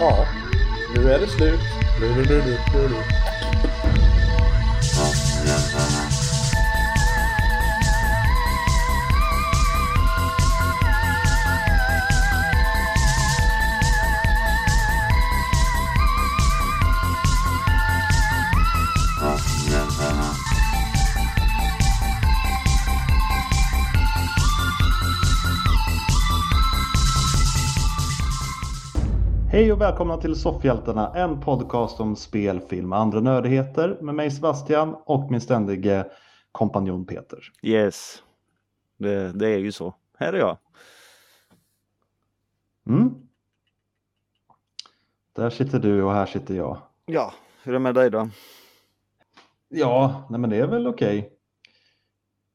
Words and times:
Ja, 0.00 0.26
nu 0.94 1.12
är 1.12 1.20
Hej 29.60 29.72
och 29.72 29.80
välkomna 29.80 30.16
till 30.16 30.34
Soffhjältarna, 30.34 31.14
en 31.14 31.40
podcast 31.40 32.00
om 32.00 32.16
spel, 32.16 32.60
film 32.60 32.92
och 32.92 32.98
andra 32.98 33.20
nördigheter 33.20 33.98
med 34.00 34.14
mig 34.14 34.30
Sebastian 34.30 34.96
och 35.04 35.30
min 35.30 35.40
ständige 35.40 36.06
kompanjon 36.52 37.06
Peter. 37.06 37.38
Yes, 37.62 38.22
det, 38.98 39.32
det 39.32 39.48
är 39.48 39.58
ju 39.58 39.72
så. 39.72 39.94
Här 40.18 40.32
är 40.32 40.38
jag. 40.38 40.58
Mm. 42.86 43.14
Där 45.32 45.50
sitter 45.50 45.78
du 45.78 46.02
och 46.02 46.12
här 46.12 46.26
sitter 46.26 46.54
jag. 46.54 46.78
Ja, 47.06 47.34
hur 47.62 47.72
är 47.72 47.74
det 47.74 47.78
med 47.78 47.94
dig 47.94 48.10
då? 48.10 48.28
Ja, 49.68 50.26
nej 50.30 50.40
men 50.40 50.50
det 50.50 50.56
är 50.56 50.66
väl 50.66 50.86
okej. 50.86 51.32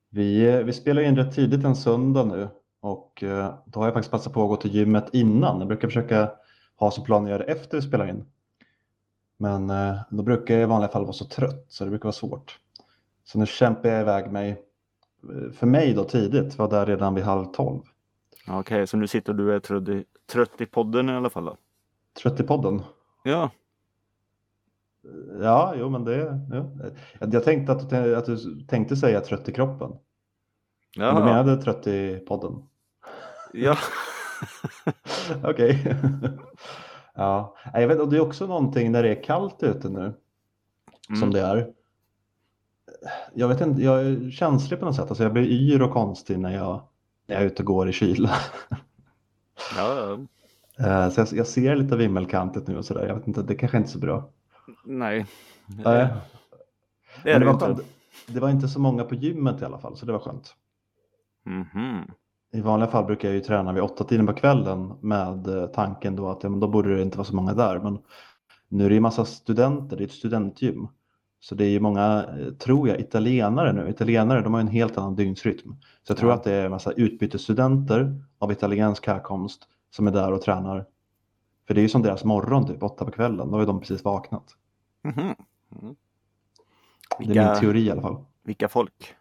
Vi, 0.09 0.45
eh, 0.45 0.57
vi 0.57 0.73
spelar 0.73 1.01
in 1.01 1.15
rätt 1.15 1.35
tidigt 1.35 1.65
en 1.65 1.75
söndag 1.75 2.23
nu 2.23 2.49
och 2.81 3.23
eh, 3.23 3.53
då 3.65 3.79
har 3.79 3.87
jag 3.87 3.93
faktiskt 3.93 4.11
passat 4.11 4.33
på 4.33 4.43
att 4.43 4.49
gå 4.49 4.55
till 4.55 4.75
gymmet 4.75 5.09
innan. 5.13 5.59
Jag 5.59 5.67
brukar 5.67 5.87
försöka 5.87 6.31
ha 6.75 6.91
som 6.91 7.03
plan 7.03 7.23
att 7.23 7.29
göra 7.29 7.37
det 7.45 7.51
efter 7.51 7.77
vi 7.77 7.83
spelar 7.87 8.07
in. 8.09 8.25
Men 9.37 9.69
eh, 9.69 9.95
då 10.09 10.23
brukar 10.23 10.53
jag 10.53 10.63
i 10.63 10.65
vanliga 10.65 10.91
fall 10.91 11.03
vara 11.03 11.13
så 11.13 11.25
trött 11.25 11.65
så 11.69 11.83
det 11.83 11.89
brukar 11.89 12.03
vara 12.03 12.13
svårt. 12.13 12.59
Så 13.23 13.39
nu 13.39 13.45
kämpar 13.45 13.89
jag 13.89 14.01
iväg 14.01 14.31
mig, 14.31 14.49
eh, 14.49 15.51
för 15.53 15.67
mig 15.67 15.93
då 15.93 16.03
tidigt, 16.03 16.57
var 16.57 16.69
där 16.69 16.85
redan 16.85 17.15
vid 17.15 17.23
halv 17.23 17.45
tolv. 17.45 17.81
Okej, 18.47 18.87
så 18.87 18.97
nu 18.97 19.07
sitter 19.07 19.33
du 19.33 19.47
och 19.47 19.53
är 19.53 19.59
trött 19.59 19.89
i, 19.89 20.05
trött 20.31 20.61
i 20.61 20.65
podden 20.65 21.09
i 21.09 21.13
alla 21.13 21.29
fall 21.29 21.45
då? 21.45 21.57
Trött 22.21 22.39
i 22.39 22.43
podden. 22.43 22.81
Ja, 23.23 23.51
Ja, 25.41 25.73
jo 25.77 25.89
men 25.89 26.03
det, 26.03 26.39
ja. 26.51 26.65
Jag, 27.31 27.43
tänkte 27.43 27.71
att, 27.71 27.89
du- 27.89 28.15
att 28.15 28.25
du 28.25 28.37
tänkte 28.67 28.95
säga 28.95 29.21
trött 29.21 29.49
i 29.49 29.51
kroppen. 29.51 29.89
Men 30.97 31.15
du 31.15 31.21
ja, 31.21 31.25
menade 31.25 31.61
trött 31.61 31.87
i 31.87 32.17
podden. 32.27 32.63
ja. 33.53 33.77
Okej. 35.43 35.95
ja, 37.15 37.55
jag 37.73 37.87
vet, 37.87 37.99
och 37.99 38.09
det 38.09 38.17
är 38.17 38.21
också 38.21 38.47
någonting 38.47 38.91
när 38.91 39.03
det 39.03 39.09
är 39.09 39.23
kallt 39.23 39.63
ute 39.63 39.89
nu, 39.89 40.13
som 41.07 41.15
Mm. 41.17 41.31
det 41.31 41.41
är. 41.41 41.67
Jag 43.33 43.47
vet 43.47 43.61
inte, 43.61 43.81
jag 43.81 44.01
är 44.01 44.31
känslig 44.31 44.79
på 44.79 44.85
något 44.85 44.95
sätt. 44.95 45.09
Alltså 45.09 45.23
jag 45.23 45.33
blir 45.33 45.43
yr 45.43 45.81
och 45.81 45.91
konstig 45.93 46.39
när 46.39 46.53
jag, 46.55 46.81
när 47.27 47.35
jag 47.35 47.41
är 47.43 47.47
ute 47.47 47.61
och 47.61 47.65
går 47.65 47.89
i 47.89 47.93
kyla. 47.93 48.35
ja, 48.69 49.95
ja. 49.95 50.17
Eh, 50.79 51.09
Så 51.09 51.21
jag, 51.21 51.27
jag 51.31 51.47
ser 51.47 51.75
lite 51.75 51.95
vimmelkantigt 51.95 52.67
nu 52.67 52.77
och 52.77 52.85
sådär. 52.85 53.07
Jag 53.07 53.15
vet 53.15 53.27
inte, 53.27 53.41
det 53.41 53.55
kanske 53.55 53.77
inte 53.77 53.87
är 53.87 53.91
så 53.91 53.99
bra. 53.99 54.29
Nej, 54.85 55.25
Nej. 55.67 56.07
det 57.23 57.31
är 57.31 57.39
det 57.39 57.45
var 57.45 57.53
inte. 57.53 57.65
skönt. 57.65 57.81
det 58.27 58.39
var 58.39 58.49
inte 58.49 58.67
så 58.67 58.79
många 58.79 59.03
på 59.03 59.15
gymmet 59.15 59.61
i 59.61 59.65
alla 59.65 59.77
fall, 59.79 59.97
så 59.97 60.05
det 60.05 60.11
var 60.11 60.19
skönt. 60.19 60.55
Mhm. 61.45 62.11
I 62.55 62.61
vanliga 62.61 62.89
fall 62.89 63.05
brukar 63.05 63.27
jag 63.27 63.35
ju 63.35 63.41
träna 63.41 63.73
vid 63.73 63.83
åtta 63.83 64.03
tiden 64.03 64.27
på 64.27 64.33
kvällen 64.33 64.93
med 65.01 65.47
eh, 65.47 65.65
tanken 65.65 66.15
då 66.15 66.29
att 66.29 66.43
ja, 66.43 66.49
men 66.49 66.59
då 66.59 66.67
borde 66.67 66.95
det 66.95 67.01
inte 67.01 67.17
vara 67.17 67.25
så 67.25 67.35
många 67.35 67.53
där. 67.53 67.79
Men 67.79 67.99
nu 68.69 68.85
är 68.85 68.89
det 68.89 68.95
ju 68.95 69.01
massa 69.01 69.25
studenter, 69.25 69.97
det 69.97 70.03
är 70.03 70.05
ett 70.05 70.11
studentgym. 70.11 70.87
Så 71.39 71.55
det 71.55 71.65
är 71.65 71.69
ju 71.69 71.79
många, 71.79 72.25
eh, 72.39 72.53
tror 72.53 72.87
jag, 72.89 72.99
italienare 72.99 73.73
nu. 73.73 73.89
Italienare 73.89 74.41
de 74.41 74.53
har 74.53 74.61
en 74.61 74.67
helt 74.67 74.97
annan 74.97 75.15
dygnsrytm. 75.15 75.71
Så 76.03 76.11
jag 76.11 76.17
tror 76.17 76.31
att 76.31 76.43
det 76.43 76.53
är 76.53 76.65
en 76.65 76.71
massa 76.71 76.91
utbytesstudenter 76.91 78.21
av 78.39 78.51
italiensk 78.51 79.07
härkomst 79.07 79.67
som 79.95 80.07
är 80.07 80.11
där 80.11 80.31
och 80.31 80.41
tränar. 80.41 80.85
För 81.67 81.73
det 81.73 81.79
är 81.79 81.83
ju 81.83 81.89
som 81.89 82.01
deras 82.01 82.23
morgon, 82.23 82.67
typ 82.67 82.83
åtta 82.83 83.05
på 83.05 83.11
kvällen. 83.11 83.51
Då 83.51 83.57
har 83.57 83.65
de 83.65 83.79
precis 83.79 84.03
vaknat. 84.03 84.55
Mhm. 85.03 85.19
Mm. 85.19 85.35
Det 87.19 87.23
är 87.23 87.27
min 87.27 87.27
Vilka, 87.27 87.55
teori 87.55 87.81
i 87.81 87.91
alla 87.91 88.01
fall. 88.01 88.25
vilka 88.43 88.67
folk 88.69 89.15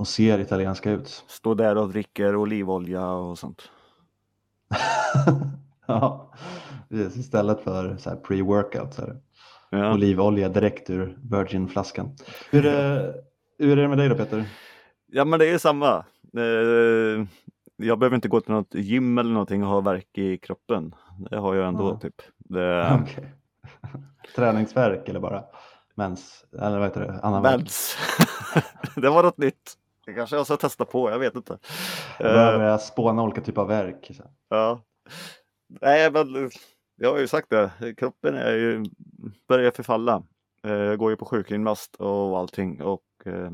De 0.00 0.06
ser 0.06 0.38
italienska 0.38 0.90
ut. 0.90 1.24
står 1.28 1.54
där 1.54 1.76
och 1.78 1.88
dricker 1.88 2.36
olivolja 2.36 3.06
och 3.10 3.38
sånt? 3.38 3.62
ja, 5.86 6.32
precis. 6.88 7.16
Istället 7.16 7.60
för 7.60 7.96
så 7.96 8.10
här 8.10 8.16
pre-workout 8.16 8.90
så 8.90 9.02
är 9.02 9.06
det 9.06 9.16
Ja. 9.70 9.94
olivolja 9.94 10.48
direkt 10.48 10.90
ur 10.90 11.18
Virgin-flaskan. 11.30 12.16
Hur, 12.50 12.66
är- 12.66 13.14
hur 13.58 13.78
är 13.78 13.82
det 13.82 13.88
med 13.88 13.98
dig 13.98 14.08
då 14.08 14.14
Peter? 14.14 14.44
ja, 15.06 15.24
men 15.24 15.38
det 15.38 15.46
är 15.50 15.58
samma. 15.58 15.96
Eh, 16.36 17.26
Jag 17.76 17.98
behöver 17.98 18.14
inte 18.14 18.28
gå 18.28 18.40
till 18.40 18.52
något 18.54 18.74
gym 18.74 19.18
eller 19.18 19.30
någonting 19.32 19.62
och 19.62 19.68
ha 19.70 19.80
värk 19.80 20.18
i 20.18 20.38
kroppen. 20.38 20.94
Det 21.30 21.36
har 21.36 21.54
jag 21.54 21.68
ändå 21.68 21.88
Ja. 21.88 21.96
typ. 22.00 22.22
Det, 22.38 22.98
Okej. 23.02 23.32
Träningsvärk 24.36 25.08
eller 25.08 25.20
bara 25.20 25.44
mens? 25.94 26.44
Eller 26.60 26.78
vad 26.78 26.88
heter 26.88 27.00
det? 27.00 27.20
Annan? 27.22 27.42
Mens. 27.42 27.96
det 28.96 29.08
var 29.10 29.22
något 29.22 29.38
nytt. 29.38 29.76
Det 30.10 30.14
kanske 30.16 30.36
jag 30.36 30.46
ska 30.46 30.56
testa 30.56 30.84
på, 30.84 31.10
jag 31.10 31.18
vet 31.18 31.34
inte. 31.34 31.58
Jag 32.18 32.32
börjar 32.32 32.52
Eh, 32.52 32.58
börja 32.58 32.78
spåna 32.78 33.22
olika 33.22 33.40
typer 33.40 33.60
av 33.62 33.68
värk. 33.68 34.10
Så. 34.16 34.22
ja. 34.48 34.82
Nej, 35.80 36.10
men 36.10 36.50
jag 36.96 37.10
har 37.12 37.18
ju 37.18 37.26
sagt 37.26 37.50
det. 37.50 37.94
Kroppen 37.96 38.34
är 38.34 38.52
ju, 38.52 38.84
börjar 39.48 39.70
förfalla. 39.70 40.22
Eh, 40.64 40.72
Jag 40.72 40.98
går 40.98 41.10
ju 41.10 41.16
på 41.16 41.24
sjukgymnast 41.24 41.96
och 41.96 42.38
allting 42.38 42.82
och 42.82 43.02
eh, 43.24 43.50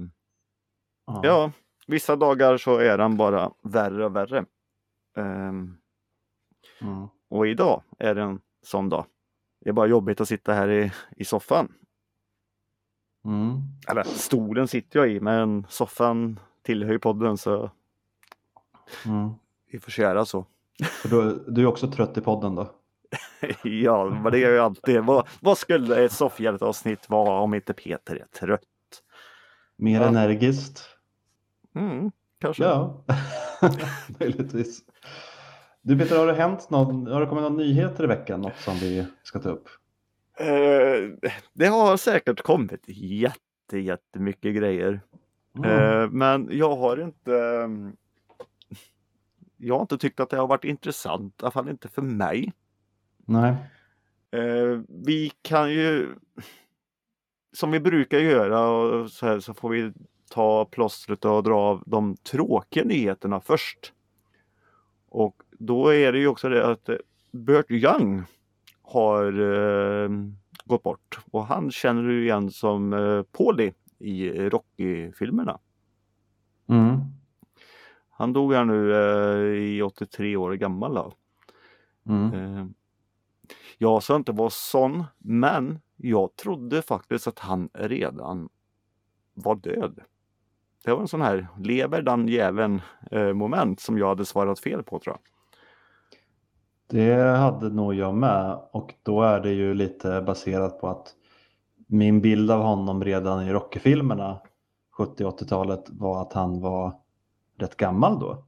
Ja. 1.06 1.20
ja, 1.24 1.52
vissa 1.86 2.16
dagar 2.16 2.56
så 2.56 2.78
är 2.78 2.98
den 2.98 3.16
bara 3.16 3.50
värre 3.62 4.04
och 4.04 4.16
värre. 4.16 4.44
Ehm, 5.16 5.76
Mm. 6.80 7.08
Och 7.30 7.46
idag 7.46 7.82
är 7.98 8.14
det 8.14 8.22
en 8.22 8.40
sån 8.62 8.88
dag. 8.88 9.06
Det 9.60 9.68
är 9.68 9.72
bara 9.72 9.86
jobbigt 9.86 10.20
att 10.20 10.28
sitta 10.28 10.52
här 10.52 10.68
i, 10.70 10.92
i 11.16 11.24
soffan. 11.24 11.72
Mm. 13.26 13.60
Eller 13.88 14.02
stolen 14.02 14.68
sitter 14.68 14.98
jag 14.98 15.08
i 15.08 15.20
men 15.20 15.66
soffan 15.68 16.40
tillhör 16.62 16.92
ju 16.92 16.98
podden 16.98 17.36
så 17.36 17.70
Mm. 19.06 19.30
vi 19.72 19.78
får 19.78 19.90
köra 19.90 20.24
så. 20.24 20.46
Du, 21.04 21.44
du 21.48 21.62
är 21.62 21.66
också 21.66 21.90
trött 21.90 22.18
i 22.18 22.20
podden 22.20 22.54
då? 22.54 22.70
ja, 23.64 24.04
men 24.22 24.32
det 24.32 24.44
är 24.44 24.50
ju 24.52 24.58
alltid. 24.58 25.00
Vad, 25.04 25.28
vad 25.40 25.58
skulle 25.58 26.04
ett 26.04 26.12
soffhjälteavsnitt 26.12 27.08
vara 27.10 27.40
om 27.40 27.54
inte 27.54 27.72
Peter 27.72 28.16
är 28.16 28.26
trött? 28.38 28.62
Mer 29.76 30.00
Ja. 30.00 30.06
energiskt? 30.06 30.82
Mm, 31.74 32.10
kanske. 32.40 32.64
Ja, 32.64 33.04
möjligtvis. 34.20 34.80
Du 35.82 35.98
Peter, 35.98 36.18
har 36.18 36.26
det 36.26 36.34
hänt 36.34 36.70
någon, 36.70 37.06
har 37.06 37.20
det 37.20 37.26
kommit 37.26 37.42
några 37.42 37.56
nyheter 37.56 38.04
i 38.04 38.06
veckan? 38.06 38.40
Något 38.40 38.58
som 38.58 38.74
vi 38.74 39.06
ska 39.22 39.38
ta 39.38 39.48
upp? 39.48 39.68
Eh, 40.38 41.30
det 41.52 41.66
har 41.66 41.96
säkert 41.96 42.42
kommit 42.42 42.84
jätte, 42.86 43.78
jättemycket 43.78 44.56
grejer. 44.56 45.00
Mm. 45.58 45.70
Eh, 45.70 46.10
men 46.10 46.48
jag 46.52 46.76
har 46.76 46.96
inte 46.96 47.38
ehm, 47.38 47.96
Jag 49.56 49.74
har 49.74 49.82
inte 49.82 49.98
tyckt 49.98 50.20
att 50.20 50.30
det 50.30 50.36
har 50.36 50.46
varit 50.46 50.64
intressant, 50.64 51.34
i 51.34 51.42
alla 51.42 51.50
fall 51.50 51.68
inte 51.68 51.88
för 51.88 52.02
mig. 52.02 52.52
Nej. 53.24 53.54
Eh, 54.30 54.80
vi 54.88 55.32
kan 55.42 55.72
ju 55.72 56.14
som 57.52 57.70
vi 57.70 57.80
brukar 57.80 58.18
göra 58.18 58.68
och 58.68 59.10
så, 59.10 59.26
här, 59.26 59.40
så 59.40 59.54
får 59.54 59.68
vi 59.68 59.92
ta 60.30 60.64
plåstret 60.64 61.24
och 61.24 61.42
dra 61.42 61.56
av 61.56 61.82
de 61.86 62.16
tråkiga 62.16 62.84
nyheterna 62.84 63.40
först. 63.40 63.92
Och 65.08 65.42
då 65.50 65.88
är 65.88 66.12
det 66.12 66.18
ju 66.18 66.26
också 66.28 66.48
det 66.48 66.66
att 66.66 66.88
eh, 66.88 66.96
Burt 67.32 67.70
Young 67.70 68.24
har 68.86 69.32
eh, 70.04 70.10
gått 70.64 70.82
bort 70.82 71.18
och 71.30 71.46
han 71.46 71.70
känner 71.70 72.02
du 72.02 72.24
igen 72.24 72.50
som 72.50 72.92
eh, 72.92 73.22
Paulie 73.22 73.74
i 73.98 74.30
Rocky-filmerna. 74.30 75.58
Mm. 76.68 77.00
Han 78.10 78.32
dog 78.32 78.52
här 78.52 78.64
nu 78.64 78.94
eh, 78.94 79.62
i 79.62 79.82
83 79.82 80.36
år 80.36 80.52
gammal. 80.52 80.94
Då. 80.94 81.12
Mm. 82.08 82.34
Eh, 82.34 82.66
jag 83.78 84.02
ska 84.02 84.16
inte 84.16 84.32
vara 84.32 84.50
sån, 84.50 85.04
men 85.18 85.78
jag 85.96 86.36
trodde 86.36 86.82
faktiskt 86.82 87.26
att 87.26 87.38
han 87.38 87.68
redan 87.74 88.48
var 89.34 89.54
död. 89.54 90.00
Det 90.84 90.92
var 90.92 91.00
en 91.00 91.08
sån 91.08 91.20
här 91.20 91.48
lever 91.58 92.02
den 92.02 92.28
jäveln 92.28 92.80
eh, 93.10 93.32
moment 93.32 93.80
som 93.80 93.98
jag 93.98 94.08
hade 94.08 94.24
svarat 94.24 94.60
fel 94.60 94.82
på 94.82 94.98
tror 94.98 95.16
jag. 95.16 95.35
Det 96.88 97.14
hade 97.14 97.68
nog 97.68 97.94
jag 97.94 98.14
med 98.14 98.58
och 98.72 98.94
då 99.02 99.22
är 99.22 99.40
det 99.40 99.52
ju 99.52 99.74
lite 99.74 100.22
baserat 100.22 100.80
på 100.80 100.88
att 100.88 101.14
min 101.86 102.20
bild 102.20 102.50
av 102.50 102.62
honom 102.62 103.04
redan 103.04 103.42
i 103.42 103.52
Rocky-filmerna 103.52 104.38
70-80-talet 104.98 105.84
var 105.88 106.22
att 106.22 106.32
han 106.32 106.60
var 106.60 106.94
rätt 107.58 107.76
gammal 107.76 108.20
då. 108.20 108.44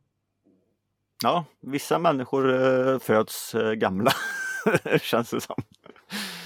Ja, 1.22 1.44
vissa 1.60 1.98
människor 1.98 2.54
eh, 2.54 2.98
föds 2.98 3.54
eh, 3.54 3.72
gamla. 3.72 4.10
Känns 5.00 5.30
det 5.30 5.40
som. 5.40 5.56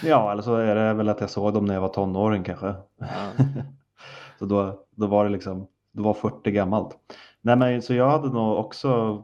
Ja, 0.03 0.33
eller 0.33 0.43
så 0.43 0.55
är 0.55 0.75
det 0.75 0.95
väl 0.95 1.09
att 1.09 1.21
jag 1.21 1.31
såg 1.31 1.55
dem 1.55 1.65
när 1.65 1.75
jag 1.75 1.81
var 1.81 1.89
tonåring 1.89 2.45
kanske. 2.45 2.75
Ja. 2.99 3.07
så 4.39 4.45
då, 4.45 4.85
då 4.91 5.07
var 5.07 5.25
det 5.25 5.31
liksom, 5.31 5.67
då 5.93 6.03
var 6.03 6.15
40 6.15 6.51
gammalt. 6.51 6.97
Nej, 7.41 7.57
men 7.57 7.83
så 7.83 7.95
jag 7.95 8.11
hade 8.11 8.29
nog 8.29 8.59
också 8.59 9.23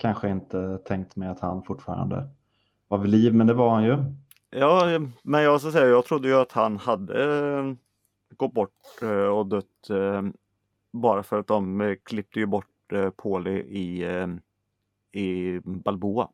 kanske 0.00 0.30
inte 0.30 0.78
tänkt 0.78 1.16
mig 1.16 1.28
att 1.28 1.40
han 1.40 1.62
fortfarande 1.62 2.28
var 2.88 2.98
vid 2.98 3.10
liv, 3.10 3.34
men 3.34 3.46
det 3.46 3.54
var 3.54 3.70
han 3.70 3.84
ju. 3.84 3.96
Ja, 4.50 5.00
men 5.22 5.42
jag 5.42 5.60
ska 5.60 5.70
säga, 5.70 5.86
jag 5.86 6.04
trodde 6.04 6.28
ju 6.28 6.34
att 6.34 6.52
han 6.52 6.76
hade 6.76 7.24
eh, 7.58 7.74
gått 8.36 8.52
bort 8.52 9.02
eh, 9.02 9.08
och 9.08 9.46
dött 9.46 9.90
eh, 9.90 10.22
bara 10.92 11.22
för 11.22 11.38
att 11.38 11.46
de 11.46 11.96
klippte 12.04 12.38
ju 12.38 12.46
bort 12.46 12.66
Pauli 13.16 13.60
i, 13.60 14.06
i 15.12 15.60
Balboa. 15.64 16.28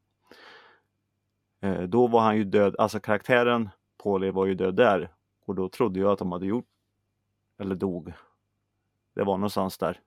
Då 1.88 2.06
var 2.06 2.20
han 2.20 2.36
ju 2.36 2.44
död, 2.44 2.76
alltså 2.78 3.00
karaktären 3.00 3.68
Pauli 4.02 4.30
var 4.30 4.46
ju 4.46 4.54
död 4.54 4.74
där 4.74 5.10
och 5.46 5.54
då 5.54 5.68
trodde 5.68 6.00
jag 6.00 6.12
att 6.12 6.18
de 6.18 6.32
hade 6.32 6.46
gjort 6.46 6.68
eller 7.58 7.74
dog. 7.74 8.12
Det 9.14 9.24
var 9.24 9.36
någonstans 9.36 9.78
där. 9.78 10.00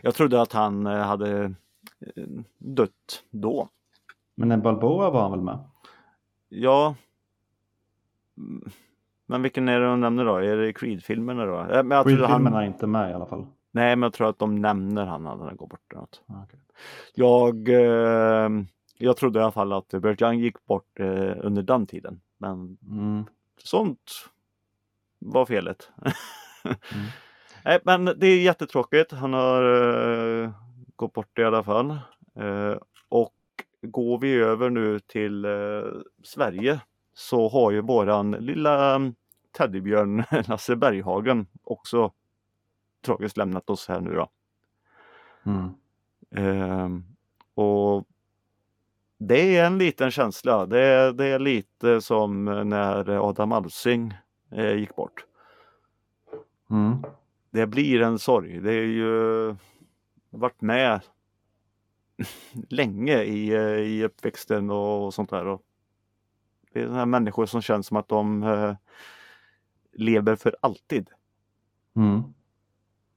Jag 0.00 0.14
trodde 0.14 0.42
att 0.42 0.52
han 0.52 0.86
hade 0.86 1.54
dött 2.58 3.24
då. 3.30 3.68
Men 4.34 4.52
en 4.52 4.62
Balboa 4.62 5.10
var 5.10 5.22
han 5.22 5.30
väl 5.30 5.40
med? 5.40 5.58
Ja. 6.48 6.94
Mm. 8.38 8.70
Men 9.26 9.42
vilken 9.42 9.68
är 9.68 9.80
det 9.80 9.86
de 9.86 10.00
nämner 10.00 10.24
då? 10.24 10.36
Är 10.36 10.56
det 10.56 10.72
Creed-filmerna 10.72 11.44
då? 11.44 11.58
Eh, 11.60 12.02
Creed-filmen 12.02 12.52
han... 12.52 12.62
är 12.62 12.66
inte 12.66 12.86
med 12.86 13.10
i 13.10 13.14
alla 13.14 13.26
fall. 13.26 13.46
Nej, 13.70 13.96
men 13.96 14.02
jag 14.02 14.12
tror 14.12 14.28
att 14.28 14.38
de 14.38 14.54
nämner 14.60 15.06
han 15.06 15.22
när 15.22 15.30
han 15.30 15.56
går 15.56 15.66
bort. 15.66 15.92
Något. 15.94 16.22
Ah, 16.26 16.42
okej. 16.44 16.60
Jag, 17.14 17.68
eh, 17.68 18.50
jag 18.98 19.16
trodde 19.16 19.38
i 19.38 19.42
alla 19.42 19.52
fall 19.52 19.72
att 19.72 19.88
Burt 19.88 20.22
Young 20.22 20.38
gick 20.38 20.66
bort 20.66 21.00
eh, 21.00 21.32
under 21.40 21.62
den 21.62 21.86
tiden. 21.86 22.20
Men 22.38 22.78
Mm. 22.90 23.24
sånt 23.64 24.12
var 25.18 25.46
felet. 25.46 25.90
Nej, 27.64 27.80
men 27.84 28.04
det 28.04 28.26
är 28.26 28.42
jättetråkigt. 28.42 29.12
Han 29.12 29.32
har 29.32 29.62
eh, 30.42 30.50
gått 30.96 31.12
bort 31.12 31.38
i 31.38 31.44
alla 31.44 31.62
fall. 31.62 31.90
Eh, 32.34 32.76
och 33.08 33.34
går 33.82 34.18
vi 34.18 34.34
över 34.34 34.70
nu 34.70 35.00
till 35.00 35.44
eh, 35.44 35.50
Sverige 36.22 36.80
så 37.14 37.48
har 37.48 37.70
ju 37.70 37.80
våran 37.80 38.30
lilla 38.30 38.94
mm, 38.94 39.14
teddybjörn 39.58 40.24
Lasse 40.48 40.76
Berghagen 40.76 41.46
också 41.64 42.12
tragiskt 43.04 43.36
lämnat 43.36 43.70
oss 43.70 43.88
här 43.88 44.00
nu 44.00 44.14
då. 44.14 44.28
Mm. 45.46 45.70
Ehm, 46.30 47.04
och 47.54 48.06
det 49.18 49.56
är 49.56 49.66
en 49.66 49.78
liten 49.78 50.10
känsla. 50.10 50.66
Det 50.66 50.80
är, 50.80 51.12
det 51.12 51.26
är 51.26 51.38
lite 51.38 52.00
som 52.00 52.44
när 52.44 53.28
Adam 53.28 53.52
Alsing 53.52 54.14
eh, 54.50 54.72
gick 54.72 54.96
bort. 54.96 55.24
Mm. 56.70 57.04
Det 57.50 57.66
blir 57.66 58.02
en 58.02 58.18
sorg. 58.18 58.60
Det 58.60 58.72
är 58.72 58.86
ju 58.86 59.54
varit 60.36 60.60
med 60.60 61.00
länge 62.68 63.22
i, 63.22 63.54
eh, 63.54 63.60
i 63.62 64.04
uppväxten 64.04 64.70
och 64.70 65.14
sånt 65.14 65.30
där. 65.30 65.46
Och 65.46 65.62
det 66.72 66.80
är 66.80 66.84
sådana 66.84 66.98
här 66.98 67.06
människor 67.06 67.46
som 67.46 67.62
känns 67.62 67.86
som 67.86 67.96
att 67.96 68.08
de 68.08 68.42
eh, 68.42 68.76
lever 69.92 70.36
för 70.36 70.56
alltid. 70.60 71.10
Mm. 71.96 72.22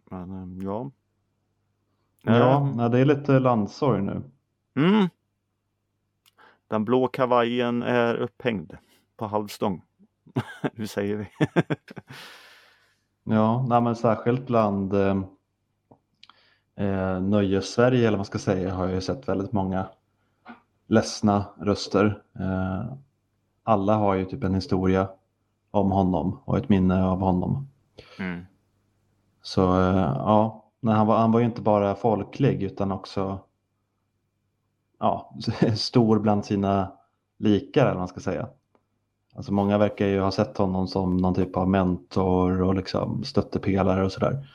Men 0.10 0.32
eh, 0.32 0.66
ja. 0.66 0.92
Ja, 2.22 2.76
Eh, 2.80 2.90
det 2.90 3.00
är 3.00 3.06
lite 3.06 3.40
landsorg 3.40 4.02
nu. 4.02 4.22
Mm. 4.76 5.10
Den 6.68 6.86
blå 6.86 7.08
kavajen 7.08 7.84
är 7.84 8.16
upphängd 8.16 8.78
på 9.18 9.28
halvstång. 9.28 9.82
Hur 10.74 10.86
säger 10.86 11.18
vi? 11.18 11.28
Ja, 13.24 13.66
nej, 13.70 13.82
men 13.82 13.96
särskilt 13.96 14.48
bland 14.48 14.94
eh, 14.94 15.24
eh, 16.80 17.22
Nöjes-Sverige 17.22 18.00
eller 18.00 18.12
vad 18.12 18.20
man 18.20 18.26
ska 18.26 18.40
säga 18.40 18.74
har 18.74 18.86
jag 18.86 18.96
ju 18.96 19.02
sett 19.02 19.30
väldigt 19.30 19.52
många 19.52 19.88
ledsna 20.88 21.46
röster. 21.58 22.22
Eh, 22.40 22.94
alla 23.64 23.96
har 23.96 24.16
ju 24.16 24.26
typ 24.26 24.44
en 24.44 24.56
historia 24.56 25.10
om 25.72 25.92
honom 25.92 26.40
och 26.46 26.58
ett 26.58 26.70
minne 26.70 27.06
av 27.06 27.20
honom. 27.20 27.68
Mm. 28.20 28.46
Så 29.42 29.62
eh, 29.62 30.14
ja, 30.16 30.66
nej, 30.80 30.96
han, 30.96 31.08
var, 31.08 31.18
han 31.18 31.32
var 31.32 31.40
ju 31.40 31.46
inte 31.46 31.62
bara 31.62 31.96
folklig 31.96 32.64
utan 32.64 32.92
också 32.92 33.40
ja, 35.00 35.36
stor 35.76 36.20
bland 36.20 36.46
sina 36.46 36.92
likar 37.38 37.82
eller 37.82 37.92
vad 37.92 38.00
man 38.00 38.08
ska 38.08 38.20
säga. 38.20 38.48
Alltså 39.36 39.54
många 39.54 39.78
verkar 39.78 40.08
ju 40.08 40.20
ha 40.20 40.32
sett 40.32 40.58
honom 40.58 40.88
som 40.88 41.18
någon 41.18 41.34
typ 41.34 41.58
av 41.58 41.70
mentor 41.70 42.62
och 42.62 42.76
liksom 42.76 43.24
stöttepelare 43.24 44.06
och 44.06 44.12
sådär. 44.12 44.48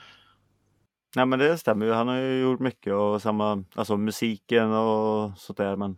Nej 1.17 1.27
men 1.27 1.39
det 1.39 1.59
stämmer 1.59 1.87
ju. 1.87 1.93
Han 1.93 2.09
har 2.09 2.17
ju 2.17 2.41
gjort 2.43 2.61
mycket 2.61 2.93
och 2.95 3.23
samma, 3.23 3.65
alltså 3.75 3.97
musiken 3.97 4.73
och 4.73 5.39
sånt 5.39 5.57
där 5.57 5.77
men 5.77 5.97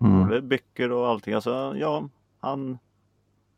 Mm. 0.00 0.22
både 0.26 0.42
böcker 0.42 0.92
och 0.92 1.08
allting. 1.08 1.34
Alltså 1.34 1.74
ja, 1.76 2.08
han, 2.40 2.78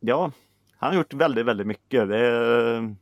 ja, 0.01 0.31
han 0.77 0.91
har 0.91 0.97
gjort 0.97 1.15
väldigt, 1.15 1.47
väldigt 1.47 1.67
mycket. 1.67 2.09
Det 2.09 2.19
är, 2.19 2.95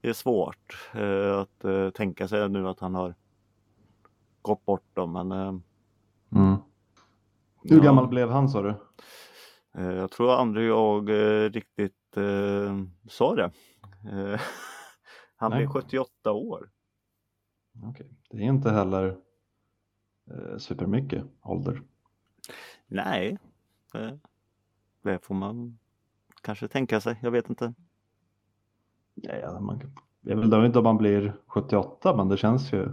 det 0.00 0.08
är 0.08 0.12
svårt 0.12 0.90
eh, 0.94 1.38
att 1.40 1.64
eh, 1.64 1.90
tänka 1.90 2.28
sig 2.28 2.48
nu 2.48 2.68
att 2.68 2.80
han 2.80 2.94
har 2.94 3.14
gått 4.42 4.64
bort 4.64 4.94
dem 4.94 5.12
men 5.12 5.32
eh, 5.32 5.54
Mm. 6.32 6.56
Hur 7.62 7.76
ja. 7.76 7.82
gammal 7.82 8.08
blev 8.08 8.30
han 8.30 8.48
sa 8.48 8.62
du? 8.62 8.74
Eh, 9.78 9.92
Jag 9.94 10.10
tror 10.10 10.32
aldrig 10.34 10.68
jag 10.68 11.08
eh, 11.10 11.50
riktigt 11.50 12.16
eh, 12.16 12.76
sa 13.08 13.34
det. 13.34 13.50
Han 15.36 15.50
Nej. 15.50 15.58
blev 15.58 15.68
78 15.68 16.32
år. 16.32 16.70
Okej. 17.84 18.06
Det 18.30 18.36
är 18.36 18.42
inte 18.42 18.70
heller 18.70 19.16
eh, 20.30 20.58
supermycket 20.58 21.24
ålder. 21.42 21.82
Nej, 22.86 23.38
eh, 23.94 24.10
det 25.02 25.24
får 25.24 25.34
man 25.34 25.78
kanske 26.42 26.68
tänka 26.68 27.00
sig. 27.00 27.18
Jag 27.22 27.30
vet 27.30 27.50
inte. 27.50 27.74
Ja, 29.14 29.34
ja, 29.34 29.60
man, 29.60 29.80
jag 30.20 30.36
väl 30.36 30.64
inte 30.64 30.78
om 30.78 30.84
man 30.84 30.98
blir 30.98 31.36
78 31.46 32.16
men 32.16 32.28
det 32.28 32.36
känns 32.36 32.72
ju 32.72 32.92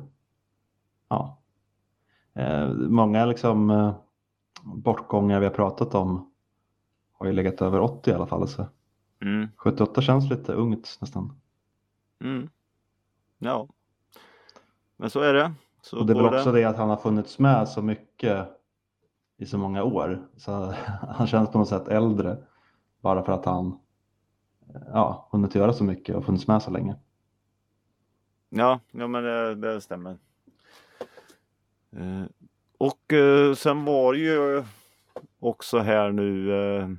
ja. 1.10 1.42
Eh, 2.34 2.70
många 2.74 3.26
liksom 3.26 3.70
eh, 3.70 3.96
bortgångar 4.64 5.40
vi 5.40 5.46
har 5.46 5.54
pratat 5.54 5.96
om 5.96 6.32
har 7.14 7.26
ju 7.26 7.32
legat 7.32 7.62
över 7.62 7.80
80 7.80 8.10
i 8.10 8.14
alla 8.14 8.28
fall. 8.28 8.48
Så 8.48 8.68
Mm, 9.22 9.48
78 9.56 10.02
känns 10.02 10.30
lite 10.30 10.54
ungt 10.54 10.98
nästan. 11.02 11.40
mm. 12.22 12.50
Ja, 13.38 13.68
men 14.98 15.10
så 15.10 15.20
är 15.20 15.34
det. 15.34 15.52
Så 15.82 16.00
Och 16.00 16.06
det 16.06 16.14
är 16.14 16.16
väl 16.16 16.26
också 16.26 16.52
det 16.52 16.66
att 16.66 16.78
han 16.78 16.90
har 16.90 16.98
funnits 16.98 17.40
med 17.40 17.70
så 17.70 17.82
mycket 17.82 18.48
i 19.38 19.46
så 19.46 19.58
många 19.58 19.84
år. 19.84 20.28
Så 20.38 20.52
han 21.10 21.28
känns 21.28 21.52
på 21.52 21.58
något 21.58 21.70
sätt 21.70 21.88
äldre 21.88 22.38
bara 23.02 23.24
för 23.24 23.34
att 23.34 23.46
han 23.46 23.80
ja, 24.94 25.28
hunnit 25.32 25.56
göra 25.56 25.74
så 25.74 25.84
mycket 25.84 26.16
och 26.16 26.26
funnits 26.26 26.48
med 26.48 26.62
så 26.62 26.72
länge. 26.72 26.96
Ja, 28.50 28.80
ja 28.92 29.08
men 29.08 29.24
det, 29.24 29.56
det 29.56 29.82
stämmer. 29.82 30.18
Eh, 31.92 32.26
och 32.78 33.14
eh, 33.14 33.54
sen 33.54 33.86
var 33.86 34.14
det 34.14 34.20
ju 34.20 34.64
också 35.40 35.80
här 35.80 36.12
nu 36.12 36.54
eh, 36.54 36.90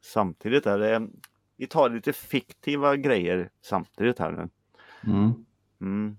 samtidigt 0.00 0.64
där. 0.64 0.78
Det, 0.78 1.08
vi 1.56 1.66
tar 1.66 1.90
lite 1.90 2.12
fiktiva 2.12 2.96
grejer 2.96 3.50
samtidigt 3.62 4.18
här 4.18 4.30
nu. 4.30 4.48
Mm. 5.12 5.32
Mm. 5.80 6.16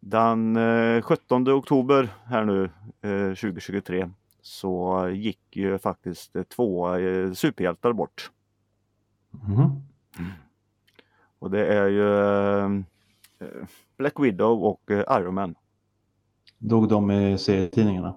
Den 0.00 0.56
eh, 0.56 1.02
17 1.02 1.48
oktober 1.48 2.08
här 2.24 2.44
nu 2.44 2.64
eh, 3.02 3.34
2023 3.34 4.10
så 4.42 5.08
gick 5.12 5.56
ju 5.56 5.78
faktiskt 5.78 6.36
eh, 6.36 6.42
två 6.42 6.96
eh, 6.96 7.32
superhjältar 7.32 7.92
bort. 7.92 8.30
Mhm. 9.30 9.82
Och 11.38 11.50
det 11.50 11.66
är 11.66 11.86
ju 11.86 12.18
eh, 13.46 13.66
Black 13.98 14.20
Widow 14.20 14.64
och 14.64 14.90
eh, 14.90 15.20
Iron 15.20 15.34
Man. 15.34 15.54
Dog 16.58 16.88
de 16.88 17.10
i 17.10 17.38
serietidningarna? 17.38 18.14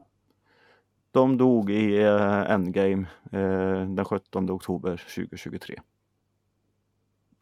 De 1.11 1.37
dog 1.37 1.71
i 1.71 2.01
eh, 2.03 2.51
Endgame 2.51 3.07
eh, 3.31 3.87
den 3.89 4.05
17 4.05 4.49
oktober 4.51 4.97
2023. 5.15 5.79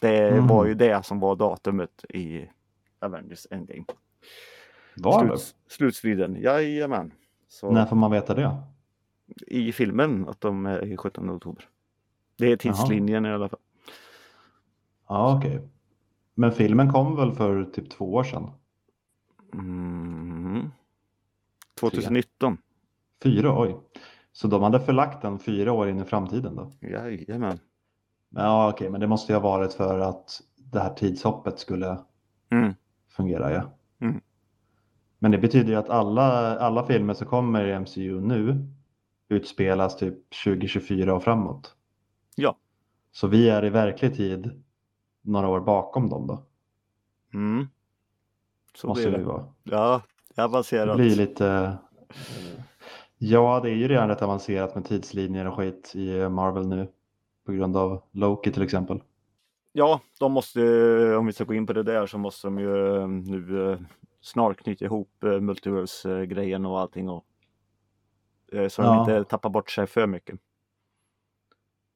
Det 0.02 0.32
Mhm. 0.38 0.48
var 0.48 0.66
ju 0.66 0.74
det 0.74 1.06
som 1.06 1.20
var 1.20 1.36
datumet 1.36 2.06
i 2.10 2.50
Avengers 3.00 3.48
Endgame. 3.52 3.86
Var? 4.96 5.26
Sluts, 5.28 5.56
slutstriden, 5.68 6.36
jajamän. 6.42 7.12
Så 7.48 7.72
När 7.72 7.86
får 7.86 7.96
man 7.96 8.12
veta 8.12 8.34
det? 8.34 8.58
i 9.48 9.72
filmen 9.72 10.30
att 10.30 10.42
de 10.42 10.66
är 10.66 10.86
i 10.86 10.98
17 10.98 11.30
oktober. 11.30 11.66
Det 12.38 12.52
är 12.52 12.56
tidslinjen 12.58 13.26
i 13.26 13.30
alla 13.32 13.50
fall. 13.50 13.60
Ja, 15.08 15.38
okej. 15.38 15.62
Men 16.36 16.52
filmen 16.52 16.92
kom 16.92 17.16
väl 17.16 17.32
för 17.32 17.64
typ 17.64 17.90
två 17.90 18.14
år 18.14 18.24
sedan? 18.24 18.52
Mm. 19.54 20.70
2019. 21.80 22.58
Fyra, 23.24 23.60
oj. 23.62 23.78
Så 24.32 24.48
de 24.48 24.64
hade 24.64 24.80
förlagt 24.80 25.22
den 25.22 25.40
fyra 25.40 25.72
år 25.72 25.90
in 25.90 26.00
i 26.00 26.06
framtiden 26.06 26.56
då? 26.56 26.72
Jajamän. 26.80 27.60
Ja, 28.30 28.70
okej, 28.70 28.90
men 28.90 29.02
det 29.02 29.08
måste 29.08 29.34
ju 29.34 29.40
ha 29.40 29.44
varit 29.50 29.74
för 29.74 30.00
att 30.00 30.42
det 30.58 30.80
här 30.80 30.94
tidshoppet 30.94 31.60
skulle 31.60 31.98
Mm. 32.52 32.74
fungera, 33.10 33.52
ja. 33.52 33.72
Mm. 34.02 34.22
Men 35.20 35.32
det 35.32 35.38
betyder 35.38 35.70
ju 35.70 35.76
att 35.76 35.90
alla, 35.90 36.58
alla 36.60 36.86
filmer 36.86 37.14
som 37.14 37.28
kommer 37.28 37.68
i 37.68 37.80
MCU 37.80 38.22
nu 38.22 38.68
utspelas 39.30 39.98
typ 39.98 40.16
2024 40.46 41.14
och 41.16 41.24
framåt. 41.24 41.76
Ja. 42.36 42.56
Så 43.12 43.28
vi 43.28 43.50
är 43.50 43.66
i 43.66 43.70
verklig 43.70 44.16
tid 44.16 44.64
några 45.22 45.48
år 45.48 45.60
bakom 45.60 46.10
dem 46.10 46.28
då, 46.28 46.46
Mm. 47.34 47.68
Så 48.76 48.88
måste 48.88 49.04
blir 49.04 49.12
det 49.12 49.18
ju 49.18 49.26
vara. 49.26 49.46
Ja, 49.64 49.96
är 49.96 50.36
Det 50.36 50.44
avancerat. 50.44 50.96
blir 50.98 51.16
lite... 51.16 51.78
Ja, 53.18 53.60
det 53.64 53.70
är 53.70 53.76
ju 53.76 53.88
redan 53.88 54.08
rätt 54.10 54.22
avancerat 54.22 54.76
med 54.76 54.86
tidslinjer 54.86 55.48
och 55.48 55.56
skit 55.58 55.92
i 55.96 56.30
Marvel 56.30 56.68
nu. 56.68 56.88
På 57.46 57.52
grund 57.52 57.78
av 57.78 58.04
Loki 58.12 58.52
till 58.52 58.64
exempel. 58.64 59.02
Ja, 59.74 60.00
de 60.20 60.32
måste, 60.32 60.60
ju- 60.60 61.16
om 61.16 61.26
vi 61.26 61.34
ska 61.34 61.44
gå 61.44 61.54
in 61.54 61.68
på 61.68 61.74
det 61.74 61.84
där 61.84 62.06
så 62.08 62.18
måste 62.18 62.48
de 62.48 62.60
ju 62.60 62.98
eh, 62.98 63.08
nu 63.08 63.72
eh, 63.72 63.80
snart 64.22 64.58
knyta 64.58 64.86
ihop 64.86 65.24
eh, 65.24 65.40
multiverse-grejen 65.40 66.66
och 66.66 66.80
allting. 66.80 67.10
Och, 67.10 67.26
eh, 68.52 68.68
så 68.68 68.82
de 68.82 68.88
Ja. 68.88 69.00
inte 69.00 69.24
tappar 69.30 69.50
bort 69.50 69.70
sig 69.72 69.88
för 69.88 70.08
mycket. 70.08 70.40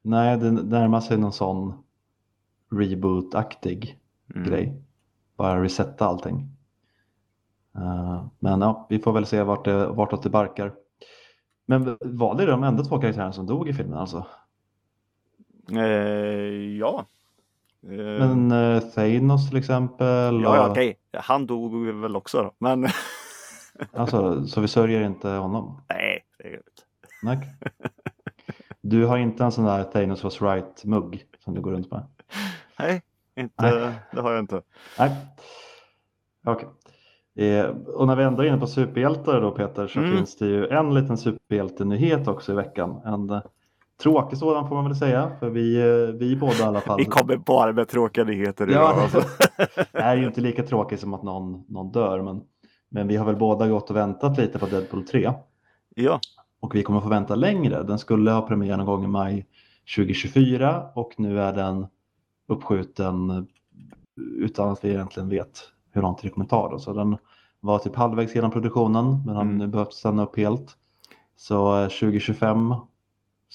Nej, 0.01 0.37
det 0.37 0.51
närmar 0.51 1.01
sig 1.01 1.17
någon 1.17 1.33
sån 1.33 1.83
reboot-aktig 2.71 3.99
Mm. 4.35 4.47
grej. 4.49 4.81
Bara 5.35 5.63
resetta 5.63 6.05
allting. 6.05 6.49
Eh, 7.75 8.25
men 8.39 8.61
ja, 8.61 8.87
vi 8.89 8.99
får 8.99 9.13
väl 9.13 9.25
se 9.25 9.43
vart 9.43 9.65
det, 9.65 9.87
vartåt 9.87 10.23
det 10.23 10.29
barkar. 10.29 10.75
Men 11.65 11.97
var 12.01 12.35
det 12.35 12.45
de 12.45 12.63
enda 12.63 12.83
två 12.83 12.99
karaktärerna 12.99 13.33
som 13.33 13.45
dog 13.45 13.69
i 13.69 13.73
filmen 13.73 13.97
alltså? 13.99 14.25
Eh, 15.71 16.77
ja. 16.79 17.05
Men 17.87 18.51
eh, 18.51 18.79
Thanos 18.79 19.49
till 19.49 19.57
exempel? 19.57 20.41
ja, 20.43 20.55
ja 20.55 20.65
och- 20.65 20.71
okej. 20.71 20.97
Han 21.13 21.45
dog 21.45 21.87
väl 21.87 22.15
också 22.15 22.43
då. 22.43 22.51
Men 22.59 22.87
Alltså, 23.93 24.45
så 24.47 24.61
vi 24.61 24.67
sörjer 24.67 25.01
inte 25.01 25.29
honom? 25.29 25.81
nej, 25.89 26.25
det 26.37 26.43
är 26.47 26.53
inte. 26.53 26.63
Nej. 27.23 27.39
Du 28.81 29.05
har 29.05 29.17
inte 29.17 29.43
en 29.43 29.51
sån 29.51 29.65
där 29.65 29.83
Thanos 29.83 30.23
was 30.23 30.41
right-mugg 30.41 31.23
som 31.43 31.53
du 31.55 31.61
går 31.61 31.71
runt 31.71 31.91
med? 31.91 32.03
Nej, 32.79 33.01
inte, 33.35 33.53
Nej. 33.61 33.93
det 34.11 34.21
har 34.21 34.31
jag 34.31 34.39
inte. 34.39 34.61
Nej. 34.99 35.15
Okej. 36.45 36.67
Eh, 37.49 37.65
och 37.69 38.07
när 38.07 38.15
vi 38.15 38.23
ändå 38.23 38.43
är 38.43 38.47
inne 38.47 38.57
på 38.57 38.67
superhjältar 38.67 39.41
då 39.41 39.51
Peter 39.51 39.87
så 39.87 39.99
Mm. 39.99 40.17
finns 40.17 40.37
det 40.37 40.45
ju 40.45 40.67
en 40.67 40.93
liten 40.93 41.17
superhjältenyhet 41.17 42.27
också 42.27 42.51
i 42.51 42.55
veckan. 42.55 43.01
En 43.05 43.41
tråkig 44.03 44.37
sådan 44.37 44.67
får 44.69 44.75
man 44.75 44.85
väl 44.85 44.95
säga 44.95 45.31
för 45.39 45.49
vi, 45.49 45.77
eh, 45.79 46.13
vi 46.15 46.35
båda 46.35 46.53
i 46.59 46.61
alla 46.63 46.81
fall 46.81 46.97
Vi 46.99 47.05
kommer 47.05 47.37
bara 47.37 47.73
med 47.73 47.87
tråkiga 47.87 48.23
nyheter 48.23 48.69
idag. 48.69 48.81
Ja, 48.81 49.01
Alltså. 49.01 49.21
är 49.91 50.15
ju 50.15 50.25
inte 50.27 50.41
lika 50.41 50.63
tråkig 50.63 50.99
som 50.99 51.13
att 51.13 51.23
någon, 51.23 51.63
någon 51.67 51.91
dör 51.91 52.21
men, 52.21 52.41
men 52.89 53.07
vi 53.07 53.15
har 53.15 53.25
väl 53.25 53.35
båda 53.35 53.67
gått 53.67 53.89
och 53.89 53.95
väntat 53.95 54.37
lite 54.37 54.59
på 54.59 54.65
Deadpool 54.65 55.03
3 55.07 55.33
Ja, 55.95 56.19
och 56.59 56.75
vi 56.75 56.83
kommer 56.83 57.01
få 57.01 57.09
vänta 57.09 57.35
längre. 57.35 57.83
Den 57.83 57.99
skulle 57.99 58.31
ha 58.31 58.41
premiär 58.41 58.77
någon 58.77 58.85
gång 58.85 59.03
i 59.03 59.07
maj 59.07 59.45
2024 59.97 60.83
och 60.95 61.13
nu 61.17 61.41
är 61.41 61.53
den 61.53 61.87
uppskjuten 62.47 63.47
utan 64.37 64.69
att 64.69 64.83
vi 64.85 64.89
egentligen 64.89 65.29
vet 65.29 65.59
hur 65.91 66.01
långt 66.01 66.21
det 66.21 66.29
kommer 66.29 66.45
ta. 66.45 66.69
Då. 66.71 66.79
Så 66.79 66.93
den 66.93 67.17
var 67.59 67.79
typ 67.79 67.95
halvvägs 67.95 68.35
genom 68.35 68.51
produktionen 68.51 69.23
men 69.25 69.35
har 69.35 69.41
Mm. 69.41 69.57
nu 69.57 69.67
behövt 69.67 69.93
stanna 69.93 70.23
upp 70.23 70.37
helt. 70.37 70.77
Så 71.35 71.77
eh, 71.81 71.87
2025 71.87 72.73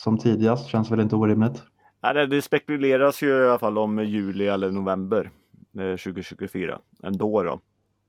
som 0.02 0.19
tidigast 0.19 0.66
känns 0.69 0.90
väl 0.90 1.00
inte 1.00 1.16
orimligt. 1.16 1.62
Nej, 2.02 2.26
det- 2.26 2.42
spekuleras 2.42 3.23
ju 3.23 3.28
i 3.28 3.49
alla 3.49 3.59
fall 3.59 3.78
om 3.78 3.99
juli 4.04 4.47
eller 4.47 4.71
november 4.71 5.30
eh, 5.78 5.97
2024 5.97 6.80
ändå 7.02 7.42
då. 7.42 7.61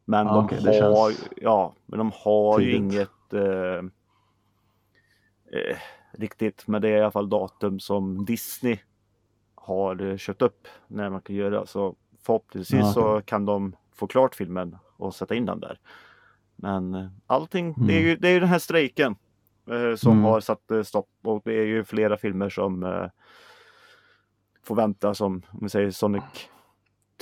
Men 0.06 0.28
Ja, 0.28 0.48
de 0.50 0.56
det 0.64 0.82
har, 0.82 1.12
känns 1.12 1.30
ja, 1.38 1.74
men 1.86 1.98
de 2.00 2.12
har 2.16 2.60
ju 2.60 2.66
tidigt. 2.66 2.80
inget 2.82 3.34
eh, 3.34 3.86
eh, 5.52 5.78
riktigt, 6.12 6.68
men 6.68 6.82
det 6.82 6.90
är 6.90 6.98
i 6.98 7.02
alla 7.02 7.12
fall 7.12 7.30
datum 7.30 7.80
som 7.80 8.26
Disney 8.26 8.78
har 9.56 10.02
eh, 10.02 10.18
köpt 10.18 10.42
upp 10.42 10.68
när 10.88 11.10
man 11.10 11.22
kan 11.22 11.36
göra. 11.36 11.66
Så 11.66 11.96
förhoppningsvis 12.26 12.80
Ja, 12.80 12.94
så 12.94 13.22
kan 13.26 13.46
de 13.46 13.76
få 13.96 14.08
klart 14.08 14.36
filmen 14.36 14.78
och 14.98 15.16
sätta 15.16 15.36
in 15.36 15.46
den 15.46 15.60
där. 15.60 15.80
Men 16.56 16.94
eh, 16.96 17.08
allting, 17.28 17.76
det 17.88 17.94
är 17.94 17.98
Mm. 18.00 18.10
ju 18.10 18.16
det 18.16 18.28
är 18.30 18.34
ju 18.34 18.40
den 18.40 18.50
här 18.50 18.60
strejken 18.60 19.12
eh, 19.12 19.18
som 19.98 20.12
Mm. 20.12 20.24
har 20.24 20.40
satt 20.40 20.72
eh, 20.72 20.82
stopp 20.84 21.10
och 21.24 21.42
det 21.46 21.54
är 21.54 21.66
ju 21.66 21.84
flera 21.84 22.18
filmer 22.18 22.50
som 22.50 22.84
eh, 22.84 23.06
får 24.64 24.76
vänta 24.76 25.14
som 25.14 25.34
om 25.52 25.60
vi 25.62 25.70
säger 25.70 25.92
Sonic 25.92 26.24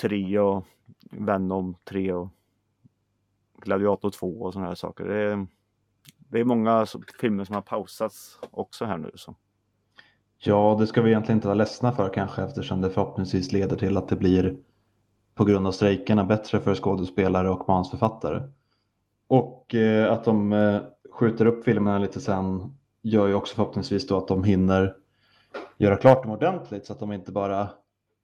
3 0.02 0.40
och 0.40 0.66
Venom 1.12 1.76
3 1.84 2.14
och 2.14 2.30
Gladiator 3.62 4.10
2 4.10 4.28
och 4.42 4.54
sådana 4.54 4.68
här 4.68 4.76
saker. 4.76 5.06
Det 5.06 5.16
är, 5.22 5.48
det 6.18 6.40
är 6.40 6.44
många 6.44 6.86
filmer 7.22 7.44
som 7.44 7.56
har 7.56 7.62
pausats 7.62 8.40
också 8.52 8.86
här 8.86 8.98
nu. 8.98 9.12
Så. 9.16 9.36
Ja, 10.38 10.76
det 10.80 10.88
ska 10.88 11.02
vi 11.02 11.10
egentligen 11.10 11.38
inte 11.38 11.48
vara 11.48 11.56
ledsna 11.56 11.92
för 11.92 12.14
kanske 12.14 12.44
eftersom 12.44 12.82
det 12.82 12.90
förhoppningsvis 12.90 13.52
leder 13.52 13.76
till 13.78 13.98
att 13.98 14.08
det 14.08 14.16
blir 14.16 14.58
på 15.36 15.46
grund 15.46 15.68
av 15.68 15.72
strejkerna 15.72 16.24
bättre 16.24 16.60
för 16.60 16.76
skådespelare 16.76 17.50
och 17.50 17.70
manusförfattare. 17.70 18.44
Och 19.28 19.76
eh, 19.76 20.14
att 20.14 20.24
de 20.24 20.54
eh, 20.54 20.82
skjuter 21.20 21.46
upp 21.46 21.64
filmerna 21.64 22.00
lite 22.00 22.22
sen 22.22 22.78
gör 23.02 23.28
ju 23.28 23.34
också 23.34 23.56
förhoppningsvis 23.56 24.08
då 24.08 24.18
att 24.18 24.28
de 24.28 24.44
hinner 24.44 24.96
göra 25.78 25.98
klart 25.98 26.24
dem 26.24 26.32
ordentligt 26.32 26.86
så 26.86 26.94
att 26.94 27.00
de 27.00 27.14
inte 27.14 27.32
bara 27.32 27.70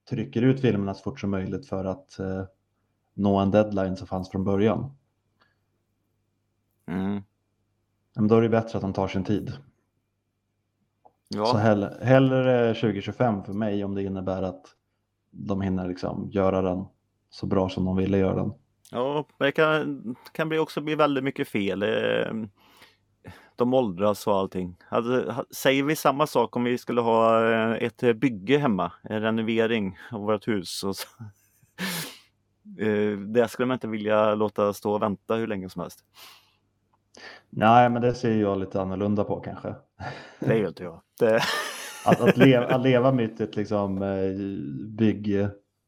trycker 0.09 0.41
ut 0.41 0.61
filmerna 0.61 0.93
så 0.93 1.03
fort 1.03 1.19
som 1.19 1.29
möjligt 1.29 1.67
för 1.67 1.85
att 1.85 2.19
eh, 2.19 2.43
nå 3.13 3.39
en 3.39 3.51
deadline 3.51 3.97
som 3.97 4.07
fanns 4.07 4.29
från 4.31 4.43
början. 4.43 4.95
Mm. 6.87 7.21
Men 8.15 8.27
då 8.27 8.35
är 8.35 8.41
det 8.41 8.49
bättre 8.49 8.77
att 8.77 8.81
de 8.81 8.93
tar 8.93 9.07
sin 9.07 9.23
tid. 9.23 9.49
Så 9.49 11.37
Ja, 11.37 11.57
hell, 11.57 11.83
hellre 12.01 12.73
2025 12.73 13.43
för 13.43 13.53
mig 13.53 13.83
om 13.83 13.95
det 13.95 14.03
innebär 14.03 14.41
att 14.43 14.65
de 15.31 15.61
hinner 15.61 15.87
liksom 15.87 16.29
göra 16.31 16.61
den 16.61 16.85
så 17.29 17.45
bra 17.45 17.69
som 17.69 17.85
de 17.85 17.95
ville 17.95 18.17
göra 18.17 18.35
den. 18.35 18.53
ja, 18.91 19.25
det 19.37 19.51
kan, 19.51 20.15
kan 20.31 20.49
bli 20.49 20.59
också 20.59 20.81
bli 20.81 20.95
väldigt 20.95 21.23
mycket 21.23 21.47
fel. 21.47 21.83
De 23.55 23.73
åldras 23.73 24.27
och 24.27 24.35
allting. 24.35 24.75
Alltså, 24.89 25.45
säger 25.51 25.83
vi 25.83 25.95
samma 25.95 26.27
sak 26.27 26.55
om 26.55 26.63
vi 26.63 26.77
skulle 26.77 27.01
ha 27.01 27.51
eh, 27.51 27.71
ett 27.83 28.03
eh, 28.03 28.13
bygge 28.13 28.57
hemma, 28.57 28.91
en 29.03 29.21
renovering 29.21 29.97
av 30.11 30.21
vårt 30.21 30.47
hus. 30.47 30.83
Och 30.83 30.95
så. 30.95 31.07
Eh, 32.79 33.17
Det 33.17 33.47
skulle 33.47 33.65
man 33.65 33.75
inte 33.75 33.87
vilja 33.87 34.35
låta 34.35 34.73
stå 34.73 34.93
och 34.93 35.01
vänta 35.01 35.35
hur 35.35 35.47
länge 35.47 35.69
som 35.69 35.81
helst. 35.81 35.99
Nej, 37.49 37.89
men 37.89 38.01
det 38.01 38.13
ser 38.13 38.37
jag 38.37 38.59
lite 38.59 38.81
annorlunda 38.81 39.23
på 39.23 39.39
kanske. 39.39 39.75
Det 40.39 40.57
gör 40.57 40.67
inte 40.67 40.83
jag. 40.83 41.01
Det, 41.19 41.41
Att, 42.05 42.21
att, 42.21 42.37
leva, 42.37 42.65
att 42.65 42.81
leva 42.81 43.11
mitt 43.11 43.39
i 43.39 43.43
ett 43.43 43.55
liksom, 43.55 43.99
bygg, 44.97 45.47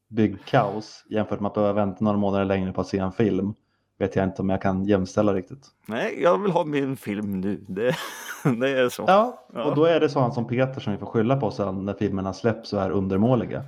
byggkaos 0.09 1.05
jämfört 1.09 1.39
med 1.39 1.47
att 1.47 1.53
behöva 1.53 1.73
vänta 1.73 2.03
några 2.03 2.17
månader 2.17 2.45
längre 2.45 2.73
på 2.73 2.81
att 2.81 2.87
se 2.87 2.97
en 2.97 3.11
film 3.11 3.53
vet 3.97 4.15
jag 4.15 4.25
inte 4.25 4.41
om 4.41 4.49
jag 4.49 4.61
kan 4.61 4.85
jämställa 4.85 5.33
riktigt. 5.33 5.67
nej, 5.85 6.21
jag 6.21 6.37
vill 6.41 6.51
ha 6.51 6.65
min 6.65 6.97
film 6.97 7.41
nu. 7.41 7.65
Det, 7.67 7.95
det 8.59 8.69
är 8.69 8.89
så. 8.89 9.03
Ja, 9.07 9.47
Ja. 9.53 9.63
och 9.63 9.75
då 9.75 9.85
är 9.85 9.99
det 9.99 10.09
sånt 10.09 10.33
som 10.33 10.47
Peter 10.47 10.79
som 10.81 10.93
vi 10.93 10.99
får 10.99 11.05
skylla 11.07 11.37
på 11.37 11.51
sen 11.51 11.85
när 11.85 11.93
filmerna 11.93 12.33
släpps 12.33 12.73
och 12.73 12.81
är 12.81 12.89
undermåliga. 12.91 13.63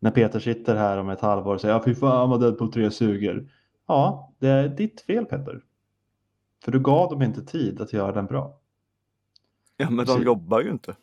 När 0.00 0.10
Peter 0.10 0.40
sitter 0.40 0.76
här 0.76 0.98
om 0.98 1.08
ett 1.10 1.20
halvår 1.20 1.54
och 1.54 1.60
säger 1.60 1.74
ja, 1.74 1.82
fy 1.84 1.94
fan 1.94 2.30
vad 2.30 2.40
Deadpool 2.40 2.72
3 2.72 2.90
suger. 2.90 3.48
Ja, 3.88 4.32
det 4.38 4.48
är 4.48 4.68
ditt 4.68 5.00
fel 5.00 5.24
Peter. 5.24 5.60
För 6.64 6.72
du 6.72 6.80
gav 6.80 7.10
dem 7.10 7.22
inte 7.22 7.42
tid 7.44 7.80
att 7.80 7.92
göra 7.92 8.12
den 8.12 8.26
bra. 8.26 8.58
Ja, 9.76 9.86
men 9.90 9.96
de 9.96 10.04
Precis. 10.06 10.24
jobbar 10.24 10.60
ju 10.60 10.70
inte. 10.70 10.96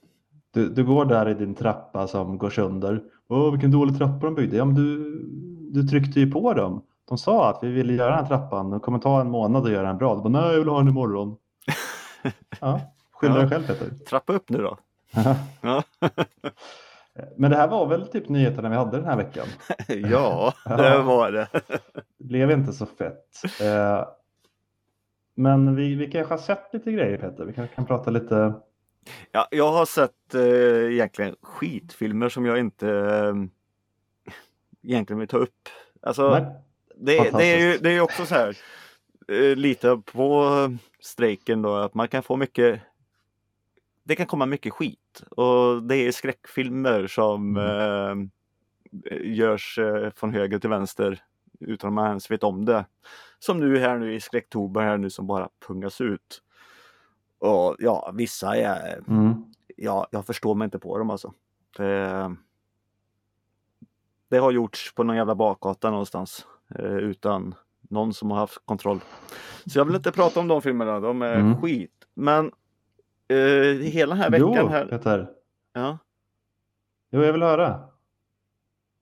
Du, 0.51 0.69
du 0.69 0.83
går 0.83 1.05
där 1.05 1.29
i 1.29 1.33
din 1.33 1.55
trappa 1.55 2.07
som 2.07 2.37
går 2.37 2.49
sönder. 2.49 3.03
Åh, 3.27 3.51
vilken 3.51 3.71
dålig 3.71 3.97
trappa 3.97 4.25
de 4.25 4.35
byggde. 4.35 4.57
Ja, 4.57 4.65
men 4.65 4.75
du, 4.75 5.19
du 5.71 5.83
tryckte 5.87 6.19
ju 6.19 6.31
på 6.31 6.53
dem. 6.53 6.81
De 7.07 7.17
sa 7.17 7.49
att 7.49 7.63
vi 7.63 7.71
ville 7.71 7.93
göra 7.93 8.09
den 8.09 8.19
här 8.19 8.25
trappan. 8.27 8.71
Det 8.71 8.79
kommer 8.79 8.99
ta 8.99 9.21
en 9.21 9.29
månad 9.29 9.65
att 9.65 9.71
göra 9.71 9.87
den 9.87 9.97
bra. 9.97 10.15
Du 10.15 10.21
bara, 10.21 10.29
nej, 10.29 10.51
jag 10.51 10.59
vill 10.59 10.67
ha 10.69 10.77
den 10.77 10.87
imorgon. 10.87 11.35
Ja, 12.61 12.81
skylla 13.11 13.33
Ja. 13.33 13.39
dig 13.39 13.49
själv 13.49 13.67
Peter. 13.67 13.89
Trappa 14.05 14.33
upp 14.33 14.49
nu 14.49 14.57
då. 14.57 14.77
Ja, 15.61 15.83
Men 17.37 17.51
det 17.51 17.57
här 17.57 17.67
var 17.67 17.87
väl 17.87 18.07
typ 18.07 18.29
nyheterna 18.29 18.69
vi 18.69 18.75
hade 18.75 18.97
den 18.97 19.05
här 19.05 19.17
veckan. 19.17 19.47
ja 19.87 20.53
det 20.65 21.01
var 21.01 21.31
det. 21.31 21.47
Det 22.17 22.23
blev 22.25 22.51
inte 22.51 22.73
så 22.73 22.85
fett. 22.85 23.29
Eh, 23.61 24.05
Men 25.35 25.75
vi, 25.75 25.95
vi 25.95 26.11
kanske 26.11 26.33
har 26.33 26.39
sett 26.39 26.73
lite 26.73 26.91
grejer 26.91 27.17
Peter. 27.17 27.45
Vi 27.45 27.53
kanske 27.53 27.75
kan 27.75 27.85
prata 27.85 28.11
lite. 28.11 28.53
Ja, 29.31 29.47
jag 29.51 29.71
har 29.71 29.85
sett 29.85 30.33
eh, 30.35 30.93
egentligen 30.93 31.35
skitfilmer 31.41 32.29
som 32.29 32.45
jag 32.45 32.59
inte 32.59 32.89
eh, 32.89 33.33
egentligen 34.83 35.19
vill 35.19 35.27
ta 35.27 35.37
upp. 35.37 35.69
Alltså, 36.01 36.29
Nej. 36.29 36.45
Det, 36.97 37.31
det 37.31 37.43
är 37.45 37.57
ju 37.71 37.77
det 37.77 37.91
är 37.91 38.01
också 38.01 38.25
så 38.25 38.35
här 38.35 38.57
eh, 39.27 39.55
lite 39.55 40.01
på 40.13 40.51
strejken 40.99 41.61
då 41.61 41.75
att 41.75 41.93
man 41.93 42.07
kan 42.07 42.23
få 42.23 42.35
mycket 42.37 42.81
det 44.03 44.15
kan 44.15 44.25
komma 44.25 44.45
mycket 44.45 44.73
skit 44.73 45.23
och 45.29 45.83
det 45.83 45.95
är 45.95 46.11
skräckfilmer 46.11 47.07
som 47.07 47.57
Mm. 47.57 48.29
eh, 49.05 49.17
görs 49.21 49.77
eh, 49.79 50.09
från 50.11 50.33
höger 50.33 50.59
till 50.59 50.69
vänster 50.69 51.23
utan 51.59 51.87
att 51.87 51.93
man 51.93 52.07
ens 52.07 52.31
vet 52.31 52.43
om 52.43 52.65
det. 52.65 52.85
Som 53.39 53.59
nu 53.59 53.79
här 53.79 53.97
nu 53.97 54.13
i 54.13 54.19
skräcktober 54.19 54.81
här 54.81 54.97
nu 54.97 55.09
som 55.09 55.27
bara 55.27 55.49
pungas 55.67 56.01
ut. 56.01 56.41
Och 57.39 57.75
ja, 57.79 58.11
vissa 58.15 58.55
är, 58.55 58.97
Mm. 59.07 59.33
ja, 59.75 60.07
jag 60.11 60.25
förstår 60.25 60.55
mig 60.55 60.65
inte 60.65 60.79
på 60.79 60.97
dem 60.97 61.09
alltså. 61.09 61.33
Det, 61.77 62.35
det 64.29 64.37
har 64.37 64.51
gjorts 64.51 64.93
på 64.95 65.03
någon 65.03 65.15
jävla 65.15 65.35
bakgata 65.35 65.89
någonstans 65.91 66.47
utan 66.79 67.55
någon 67.81 68.13
som 68.13 68.31
har 68.31 68.37
haft 68.37 68.65
kontroll. 68.65 68.99
Så 69.65 69.79
jag 69.79 69.85
vill 69.85 69.95
inte 69.95 70.11
prata 70.11 70.39
om 70.39 70.47
de 70.47 70.61
filmerna, 70.61 70.99
de 70.99 71.21
är 71.21 71.35
Mm. 71.35 71.61
skit. 71.61 71.91
Men 72.13 72.51
eh, 73.27 73.37
hela 73.81 74.13
den 74.15 74.23
här 74.23 74.29
veckan 74.29 74.53
Jo, 74.55 74.67
här. 74.67 74.85
Peter. 74.85 75.29
Ja, 75.73 75.97
Jo, 77.11 77.23
jag 77.23 77.33
vill 77.33 77.43
höra. 77.43 77.79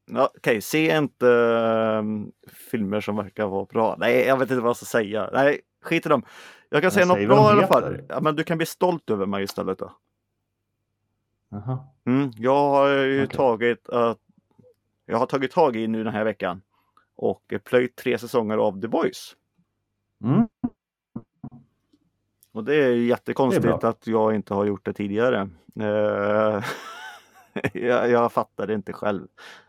ja, 0.05 0.29
Okej, 0.38 0.62
se 0.62 0.98
inte 0.98 1.27
eh, 1.29 2.03
filmer 2.72 3.01
som 3.01 3.15
verkar 3.17 3.46
vara 3.48 3.65
bra. 3.65 3.96
Nej, 4.00 4.25
jag 4.27 4.38
vet 4.38 4.51
inte 4.51 4.62
vad 4.62 4.70
jag 4.70 4.77
ska 4.77 4.86
säga. 4.86 5.29
Nej, 5.34 5.60
skit 5.82 6.05
i 6.05 6.10
dem. 6.10 6.24
Jag 6.70 6.82
kan 6.82 6.86
Men 6.88 6.91
säga 6.91 7.05
något 7.05 7.27
bra 7.27 7.50
i 7.50 7.51
alla 7.58 7.67
fall. 7.67 7.98
Ja, 8.10 8.20
men 8.22 8.36
du 8.36 8.43
kan 8.43 8.58
bli 8.58 8.65
stolt 8.65 9.10
över 9.10 9.25
mig 9.25 9.43
istället 9.43 9.79
då. 9.79 9.91
Jaha. 11.50 11.79
Mm, 12.05 12.32
jag 12.36 12.70
har 12.70 12.88
ju 12.89 13.24
Okej. 13.24 13.38
tagit 13.38 13.89
att 13.89 14.20
jag 15.05 15.17
har 15.17 15.25
tagit 15.25 15.51
tag 15.51 15.75
i 15.75 15.88
nu 15.88 16.03
den 16.03 16.13
här 16.13 16.24
veckan 16.24 16.62
och 17.15 17.53
plöjt 17.63 17.96
tre 17.96 18.17
säsonger 18.17 18.58
av 18.58 18.82
The 18.82 18.88
Boys. 18.88 19.36
Mm. 20.24 20.48
Och 22.51 22.63
det 22.63 22.75
är 22.75 22.89
jättekonstigt 22.89 23.63
Det 23.63 23.88
är 23.88 23.89
att 23.89 24.08
jag 24.08 24.36
inte 24.36 24.53
har 24.53 24.65
gjort 24.65 24.86
det 24.86 24.93
tidigare. 24.93 25.50
Eh, 25.79 26.63
jag, 27.74 28.10
jag 28.10 28.32
fattar 28.32 28.67
det 28.67 28.74
inte 28.74 28.93
själv. 28.93 29.27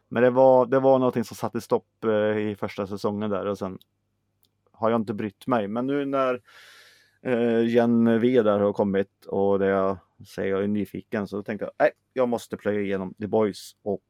Men 0.09 0.23
det 0.23 0.31
var, 0.31 0.67
det 0.67 0.81
var 0.81 0.99
någonting 0.99 1.25
som 1.25 1.37
satte 1.37 1.61
stopp 1.61 2.05
eh, 2.05 2.39
i 2.39 2.57
första 2.59 2.87
säsongen 2.87 3.31
där 3.31 3.47
och 3.47 3.59
sen 3.59 3.79
har 4.73 4.91
jag 4.91 5.01
inte 5.01 5.15
brytt 5.15 5.47
mig. 5.47 5.69
Men 5.69 5.87
nu 5.87 6.05
när 6.05 6.41
eh, 7.23 7.67
Gen 7.67 8.21
V 8.21 8.43
där 8.43 8.61
har 8.61 8.73
kommit 8.73 9.25
och 9.27 9.59
det 9.59 9.67
jag 9.67 9.97
säger 10.27 10.51
jag 10.51 10.65
är 10.65 10.69
nyfiken 10.69 11.29
så 11.29 11.43
tänkte 11.43 11.65
jag 11.65 11.73
nej, 11.79 11.91
jag 12.13 12.29
måste 12.29 12.57
plöja 12.57 12.81
igenom 12.81 13.15
The 13.15 13.27
Boys 13.27 13.77
och 13.83 14.03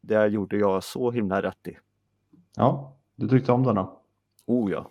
det 0.00 0.26
gjorde 0.26 0.56
jag 0.56 0.84
så 0.84 1.10
himla 1.10 1.42
rätt 1.42 1.68
i. 1.68 1.76
Ja, 2.56 2.96
du 3.16 3.28
tyckte 3.28 3.52
om 3.52 3.62
den 3.62 3.74
då? 3.74 4.00
Oh 4.46 4.72
ja, 4.72 4.90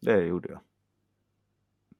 det 0.00 0.20
gjorde 0.20 0.48
jag. 0.48 0.60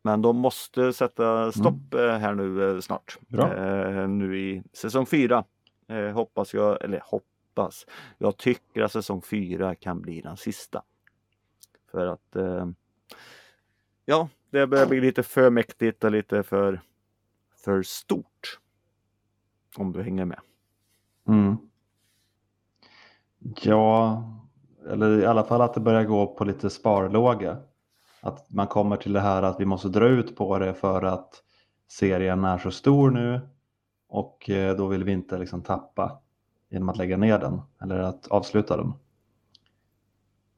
Men 0.03 0.23
de 0.23 0.37
måste 0.37 0.93
sätta 0.93 1.53
stopp 1.53 1.95
eh, 1.95 2.17
här 2.17 2.35
nu 2.35 2.71
eh, 2.71 2.81
snart. 2.81 3.19
Eh, 3.57 4.09
nu 4.09 4.39
i 4.39 4.63
säsong 4.73 5.07
4. 5.07 5.45
Eh, 5.89 6.11
hoppas 6.11 6.55
jag, 6.55 6.85
eller 6.85 7.03
hoppas. 7.05 7.87
Jag 8.19 8.37
tycker 8.37 8.83
att 8.83 8.93
säsong 8.93 9.23
4 9.23 9.75
kan 9.75 10.01
bli 10.01 10.21
den 10.21 10.37
sista. 10.37 10.83
För 11.91 12.07
att 12.07 12.37
eh, 12.37 12.69
ja, 14.05 14.29
det 14.51 14.67
börjar 14.67 14.87
bli 14.87 15.01
lite 15.01 15.23
för 15.23 15.51
mäktigt 15.51 16.05
och 16.05 16.11
lite 16.11 16.43
för, 16.43 16.81
för 17.65 17.83
stort. 17.83 18.61
Om 19.77 19.93
du 19.93 20.03
hänger 20.03 20.25
med. 20.25 20.41
Mm. 21.29 21.57
Ja, 23.39 24.25
eller 24.91 25.19
i 25.19 25.27
alla 25.27 25.45
fall 25.45 25.61
att 25.61 25.75
det 25.75 25.81
börjar 25.81 26.05
gå 26.05 26.27
på 26.27 26.45
lite 26.45 26.71
sparlåga. 26.71 27.57
Att 28.21 28.53
man 28.53 28.67
kommer 28.67 28.97
till 28.97 29.13
det 29.13 29.21
här 29.21 29.43
att 29.43 29.61
vi 29.61 29.65
måste 29.65 29.89
dra 29.89 30.09
ut 30.09 30.37
på 30.37 30.59
det 30.59 30.75
för 30.75 31.03
att 31.03 31.43
serien 31.89 32.45
är 32.45 32.59
så 32.59 32.71
stor 32.71 33.11
nu 33.11 33.41
och 34.09 34.51
eh, 34.51 34.77
då 34.77 34.87
vill 34.87 35.05
vi 35.05 35.13
inte 35.13 35.39
liksom 35.39 35.63
tappa 35.63 36.21
genom 36.71 36.89
att 36.89 36.97
lägga 36.97 37.17
ner 37.17 37.39
den 37.39 37.61
eller 37.83 37.99
att 37.99 38.27
avsluta 38.27 38.77
den. 38.77 38.93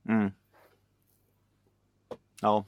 Mm. 0.08 0.30
Ja, 2.42 2.64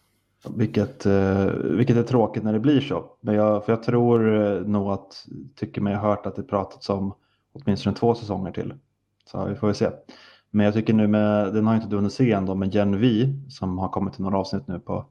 Vilket, 0.54 1.06
eh, 1.06 1.46
vilket 1.46 1.96
är 1.96 2.02
tråkigt 2.02 2.42
när 2.42 2.52
det 2.52 2.60
blir 2.60 2.80
så. 2.80 3.16
Men 3.20 3.34
jag, 3.34 3.64
för 3.64 3.72
jag 3.72 3.82
tror 3.82 4.42
eh, 4.42 4.60
nog 4.60 4.92
att, 4.92 5.26
tycker 5.54 5.80
mig 5.80 5.94
ha 5.94 6.08
hört 6.08 6.26
att 6.26 6.36
det 6.36 6.42
pratats 6.42 6.90
om 6.90 7.14
åtminstone 7.52 7.96
två 7.96 8.14
säsonger 8.14 8.52
till. 8.52 8.74
Så 9.24 9.44
vi 9.44 9.54
får 9.54 9.66
väl 9.66 9.76
se. 9.76 9.90
Men 10.50 10.64
jag 10.64 10.74
tycker 10.74 10.94
nu 10.94 11.06
med, 11.06 11.54
den 11.54 11.66
har 11.66 11.74
inte 11.74 11.88
du 11.88 11.96
hunnit 11.96 12.12
se 12.12 12.32
ändå, 12.32 12.54
men 12.54 12.70
Gen 12.70 13.00
V 13.00 13.32
som 13.48 13.78
har 13.78 13.88
kommit 13.88 14.14
till 14.14 14.22
några 14.22 14.38
avsnitt 14.38 14.68
nu 14.68 14.80
på 14.80 15.06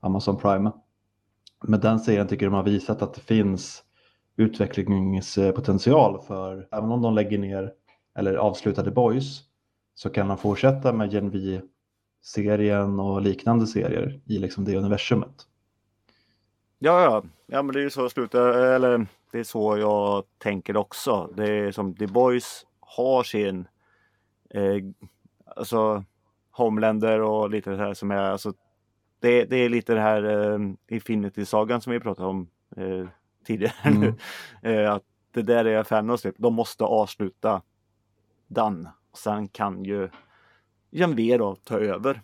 Amazon 0.00 0.36
Prime. 0.36 0.72
Med 1.64 1.80
den 1.80 2.00
serien 2.00 2.28
tycker 2.28 2.46
jag 2.46 2.52
de 2.52 2.56
har 2.56 2.62
visat 2.62 3.02
att 3.02 3.14
det 3.14 3.20
finns 3.20 3.82
utvecklingspotential 4.36 6.22
för, 6.22 6.68
även 6.70 6.90
om 6.90 7.02
de 7.02 7.14
lägger 7.14 7.38
ner 7.38 7.72
eller 8.18 8.34
avslutar 8.34 8.84
The 8.84 8.90
Boys, 8.90 9.40
så 9.94 10.10
kan 10.10 10.28
de 10.28 10.38
fortsätta 10.38 10.92
med 10.92 11.12
Gen 11.12 11.30
V 11.30 11.60
serien 12.22 13.00
och 13.00 13.22
liknande 13.22 13.66
serier 13.66 14.20
i 14.24 14.38
liksom 14.38 14.64
det 14.64 14.76
universumet. 14.76 15.46
Ja, 16.78 17.02
ja. 17.02 17.22
ja 17.46 17.62
men 17.62 17.72
det 17.72 17.80
är 17.80 17.82
ju 17.82 17.90
så 17.90 18.08
slutar, 18.08 18.48
eller 18.48 19.06
det 19.32 19.38
är 19.38 19.44
så 19.44 19.78
jag 19.78 20.24
tänker 20.38 20.76
också. 20.76 21.30
Det 21.36 21.50
är 21.50 21.72
som 21.72 21.94
The 21.94 22.06
Boys 22.06 22.66
har 22.80 23.22
sin 23.22 23.68
eh, 24.50 24.82
alltså 25.56 26.04
Homelander 26.50 27.20
och 27.20 27.50
lite 27.50 27.70
det 27.70 27.76
här 27.76 27.94
som 27.94 28.10
är 28.10 28.16
alltså 28.16 28.52
det, 29.20 29.44
det 29.44 29.56
är 29.56 29.68
lite 29.68 29.94
det 29.94 30.00
här 30.00 30.22
eh, 30.52 30.58
Infinity-sagan 30.88 31.80
som 31.80 31.92
vi 31.92 32.00
pratade 32.00 32.28
om 32.28 32.48
eh, 32.76 33.08
tidigare 33.44 33.72
Mm. 33.84 34.00
nu. 34.00 34.14
Eh, 34.72 34.92
att 34.92 35.02
det 35.32 35.42
där 35.42 35.64
är 35.64 35.82
Thanos 35.84 36.22
typ. 36.22 36.34
De 36.38 36.54
måste 36.54 36.84
avsluta 36.84 37.62
den. 38.46 38.88
Sen 39.14 39.48
kan 39.48 39.84
ju 39.84 40.08
V 41.16 41.36
då 41.38 41.54
ta 41.54 41.78
över 41.78 42.22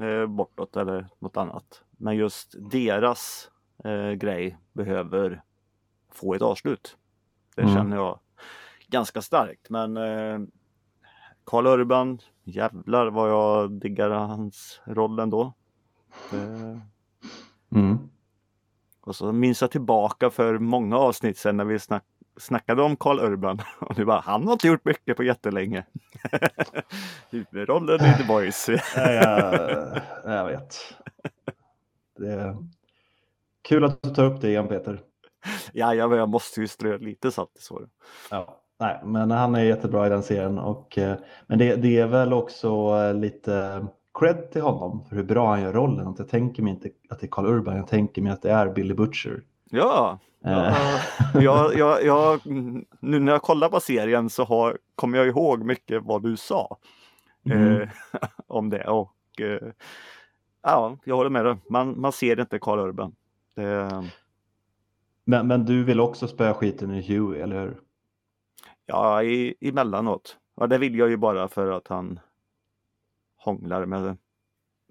eh, 0.00 0.26
bortåt 0.26 0.76
eller 0.76 1.06
något 1.18 1.36
annat. 1.36 1.82
Men 1.90 2.16
just 2.16 2.54
deras 2.70 3.50
eh, 3.84 4.10
grej 4.12 4.56
behöver 4.72 5.42
få 6.12 6.34
ett 6.34 6.42
avslut. 6.42 6.96
Det 7.56 7.62
Mm. 7.62 7.74
känner 7.74 7.96
jag 7.96 8.18
ganska 8.88 9.22
starkt. 9.22 9.70
Men 9.70 9.96
eh, 9.96 10.38
Karl 11.44 11.66
Urban, 11.66 12.18
jävlar 12.44 13.06
vad 13.10 13.30
jag 13.30 13.70
diggar 13.70 14.10
hans 14.10 14.80
roll 14.84 15.18
ändå. 15.18 15.52
Mm. 17.72 17.98
och 19.00 19.16
så 19.16 19.32
minns 19.32 19.60
jag 19.60 19.70
tillbaka 19.70 20.30
för 20.30 20.58
många 20.58 20.98
avsnitt 20.98 21.38
sedan 21.38 21.56
när 21.56 21.64
vi 21.64 21.78
snack, 21.78 22.04
snackade 22.36 22.82
om 22.82 22.96
Karl 22.96 23.20
Urban. 23.20 23.58
Och 23.80 23.94
du 23.94 24.04
bara, 24.04 24.20
han 24.20 24.46
har 24.46 24.52
inte 24.52 24.68
gjort 24.68 24.84
mycket 24.84 25.16
på 25.16 25.22
jättelänge. 25.22 25.86
Huvudrollen 27.30 28.00
i 28.00 28.14
The 28.18 28.24
Boys. 28.24 28.68
Jag, 28.96 30.00
jag 30.24 30.46
vet. 30.46 30.76
Det 32.18 32.32
är 32.32 32.56
kul 33.62 33.84
att 33.84 34.02
du 34.02 34.10
tar 34.10 34.24
upp 34.24 34.40
det 34.40 34.48
igen 34.48 34.68
Peter. 34.68 35.00
ja, 35.72 35.94
jag, 35.94 36.16
jag 36.16 36.28
måste 36.28 36.60
ju 36.60 36.68
strö 36.68 36.98
lite 36.98 37.30
salt 37.30 37.56
i 37.58 37.62
såren. 37.62 37.90
Ja. 38.30 38.61
Nej, 38.82 39.00
men 39.04 39.30
han 39.30 39.54
är 39.54 39.60
jättebra 39.60 40.06
i 40.06 40.10
den 40.10 40.22
serien. 40.22 40.58
Och, 40.58 40.98
eh, 40.98 41.16
men 41.46 41.58
det, 41.58 41.76
det 41.76 41.98
är 41.98 42.06
väl 42.06 42.32
också 42.32 42.68
eh, 42.68 43.14
lite 43.14 43.86
cred 44.18 44.50
till 44.52 44.62
honom 44.62 45.04
för 45.08 45.16
hur 45.16 45.24
bra 45.24 45.48
han 45.48 45.62
gör 45.62 45.72
rollen. 45.72 46.06
Att 46.06 46.18
jag 46.18 46.28
tänker 46.28 46.62
mig 46.62 46.72
inte 46.72 46.88
att 47.10 47.20
det 47.20 47.26
är 47.26 47.30
Carl 47.30 47.46
Urban, 47.46 47.76
jag 47.76 47.88
tänker 47.88 48.22
mig 48.22 48.32
att 48.32 48.42
det 48.42 48.50
är 48.50 48.68
Billy 48.74 48.94
Butcher. 48.94 49.42
Ja, 49.70 50.18
Eh, 50.44 50.50
ja 51.34 51.40
jag, 51.42 51.74
jag, 51.78 52.04
jag, 52.04 52.40
nu 53.00 53.20
när 53.20 53.32
jag 53.32 53.42
kollar 53.42 53.68
på 53.68 53.80
serien 53.80 54.30
så 54.30 54.44
har, 54.44 54.78
kommer 54.94 55.18
jag 55.18 55.26
ihåg 55.26 55.64
mycket 55.64 56.02
vad 56.04 56.22
du 56.22 56.36
sa 56.36 56.76
Mm. 57.50 57.80
eh, 57.80 57.88
om 58.46 58.70
det. 58.70 58.84
Och 58.84 59.40
eh, 59.40 59.68
ja, 60.62 60.98
jag 61.04 61.16
håller 61.16 61.30
med 61.30 61.44
dig. 61.44 61.56
Man, 61.70 62.00
man 62.00 62.12
ser 62.12 62.40
inte 62.40 62.58
Karl 62.58 62.78
Urban. 62.78 63.14
Det, 63.56 63.90
men, 65.24 65.46
men 65.46 65.64
du 65.64 65.84
vill 65.84 66.00
också 66.00 66.28
spöa 66.28 66.54
skiten 66.54 66.90
i 66.94 67.02
Huey, 67.02 67.40
eller 67.40 67.60
hur? 67.60 67.76
Ja, 68.92 69.22
i, 69.22 69.54
emellanåt. 69.60 70.36
Ja, 70.56 70.66
det 70.66 70.78
vill 70.78 70.98
jag 70.98 71.10
ju 71.10 71.16
bara 71.16 71.48
för 71.48 71.70
att 71.70 71.88
han 71.88 72.20
hånglar 73.36 73.86
med, 73.86 74.16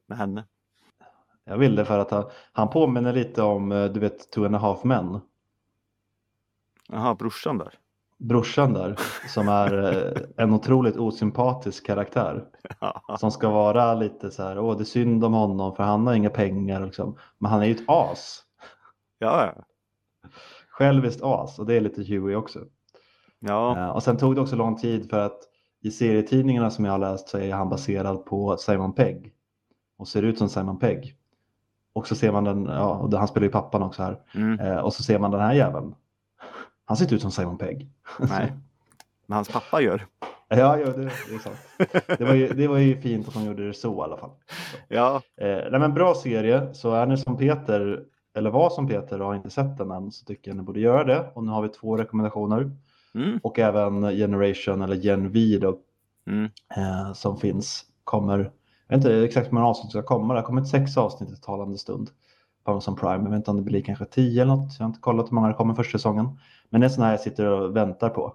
med 0.06 0.18
henne. 0.18 0.46
Jag 1.44 1.58
vill 1.58 1.76
det 1.76 1.86
för 1.86 2.00
att 2.00 2.12
han, 2.12 2.30
han 2.52 2.70
påminner 2.70 3.14
lite 3.14 3.42
om, 3.42 3.72
eh, 3.72 3.86
du 3.86 4.00
vet, 4.00 4.32
Two 4.32 4.46
and 4.46 4.56
a 4.56 4.60
half 4.60 4.84
men. 4.84 5.20
Jaha, 6.90 7.16
brorsan 7.16 7.58
där. 7.58 7.74
Brorsan 8.18 8.74
där, 8.74 9.00
som 9.28 9.48
är 9.48 9.78
eh, 9.84 10.22
en 10.38 10.54
otroligt 10.54 10.98
osympatisk 10.98 11.86
karaktär. 11.86 12.46
Ja, 12.80 13.18
Som 13.20 13.32
ska 13.32 13.50
vara 13.50 13.94
lite 13.94 14.32
så 14.32 14.44
här, 14.44 14.60
åh 14.60 14.78
det 14.78 14.84
är 14.84 14.86
synd 14.86 15.26
om 15.26 15.34
honom 15.34 15.76
för 15.76 15.84
han 15.84 16.08
har 16.08 16.14
inga 16.14 16.30
pengar 16.30 16.86
liksom. 16.86 17.18
Men 17.38 17.52
han 17.52 17.62
är 17.62 17.66
ju 17.66 17.76
ett 17.76 17.84
as. 17.88 18.44
ja. 19.20 19.54
Själviskt 20.70 21.24
as 21.24 21.60
och 21.60 21.66
det 21.66 21.74
är 21.76 21.82
lite 21.82 22.04
Huey 22.04 22.36
också. 22.36 22.60
Ja. 23.42 23.78
Eh, 23.78 23.90
och 23.90 24.04
sen 24.04 24.18
tog 24.18 24.36
det 24.36 24.42
också 24.42 24.56
lång 24.56 24.78
tid 24.78 25.10
för 25.10 25.20
att 25.20 25.40
i 25.84 25.92
serietidningarna 25.92 26.72
som 26.72 26.86
jag 26.86 26.92
har 26.92 27.00
läst 27.00 27.30
så 27.30 27.38
är 27.38 27.54
han 27.54 27.70
baserad 27.70 28.26
på 28.26 28.58
Simon 28.58 28.94
Pegg. 28.94 29.34
Och 29.98 30.08
ser 30.08 30.24
ut 30.24 30.38
som 30.38 30.50
Simon 30.50 30.80
Pegg. 30.80 31.16
Och 31.94 32.08
så 32.08 32.16
ser 32.16 32.32
man 32.32 32.44
den, 32.44 32.66
ja, 32.66 32.96
och 32.96 33.14
han 33.14 33.28
spelar 33.28 33.46
ju 33.46 33.52
pappan 33.52 33.84
också 33.84 34.04
här. 34.04 34.20
Mm. 34.36 34.60
Eh, 34.60 34.78
och 34.78 34.94
så 34.94 35.04
ser 35.04 35.20
man 35.20 35.32
den 35.32 35.40
här 35.42 35.54
jäveln. 35.54 35.96
Han 36.86 36.98
ser 36.98 37.06
inte 37.06 37.16
ut 37.16 37.22
som 37.22 37.32
Simon 37.32 37.58
Pegg. 37.58 37.90
Nej. 38.20 38.54
Men 39.26 39.36
hans 39.36 39.50
pappa 39.50 39.82
gör. 39.82 40.06
ja, 40.48 40.80
ja 40.80 40.86
det, 40.86 41.04
det 41.04 41.36
är 41.36 41.40
sant. 41.40 41.58
Det 42.18 42.24
var, 42.24 42.34
ju, 42.34 42.48
det 42.48 42.68
var 42.68 42.78
ju 42.78 43.02
fint 43.02 43.28
att 43.28 43.34
de 43.34 43.46
gjorde 43.46 43.68
det 43.68 43.74
så 43.74 43.98
i 43.98 44.02
alla 44.02 44.18
fall. 44.18 44.32
Ja. 44.88 45.22
Eh, 45.42 45.72
nej, 45.72 45.80
men 45.80 45.94
bra 45.94 46.16
serie, 46.16 46.74
så 46.74 46.92
är 46.92 47.06
ni 47.06 47.18
som 47.18 47.38
Peter, 47.38 48.04
eller 48.36 48.50
var 48.50 48.70
som 48.70 48.88
Peter 48.88 49.22
och 49.22 49.28
har 49.28 49.36
inte 49.36 49.50
sett 49.50 49.78
den 49.78 49.92
än, 49.92 50.12
så 50.12 50.26
tycker 50.26 50.52
jag 50.52 50.58
ni 50.58 50.64
borde 50.64 50.80
göra 50.80 51.04
det. 51.04 51.32
Och 51.34 51.44
nu 51.44 51.52
har 51.52 51.62
vi 51.62 51.70
två 51.70 51.98
rekommendationer. 51.98 52.72
Mm. 53.16 53.40
Och 53.44 53.60
även 53.60 54.02
Generation 54.12 54.82
eller 54.82 54.96
Gen 54.96 55.32
V 55.32 55.58
då, 55.62 55.78
Mm. 56.28 56.50
eh, 56.78 57.14
som 57.14 57.38
finns 57.38 57.86
kommer, 58.04 58.38
jag 58.88 58.98
vet 58.98 59.06
inte 59.06 59.24
exakt 59.26 59.48
hur 59.48 59.54
många 59.54 59.68
avsnitt 59.68 59.92
som 59.92 60.02
ska 60.02 60.16
komma, 60.16 60.34
det 60.34 60.40
har 60.40 60.48
kommit 60.48 60.68
sex 60.68 60.98
avsnitt 60.98 61.30
i 61.32 61.36
talande 61.42 61.78
stund 61.78 62.10
på 62.64 62.72
Amazon 62.72 62.96
Prime. 62.96 63.24
Jag 63.24 63.30
vet 63.30 63.38
inte 63.38 63.52
om 63.52 63.58
det 63.58 63.64
blir 63.64 63.82
kanske 63.82 64.06
tio 64.06 64.42
eller 64.42 64.56
något, 64.56 64.76
jag 64.80 64.86
har 64.86 64.90
inte 64.90 65.00
kollat 65.00 65.28
hur 65.32 65.36
många 65.36 65.48
det 65.48 65.54
kommer 65.54 65.74
första 65.74 65.98
säsongen. 65.98 66.28
Men 66.70 66.82
det 66.82 66.88
är 66.88 66.90
sådana 66.90 67.06
här 67.06 67.14
jag 67.14 67.22
sitter 67.22 67.46
och 67.46 67.76
väntar 67.76 68.10
på 68.10 68.34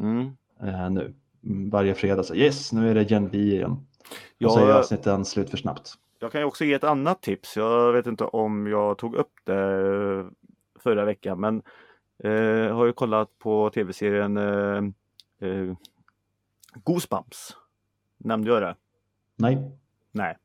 Mm. 0.00 0.26
eh, 0.62 0.90
nu. 0.90 1.14
Varje 1.70 1.94
fredag 1.94 2.22
så 2.22 2.34
yes, 2.34 2.72
nu 2.72 2.90
är 2.90 2.94
det 2.94 3.02
Gen 3.10 3.28
V 3.28 3.38
igen. 3.38 3.76
Ja, 4.38 4.46
och 4.48 4.52
så 4.52 4.60
är 4.60 4.72
avsnitten 4.72 5.24
slut 5.24 5.50
för 5.50 5.56
snabbt. 5.56 5.92
Jag 6.18 6.32
kan 6.32 6.40
ju 6.40 6.44
också 6.44 6.64
ge 6.64 6.74
ett 6.74 6.84
annat 6.84 7.22
tips. 7.22 7.56
Jag 7.56 7.92
vet 7.92 8.06
inte 8.06 8.24
om 8.24 8.66
jag 8.66 8.98
tog 8.98 9.14
upp 9.14 9.32
det 9.44 9.54
eh, 10.18 10.26
förra 10.82 11.04
veckan 11.04 11.40
men 11.40 11.62
eh, 12.24 12.74
har 12.76 12.86
ju 12.86 12.92
kollat 12.92 13.38
på 13.38 13.70
tv-serien 13.70 14.36
eh, 14.36 14.82
eh, 15.48 15.74
Goosebumps. 16.74 17.56
Nämnde 18.18 18.50
jag 18.50 18.62
det? 18.62 18.76
Nej. 19.36 19.70
Nej. 20.12 20.36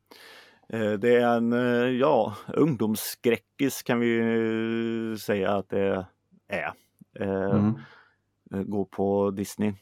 Eh, 0.69 0.91
det 0.91 1.15
är 1.15 1.38
en 1.38 1.53
eh, 1.53 1.89
ja, 1.89 2.36
ungdomsskräckis 2.47 3.83
kan 3.83 3.99
vi 3.99 5.17
säga 5.19 5.51
att 5.51 5.69
det 5.69 6.05
är. 6.47 6.73
Eh, 7.19 7.33
Mm. 7.55 7.75
eh, 8.53 8.62
Gå 8.63 8.86
på 8.86 9.31
Disney. 9.31 9.73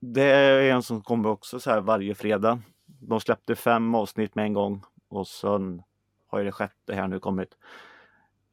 Det 0.00 0.22
är 0.22 0.70
en 0.70 0.82
som 0.82 1.02
kommer 1.02 1.28
också 1.28 1.60
så 1.60 1.70
här 1.70 1.80
varje 1.80 2.14
fredag. 2.14 2.58
De 2.86 3.20
släppte 3.20 3.54
fem 3.54 3.94
avsnitt 3.94 4.34
med 4.34 4.44
en 4.44 4.52
gång 4.52 4.82
och 5.08 5.26
sen 5.28 5.82
har 6.26 6.38
ju 6.38 6.44
det 6.44 6.52
sjätte 6.52 6.94
här 6.94 7.08
nu 7.08 7.18
kommit. 7.20 7.56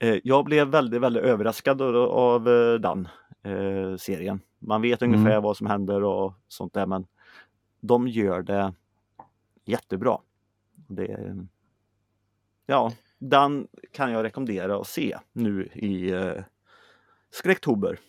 Eh, 0.01 0.17
Jag 0.23 0.45
blev 0.45 0.67
väldigt, 0.67 1.01
väldigt 1.01 1.23
överraskad 1.23 1.81
av- 1.81 2.47
eh, 2.47 2.73
den 2.73 3.07
eh, 3.43 3.95
serien. 3.97 4.39
Man 4.59 4.81
vet 4.81 5.01
Mm. 5.01 5.13
ungefär 5.19 5.41
vad 5.41 5.57
som 5.57 5.67
händer 5.67 6.03
och 6.03 6.33
sånt 6.47 6.73
där 6.73 6.85
men 6.85 7.05
de 7.81 8.07
gör 8.07 8.41
det 8.41 8.73
jättebra. 9.65 10.17
Det, 10.87 11.35
ja, 12.65 12.91
den 13.17 13.67
kan 13.91 14.11
jag 14.11 14.23
rekommendera 14.23 14.75
att 14.77 14.87
se 14.87 15.17
nu 15.33 15.69
i 15.73 16.11
eh, 16.11 16.43
skräcktober. 17.29 17.99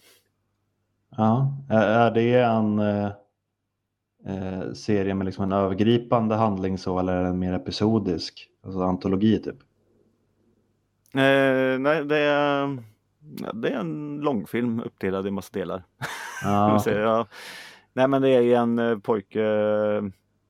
Ja, 1.16 1.56
är 1.70 2.10
det 2.10 2.34
en 2.40 2.78
eh, 2.78 4.72
serie 4.72 5.14
med 5.14 5.24
liksom 5.24 5.44
en 5.44 5.52
övergripande 5.52 6.34
handling 6.34 6.78
så 6.78 6.98
eller 6.98 7.16
är 7.16 7.22
den 7.24 7.38
mer 7.38 7.52
episodisk? 7.52 8.48
Alltså 8.62 8.80
antologi 8.80 9.38
typ? 9.42 9.56
Eh, 11.14 11.78
nej, 11.78 12.04
det 12.04 12.18
är, 12.18 12.78
det 13.54 13.68
är 13.68 13.78
en 13.78 14.20
långfilm 14.20 14.80
uppdelad 14.80 15.26
i 15.26 15.30
massa 15.30 15.50
delar. 15.52 15.84
Så, 16.42 16.90
okej. 16.90 17.02
ja. 17.02 17.26
Nej 17.92 18.08
men 18.08 18.22
det 18.22 18.30
är 18.30 18.56
en 18.56 18.78
eh, 18.78 18.98
pojke 18.98 19.44
eh, 19.44 20.02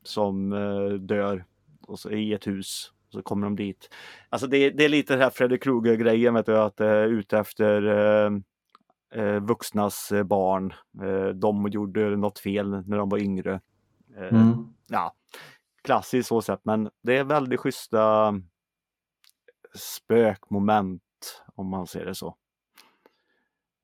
som 0.02 0.52
eh, 0.52 0.92
dör 0.92 1.44
och 1.86 1.98
så, 1.98 2.10
i 2.10 2.32
ett 2.32 2.46
hus. 2.46 2.92
Och 3.06 3.12
så 3.12 3.22
kommer 3.22 3.46
de 3.46 3.56
dit. 3.56 3.94
Alltså 4.28 4.46
det, 4.46 4.70
det 4.70 4.84
är 4.84 4.88
lite 4.88 5.16
det 5.16 5.22
här 5.22 5.30
Freddy 5.30 5.58
Krueger 5.58 5.94
grejen 5.94 6.34
vet 6.34 6.46
du, 6.46 6.58
att 6.58 6.76
det 6.76 6.86
är 6.86 7.06
ute 7.06 7.38
efter 7.38 7.82
eh, 9.14 9.40
vuxnas 9.40 10.12
barn. 10.24 10.72
De 11.34 11.68
gjorde 11.68 12.16
något 12.16 12.38
fel 12.38 12.70
när 12.70 12.96
de 12.96 13.08
var 13.08 13.18
yngre. 13.18 13.60
Mm. 14.16 14.74
ja, 14.88 15.14
klassiskt 15.84 16.28
så 16.28 16.42
sätt 16.42 16.60
men 16.62 16.90
det 17.02 17.16
är 17.16 17.24
väldigt 17.24 17.60
schyssta 17.60 18.34
spökmoment 19.74 21.02
om 21.54 21.66
man 21.66 21.86
ser 21.86 22.04
det 22.04 22.14
så. 22.14 22.36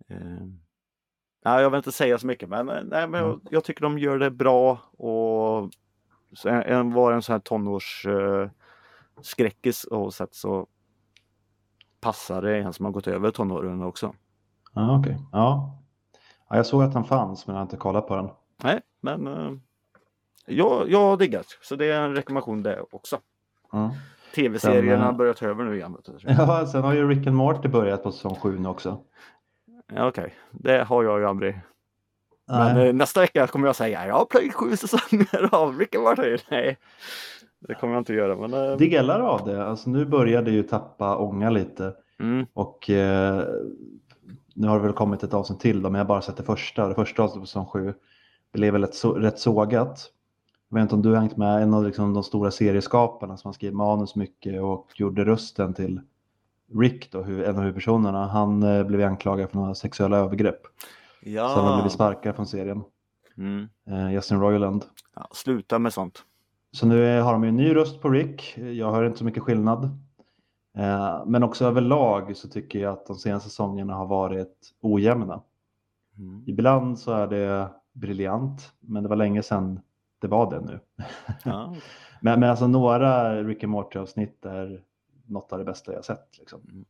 Eh, 0.08 0.46
ja, 1.44 1.60
jag 1.60 1.70
vill 1.70 1.76
inte 1.76 1.92
säga 1.92 2.18
så 2.18 2.26
mycket 2.26 2.48
men, 2.48 2.68
eh, 2.68 2.82
nej, 2.84 3.08
men 3.08 3.20
jag, 3.20 3.30
Mm. 3.30 3.40
jag 3.50 3.64
tycker 3.64 3.82
de 3.82 3.98
gör 3.98 4.18
det 4.18 4.30
bra 4.30 4.78
och 4.92 5.70
så 6.32 6.48
en, 6.48 6.62
en, 6.62 6.92
var 6.92 7.12
en 7.12 7.22
sån 7.22 7.32
här 7.32 7.40
tonårs 7.40 8.06
eh, 8.06 8.50
och 9.90 10.14
sätt 10.14 10.34
så 10.34 10.66
passar 12.00 12.42
det 12.42 12.56
en 12.58 12.72
som 12.72 12.84
har 12.84 12.92
gått 12.92 13.06
över 13.06 13.30
tonåren 13.30 13.82
också. 13.82 14.14
Ja, 14.72 14.98
okej. 14.98 15.18
Ja. 15.32 15.78
ja, 16.48 16.56
jag 16.56 16.66
såg 16.66 16.82
att 16.82 16.92
den 16.92 17.04
fanns 17.04 17.46
men 17.46 17.54
jag 17.54 17.60
har 17.60 17.66
inte 17.66 17.76
kollat 17.76 18.06
på 18.08 18.16
den. 18.16 18.30
Nej, 18.62 18.80
men 19.00 19.26
eh, 19.26 19.52
jag, 20.46 20.90
jag 20.90 20.98
har 21.00 21.16
diggat 21.16 21.46
så 21.62 21.76
det 21.76 21.86
är 21.86 22.00
en 22.00 22.14
rekommendation 22.14 22.62
det 22.62 22.84
också. 22.90 23.20
Mm. 23.72 23.90
Tv-serierna 24.38 24.96
Sen, 24.96 25.00
har 25.00 25.12
eh, 25.12 25.16
börjat 25.16 25.36
ta 25.36 25.46
över 25.46 25.64
nu 25.64 25.76
igen. 25.76 25.96
Ja, 26.22 26.66
sen 26.66 26.82
har 26.82 26.94
ju 26.94 27.08
Rick 27.08 27.26
and 27.26 27.36
Morty 27.36 27.68
börjat 27.68 28.02
på 28.02 28.12
säsong 28.12 28.34
7 28.34 28.58
nu 28.58 28.68
också. 28.68 28.98
Ja, 29.94 30.08
Okej, 30.08 30.34
det 30.50 30.84
har 30.84 31.04
jag 31.04 31.18
ju 31.20 31.26
aldrig. 31.26 31.60
Nej. 32.48 32.74
Men 32.74 32.86
eh, 32.86 32.92
nästa 32.92 33.20
vecka 33.20 33.46
kommer 33.46 33.66
jag 33.66 33.76
säga 33.76 34.06
jag 34.06 34.14
har 34.14 34.24
plöjt 34.24 34.54
sju 34.54 34.76
säsonger 34.76 35.54
av 35.54 35.78
Rick 35.78 35.94
and 35.94 36.04
Morty. 36.04 36.36
Nej, 36.50 36.78
det 37.60 37.74
kommer 37.74 37.94
jag 37.94 38.00
inte 38.00 38.14
göra. 38.14 38.48
Men, 38.48 38.70
eh, 38.70 38.76
Delar 38.76 39.20
av 39.20 39.44
det, 39.46 39.66
alltså 39.66 39.90
nu 39.90 40.04
börjar 40.04 40.42
det 40.42 40.50
ju 40.50 40.62
tappa 40.62 41.16
ånga 41.16 41.50
lite 41.50 41.92
mm, 42.20 42.46
och 42.54 42.90
eh, 42.90 43.44
nu 44.54 44.68
har 44.68 44.76
det 44.76 44.84
väl 44.84 44.92
kommit 44.92 45.22
ett 45.22 45.34
avsnitt 45.34 45.60
till 45.60 45.82
då, 45.82 45.90
men 45.90 45.98
jag 45.98 46.04
har 46.04 46.08
bara 46.08 46.22
sett 46.22 46.36
det 46.36 46.42
första. 46.42 46.88
Det 46.88 46.94
första 46.94 47.22
avsnittet 47.22 47.42
på 47.42 47.46
säsong 47.46 47.66
7 47.66 47.94
blev 48.52 48.72
väl 48.72 48.84
ett 48.84 48.94
så, 48.94 49.12
rätt 49.12 49.38
sågat. 49.38 50.12
Jag 50.68 50.74
vet 50.74 50.82
inte 50.82 50.94
om 50.94 51.02
du 51.02 51.08
har 51.12 51.20
hängt 51.20 51.36
med 51.36 51.62
en 51.62 51.74
av 51.74 51.84
liksom 51.84 52.14
de 52.14 52.22
stora 52.22 52.50
serieskaparna 52.50 53.36
som 53.36 53.48
har 53.48 53.52
skrivit 53.52 53.76
manus 53.76 54.16
mycket 54.16 54.62
och 54.62 54.86
gjorde 54.94 55.24
rösten 55.24 55.74
till 55.74 56.00
Rick, 56.74 57.12
då, 57.12 57.22
en 57.22 57.56
av 57.56 57.60
huvudpersonerna. 57.60 58.26
Han 58.26 58.62
eh, 58.62 58.84
blev 58.84 59.08
anklagad 59.08 59.50
för 59.50 59.56
några 59.56 59.74
sexuella 59.74 60.16
övergrepp. 60.16 60.60
Så 61.24 61.38
han 61.40 61.64
har 61.64 61.70
ja. 61.70 61.76
blivit 61.76 61.92
sparkad 61.92 62.36
från 62.36 62.46
serien. 62.46 62.82
Mm, 63.38 63.68
Eh, 63.86 64.12
Justin 64.12 64.40
Roiland. 64.40 64.84
ja, 65.16 65.28
sluta 65.32 65.78
med 65.78 65.92
sånt. 65.92 66.22
Så 66.72 66.86
nu 66.86 67.20
har 67.20 67.32
de 67.32 67.42
ju 67.42 67.48
en 67.48 67.56
ny 67.56 67.74
röst 67.74 68.00
på 68.02 68.08
Rick. 68.10 68.58
Jag 68.58 68.92
hör 68.92 69.04
inte 69.04 69.18
så 69.18 69.24
mycket 69.24 69.42
skillnad. 69.42 69.84
Eh, 70.78 71.22
Men 71.26 71.42
också 71.42 71.64
överlag 71.64 72.36
så 72.36 72.48
tycker 72.48 72.78
jag 72.78 72.92
att 72.92 73.06
de 73.06 73.16
senaste 73.16 73.48
säsongerna 73.48 73.94
har 73.94 74.06
varit 74.06 74.74
ojämna. 74.80 75.42
Mm. 76.18 76.42
Ibland 76.46 76.98
så 76.98 77.12
är 77.12 77.26
det 77.26 77.68
briljant, 77.92 78.72
men 78.80 79.02
det 79.02 79.08
var 79.08 79.16
länge 79.16 79.42
sedan 79.42 79.80
det 80.18 80.28
var 80.28 80.50
det 80.50 80.60
nu. 80.60 80.80
Ja. 81.44 81.76
Men, 82.20 82.40
men 82.40 82.50
alltså 82.50 82.66
några 82.66 83.42
Rick 83.42 83.64
and 83.64 83.70
Morty 83.70 83.98
avsnitt 83.98 84.44
är 84.44 84.82
något 85.26 85.52
av 85.52 85.58
det 85.58 85.64
bästa 85.64 85.92
jag 85.92 86.04
sett. 86.04 86.38
Liksom. 86.38 86.60
Mm. 86.70 86.84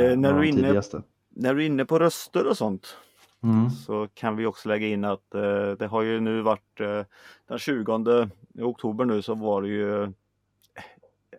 Eh, 0.00 0.10
Eh, 0.10 0.16
när 0.18 0.32
du 0.32 0.48
inne-. 0.48 0.82
När 1.28 1.54
du 1.54 1.62
är 1.62 1.66
inne 1.66 1.84
på 1.84 1.98
röster 1.98 2.46
och 2.46 2.56
sånt 2.56 2.96
Mm. 3.42 3.70
så 3.70 4.08
kan 4.14 4.36
vi 4.36 4.46
också 4.46 4.68
lägga 4.68 4.86
in 4.86 5.04
att 5.04 5.34
eh, 5.34 5.70
det 5.70 5.86
har 5.86 6.02
ju 6.02 6.20
nu 6.20 6.42
varit 6.42 6.80
eh, 6.80 7.02
den 7.46 7.58
20 7.58 8.28
oktober 8.58 9.04
nu 9.04 9.22
så 9.22 9.34
var 9.34 9.62
det 9.62 9.68
ju 9.68 10.12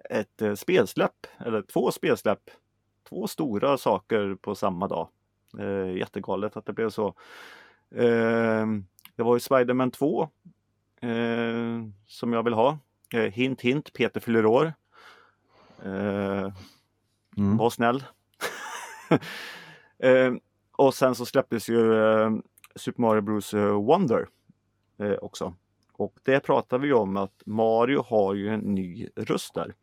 ett 0.09 0.41
eh, 0.41 0.53
spelsläpp 0.55 1.27
eller 1.37 1.61
två 1.61 1.91
spelsläpp. 1.91 2.49
Två 3.09 3.27
stora 3.27 3.77
saker 3.77 4.35
på 4.41 4.55
samma 4.55 4.87
dag. 4.87 5.07
Eh, 5.59 5.97
jättegalet 5.97 6.57
att 6.57 6.65
det 6.65 6.73
blev 6.73 6.89
så. 6.89 7.07
Eh, 7.95 8.65
det 9.15 9.23
var 9.23 9.35
ju 9.35 9.39
Spiderman 9.39 9.91
2 9.91 10.29
eh, 11.03 11.81
som 12.07 12.33
jag 12.33 12.43
vill 12.43 12.53
ha. 12.53 12.77
Eh, 13.13 13.19
hint 13.21 13.61
hint, 13.61 13.93
Peter 13.93 14.19
fyller 14.19 14.45
år. 14.45 14.73
Eh, 15.85 16.49
Mm. 17.37 17.57
var 17.57 17.69
snäll. 17.69 18.03
eh, 19.99 20.33
och 20.71 20.93
sen 20.93 21.15
så 21.15 21.25
släpptes 21.25 21.69
ju 21.69 21.93
eh, 22.03 22.31
Super 22.75 23.01
Mario 23.01 23.21
Bros 23.21 23.53
Wonder 23.53 24.27
eh, 24.99 25.11
också. 25.11 25.55
Och 25.93 26.15
det 26.23 26.39
pratar 26.39 26.77
vi 26.77 26.93
om 26.93 27.17
att 27.17 27.41
Mario 27.45 28.01
har 28.07 28.33
ju 28.33 28.49
en 28.49 28.59
ny 28.59 29.07
röst 29.15 29.53
där. 29.53 29.73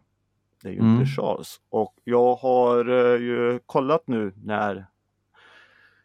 Det 0.63 0.69
är 0.69 0.73
ju 0.73 0.79
Mm. 0.79 0.93
inte 1.01 1.07
Charles. 1.07 1.61
Och 1.69 1.95
jag 2.05 2.35
har 2.35 2.85
ju 3.19 3.59
kollat 3.67 4.03
nu 4.09 4.33
när 4.45 4.87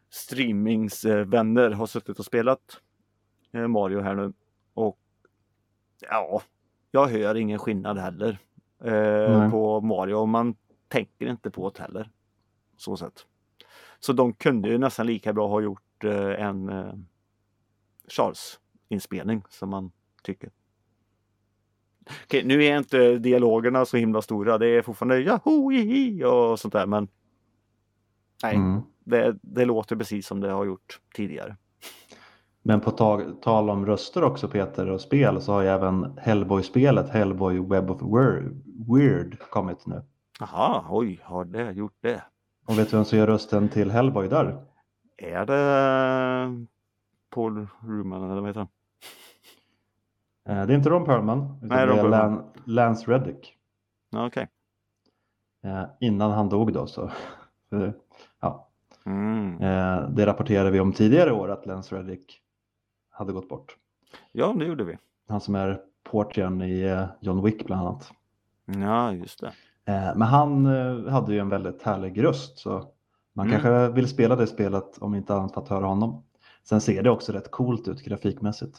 streamingsvänner 0.10 1.72
har 1.72 1.86
suttit 1.88 2.20
och 2.20 2.26
spelat 2.26 2.82
Mario 3.68 4.02
här 4.02 4.16
nu. 4.16 4.34
Ja, 6.10 6.42
jag 6.92 7.08
hör 7.08 7.36
ingen 7.36 7.60
skillnad 7.60 7.98
heller 7.98 8.38
eh, 8.84 9.52
på 9.52 9.82
Mario. 9.82 10.26
Man 10.26 10.56
tänker 10.88 11.28
inte 11.28 11.52
på 11.52 11.70
det 11.70 11.82
heller. 11.82 12.10
Så 12.78 12.98
sätt. 12.98 13.26
Så 14.00 14.14
de 14.14 14.34
kunde 14.34 14.70
ju 14.70 14.78
nästan 14.78 15.06
lika 15.08 15.34
bra 15.34 15.48
ha 15.48 15.62
gjort 15.62 16.04
eh, 16.04 16.46
en 16.46 16.70
eh, 16.70 16.94
Charles 18.08 18.60
inspelning 18.90 19.44
som 19.50 19.70
man 19.70 19.92
tycker. 20.24 20.50
Okej, 22.24 22.44
nu 22.46 22.64
är 22.64 22.78
inte 22.78 23.18
dialogerna 23.18 23.86
så 23.86 23.98
himla 23.98 24.22
stora. 24.22 24.58
Det 24.58 24.68
är 24.68 24.82
fortfarande 24.82 25.20
jaho, 25.20 25.70
hihi 25.70 26.24
och 26.24 26.60
sånt 26.60 26.74
där. 26.74 26.86
Men 26.86 27.08
nej, 28.44 28.56
Mm. 28.56 28.82
det, 29.04 29.38
det 29.42 29.66
låter 29.66 29.96
precis 29.96 30.28
som 30.28 30.40
det 30.42 30.52
har 30.52 30.66
gjort 30.66 31.00
tidigare. 31.16 31.58
Men 32.68 32.82
på 32.82 32.92
tal 33.42 33.70
om 33.70 33.86
röster 33.86 34.24
också 34.24 34.48
Peter 34.48 34.90
och 34.90 35.02
spel 35.02 35.42
så 35.42 35.52
har 35.54 35.62
ju 35.62 35.68
även 35.68 36.18
Hellboy-spelet 36.18 37.10
Hellboy 37.10 37.60
Web 37.60 37.92
of 37.92 38.02
Weird 38.90 39.40
kommit 39.40 39.86
nu. 39.88 40.02
Jaha, 40.40 40.84
oj, 40.90 41.20
har 41.24 41.46
det 41.46 41.72
gjort 41.72 41.98
det? 42.02 42.24
Och 42.68 42.80
vet 42.80 42.90
du 42.92 42.96
vem 42.98 43.06
som 43.06 43.18
gör 43.18 43.28
rösten 43.28 43.70
till 43.70 43.92
Hellboy 43.92 44.28
där? 44.28 44.58
Är 45.18 45.46
det 45.46 46.66
Paul 47.36 47.68
Ruman 47.82 48.24
eller 48.32 48.42
vad 48.42 48.50
heter 48.50 48.60
han? 50.46 50.58
Eh, 50.58 50.68
Det 50.68 50.74
är 50.74 50.78
inte 50.78 50.90
Ron 50.90 51.06
Perlman 51.06 51.58
utan 51.64 51.68
Nej, 51.78 51.88
Ron 51.88 51.96
det 51.96 52.02
är. 52.02 52.10
Lan, 52.10 52.44
Lance 52.66 53.12
Reddick. 53.12 53.54
Okej. 54.16 54.48
Eh, 55.64 55.84
Innan 56.00 56.32
han 56.32 56.50
dog 56.50 56.74
då 56.74 56.88
så. 56.88 57.12
så, 57.70 57.92
Ja, 58.42 58.70
Mm. 59.06 59.54
eh, 59.62 60.10
det 60.10 60.26
rapporterade 60.26 60.72
vi 60.72 60.80
om 60.80 60.94
tidigare 60.94 61.32
år 61.32 61.52
att 61.52 61.66
Lance 61.66 61.96
Reddick 61.96 62.42
hade 63.16 63.34
gått 63.34 63.50
bort. 63.50 63.78
Ja, 64.32 64.54
det 64.60 64.66
gjorde 64.66 64.84
vi. 64.84 64.98
Han 65.28 65.42
som 65.42 65.56
är 65.56 65.82
portiern 66.04 66.62
i 66.62 66.82
eh, 66.82 67.06
John 67.20 67.44
Wick 67.44 67.66
bland 67.66 67.82
annat. 67.88 68.12
Ja, 68.66 69.12
just 69.14 69.40
det. 69.42 69.48
Eh, 69.94 70.16
Men 70.16 70.22
han 70.22 70.66
eh, 70.66 71.12
hade 71.12 71.34
ju 71.34 71.40
en 71.40 71.50
väldigt 71.50 71.82
härlig 71.84 72.24
röst 72.24 72.58
så 72.60 72.92
man 73.34 73.48
Mm. 73.48 73.52
kanske 73.62 73.90
vill 73.96 74.08
spela 74.08 74.36
det 74.36 74.48
spelet 74.48 74.98
om 74.98 75.16
inte 75.16 75.34
annat 75.36 75.54
för 75.54 75.62
att 75.62 75.70
höra 75.70 75.86
honom. 75.86 76.24
Sen 76.64 76.82
ser 76.82 77.04
det 77.04 77.10
också 77.10 77.32
rätt 77.32 77.52
coolt 77.52 77.88
ut 77.88 78.02
grafikmässigt. 78.02 78.78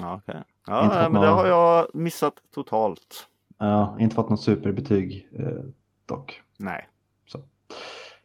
Ja. 0.00 0.14
Inte 0.14 0.44
Ja, 0.66 0.82
men 0.90 0.98
det 1.02 1.08
några- 1.08 1.30
har 1.30 1.46
jag 1.46 1.86
missat 1.94 2.34
totalt. 2.54 3.28
Ja, 3.58 3.96
inte 4.00 4.14
fått 4.14 4.30
något 4.30 4.40
superbetyg 4.42 5.28
eh, 5.32 5.64
dock. 6.06 6.42
Nej. 6.58 6.88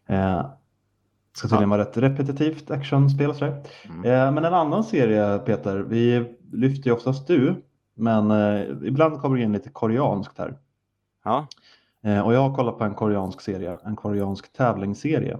Eh, 0.06 0.46
ska 1.34 1.48
tydligen 1.48 1.70
vara 1.70 1.82
rätt 1.82 1.98
repetitivt 1.98 2.72
actionspel 2.72 3.30
och 3.30 3.36
sådär. 3.36 3.64
Mm. 3.90 4.06
Eh, 4.06 4.32
men 4.34 4.46
en 4.46 4.54
annan 4.54 4.84
serie 4.84 5.40
Peter, 5.40 5.78
vi 5.78 6.36
lyfter 6.52 6.90
ju 6.90 6.96
oftast 6.96 7.28
du, 7.28 7.56
men 7.94 8.32
eh, 8.32 8.62
ibland 8.84 9.22
kommer 9.22 9.38
det 9.38 9.44
in 9.44 9.54
lite 9.54 9.70
koreanskt 9.70 10.38
här. 10.38 10.58
Ja. 11.24 11.48
Eh, 12.04 12.20
och 12.20 12.34
jag 12.34 12.50
har 12.50 12.56
kollat 12.56 12.78
på 12.78 12.84
en 12.84 12.96
koreansk 12.96 13.42
serie, 13.42 13.78
en 13.86 13.96
koreansk 13.96 14.54
tävlingsserie. 14.54 15.40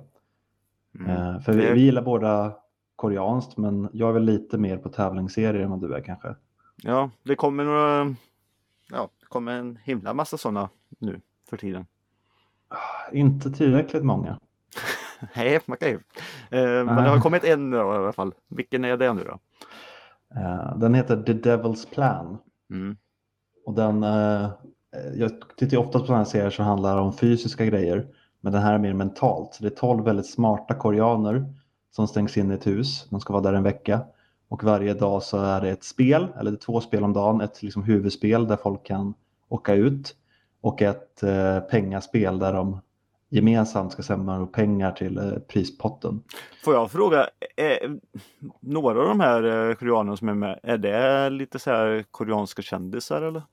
Mm. 1.00 1.12
Eh, 1.12 1.40
för 1.40 1.54
vi, 1.54 1.72
vi 1.72 1.82
gillar 1.82 2.02
båda 2.02 2.56
koreanskt, 2.96 3.58
men 3.58 3.90
jag 3.94 4.10
är 4.10 4.14
väl 4.14 4.24
lite 4.24 4.58
mer 4.58 4.78
på 4.78 4.90
tävlingsserier 4.90 5.64
än 5.64 5.70
vad 5.70 5.82
du 5.82 5.96
är 5.96 6.02
kanske. 6.02 6.36
Ja, 6.84 7.10
det 7.24 7.36
kommer 7.36 7.64
några... 7.64 8.16
Ja, 8.92 9.10
det 9.20 9.26
kommer 9.26 9.52
en 9.52 9.80
himla 9.84 10.14
massa 10.14 10.38
sådana 10.38 10.70
nu 11.00 11.22
för 11.50 11.58
tiden. 11.58 11.86
Inte 13.12 13.52
tillräckligt 13.52 14.04
många. 14.04 14.40
Nej, 15.36 15.60
kan 15.80 15.90
ju. 15.90 16.00
Eh, 16.52 16.86
men 16.86 16.96
det 16.96 17.10
har 17.10 17.20
kommit 17.20 17.44
en 17.44 17.72
då, 17.72 17.78
i 17.78 17.82
alla 17.82 18.14
fall. 18.14 18.34
Vilken 18.48 18.86
är 18.86 18.98
det 18.98 19.14
nu 19.14 19.24
då? 19.24 19.40
Eh, 20.40 20.78
den 20.78 20.94
heter 20.94 21.24
The 21.24 21.34
Devil's 21.34 21.94
Plan. 21.94 22.38
Mm. 22.70 22.98
Och 23.66 23.74
den, 23.74 24.04
eh, 24.04 24.50
jag 25.16 25.32
tittar 25.58 25.78
ofta 25.78 26.00
på 26.00 26.06
sådana 26.06 26.24
här 26.24 26.30
serier 26.30 26.50
som 26.50 26.66
handlar 26.66 26.98
om 26.98 27.14
fysiska 27.14 27.66
grejer. 27.66 28.08
Men 28.42 28.54
den 28.54 28.62
här 28.62 28.74
är 28.74 28.78
mer 28.78 28.94
mentalt. 28.94 29.58
Det 29.62 29.68
är 29.68 29.70
tolv 29.70 30.04
väldigt 30.04 30.30
smarta 30.30 30.74
koreaner 30.74 31.54
som 31.92 32.08
stängs 32.08 32.38
in 32.38 32.52
i 32.52 32.54
ett 32.54 32.68
hus. 32.68 33.08
De 33.10 33.20
ska 33.20 33.34
vara 33.34 33.44
där 33.44 33.54
en 33.54 33.64
vecka. 33.64 34.02
Och 34.48 34.64
varje 34.64 34.94
dag 34.94 35.24
så 35.24 35.38
är 35.38 35.62
det 35.62 35.70
ett 35.70 35.84
spel, 35.84 36.28
eller 36.40 36.52
det 36.52 36.58
två 36.58 36.82
spel 36.82 37.04
om 37.04 37.14
dagen. 37.14 37.42
Ett 37.42 37.64
liksom 37.64 37.84
huvudspel 37.84 38.48
där 38.48 38.56
folk 38.56 38.86
kan 38.86 39.14
åka 39.50 39.74
ut. 39.74 40.16
Och 40.62 40.82
ett 40.82 41.24
eh, 41.24 41.60
pengaspel 41.60 42.40
där 42.40 42.54
de 42.54 42.82
gemensamt 43.34 43.92
ska 43.92 44.04
samla 44.04 44.46
pengar 44.46 44.92
till 44.92 45.18
eh, 45.18 45.40
prispotten. 45.48 46.24
Får 46.64 46.74
jag 46.74 46.92
fråga, 46.92 47.30
eh, 47.56 47.92
några 48.60 49.00
av 49.02 49.08
de 49.08 49.20
här 49.20 49.70
eh, 49.70 49.76
koreanerna 49.76 50.18
som 50.18 50.30
är 50.30 50.34
med, 50.34 50.60
är 50.64 50.78
det 50.78 51.30
lite 51.30 51.60
så 51.60 51.72
här 51.72 52.06
koreanska 52.12 52.62
kändisar 52.62 53.22
eller? 53.22 53.44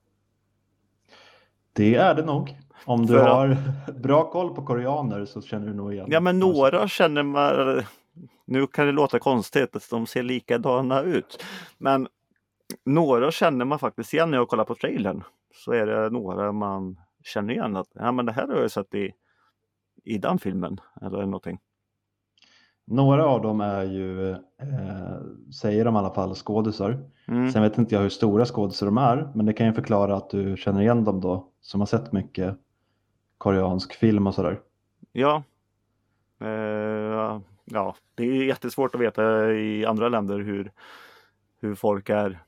Det 1.72 1.94
är 1.94 2.14
det 2.14 2.24
nog. 2.24 2.56
Om 2.84 3.06
du 3.06 3.12
För 3.12 3.28
har 3.28 3.56
bra 4.00 4.30
koll 4.30 4.54
på 4.54 4.62
koreaner 4.62 5.24
så 5.24 5.42
känner 5.42 5.66
du 5.66 5.74
nog 5.74 5.92
igen. 5.92 6.06
Ja 6.10 6.20
men 6.20 6.38
några 6.38 6.88
känner 6.88 7.22
man, 7.22 7.82
nu 8.46 8.66
kan 8.66 8.86
det 8.86 8.92
låta 8.92 9.18
konstigt 9.18 9.76
att 9.76 9.90
de 9.90 10.06
ser 10.06 10.22
likadana 10.22 11.02
ut. 11.02 11.44
Men 11.78 12.08
några 12.84 13.30
känner 13.30 13.64
man 13.64 13.78
faktiskt 13.78 14.14
igen 14.14 14.30
när 14.30 14.38
jag 14.38 14.48
kollar 14.48 14.64
på 14.64 14.74
trailern. 14.74 15.22
Så 15.54 15.72
är 15.72 15.86
det 15.86 16.10
några 16.10 16.52
man 16.52 16.96
känner 17.24 17.54
igen 17.54 17.76
att 17.76 17.88
ja, 17.94 18.12
men 18.12 18.26
det 18.26 18.32
här 18.32 18.48
har 18.48 18.60
jag 18.60 18.70
sett 18.70 18.94
i, 18.94 19.12
i 20.04 20.18
den 20.18 20.38
filmen 20.38 20.80
eller 21.02 21.18
någonting. 21.18 21.60
Några 22.84 23.26
av 23.26 23.42
dem 23.42 23.60
är 23.60 23.82
ju, 23.84 24.30
eh, 24.30 25.20
säger 25.60 25.84
de 25.84 25.94
i 25.94 25.98
alla 25.98 26.14
fall, 26.14 26.34
skådisar. 26.34 27.10
Mm. 27.28 27.50
Sen 27.50 27.62
vet 27.62 27.78
inte 27.78 27.94
jag 27.94 28.02
hur 28.02 28.08
stora 28.08 28.44
skådisar 28.44 28.86
de 28.86 28.98
är, 28.98 29.32
men 29.34 29.46
det 29.46 29.52
kan 29.52 29.66
ju 29.66 29.72
förklara 29.72 30.16
att 30.16 30.30
du 30.30 30.56
känner 30.56 30.80
igen 30.80 31.04
dem 31.04 31.20
då, 31.20 31.48
som 31.60 31.80
har 31.80 31.86
sett 31.86 32.12
mycket 32.12 32.56
koreansk 33.38 33.94
film 33.94 34.26
och 34.26 34.34
sådär. 34.34 34.60
Ja. 35.12 35.42
Eh, 36.40 37.40
ja, 37.64 37.94
det 38.14 38.24
är 38.24 38.44
jättesvårt 38.44 38.94
att 38.94 39.00
veta 39.00 39.52
i 39.52 39.86
andra 39.86 40.08
länder 40.08 40.38
hur, 40.38 40.72
hur 41.60 41.74
folk 41.74 42.10
är, 42.10 42.42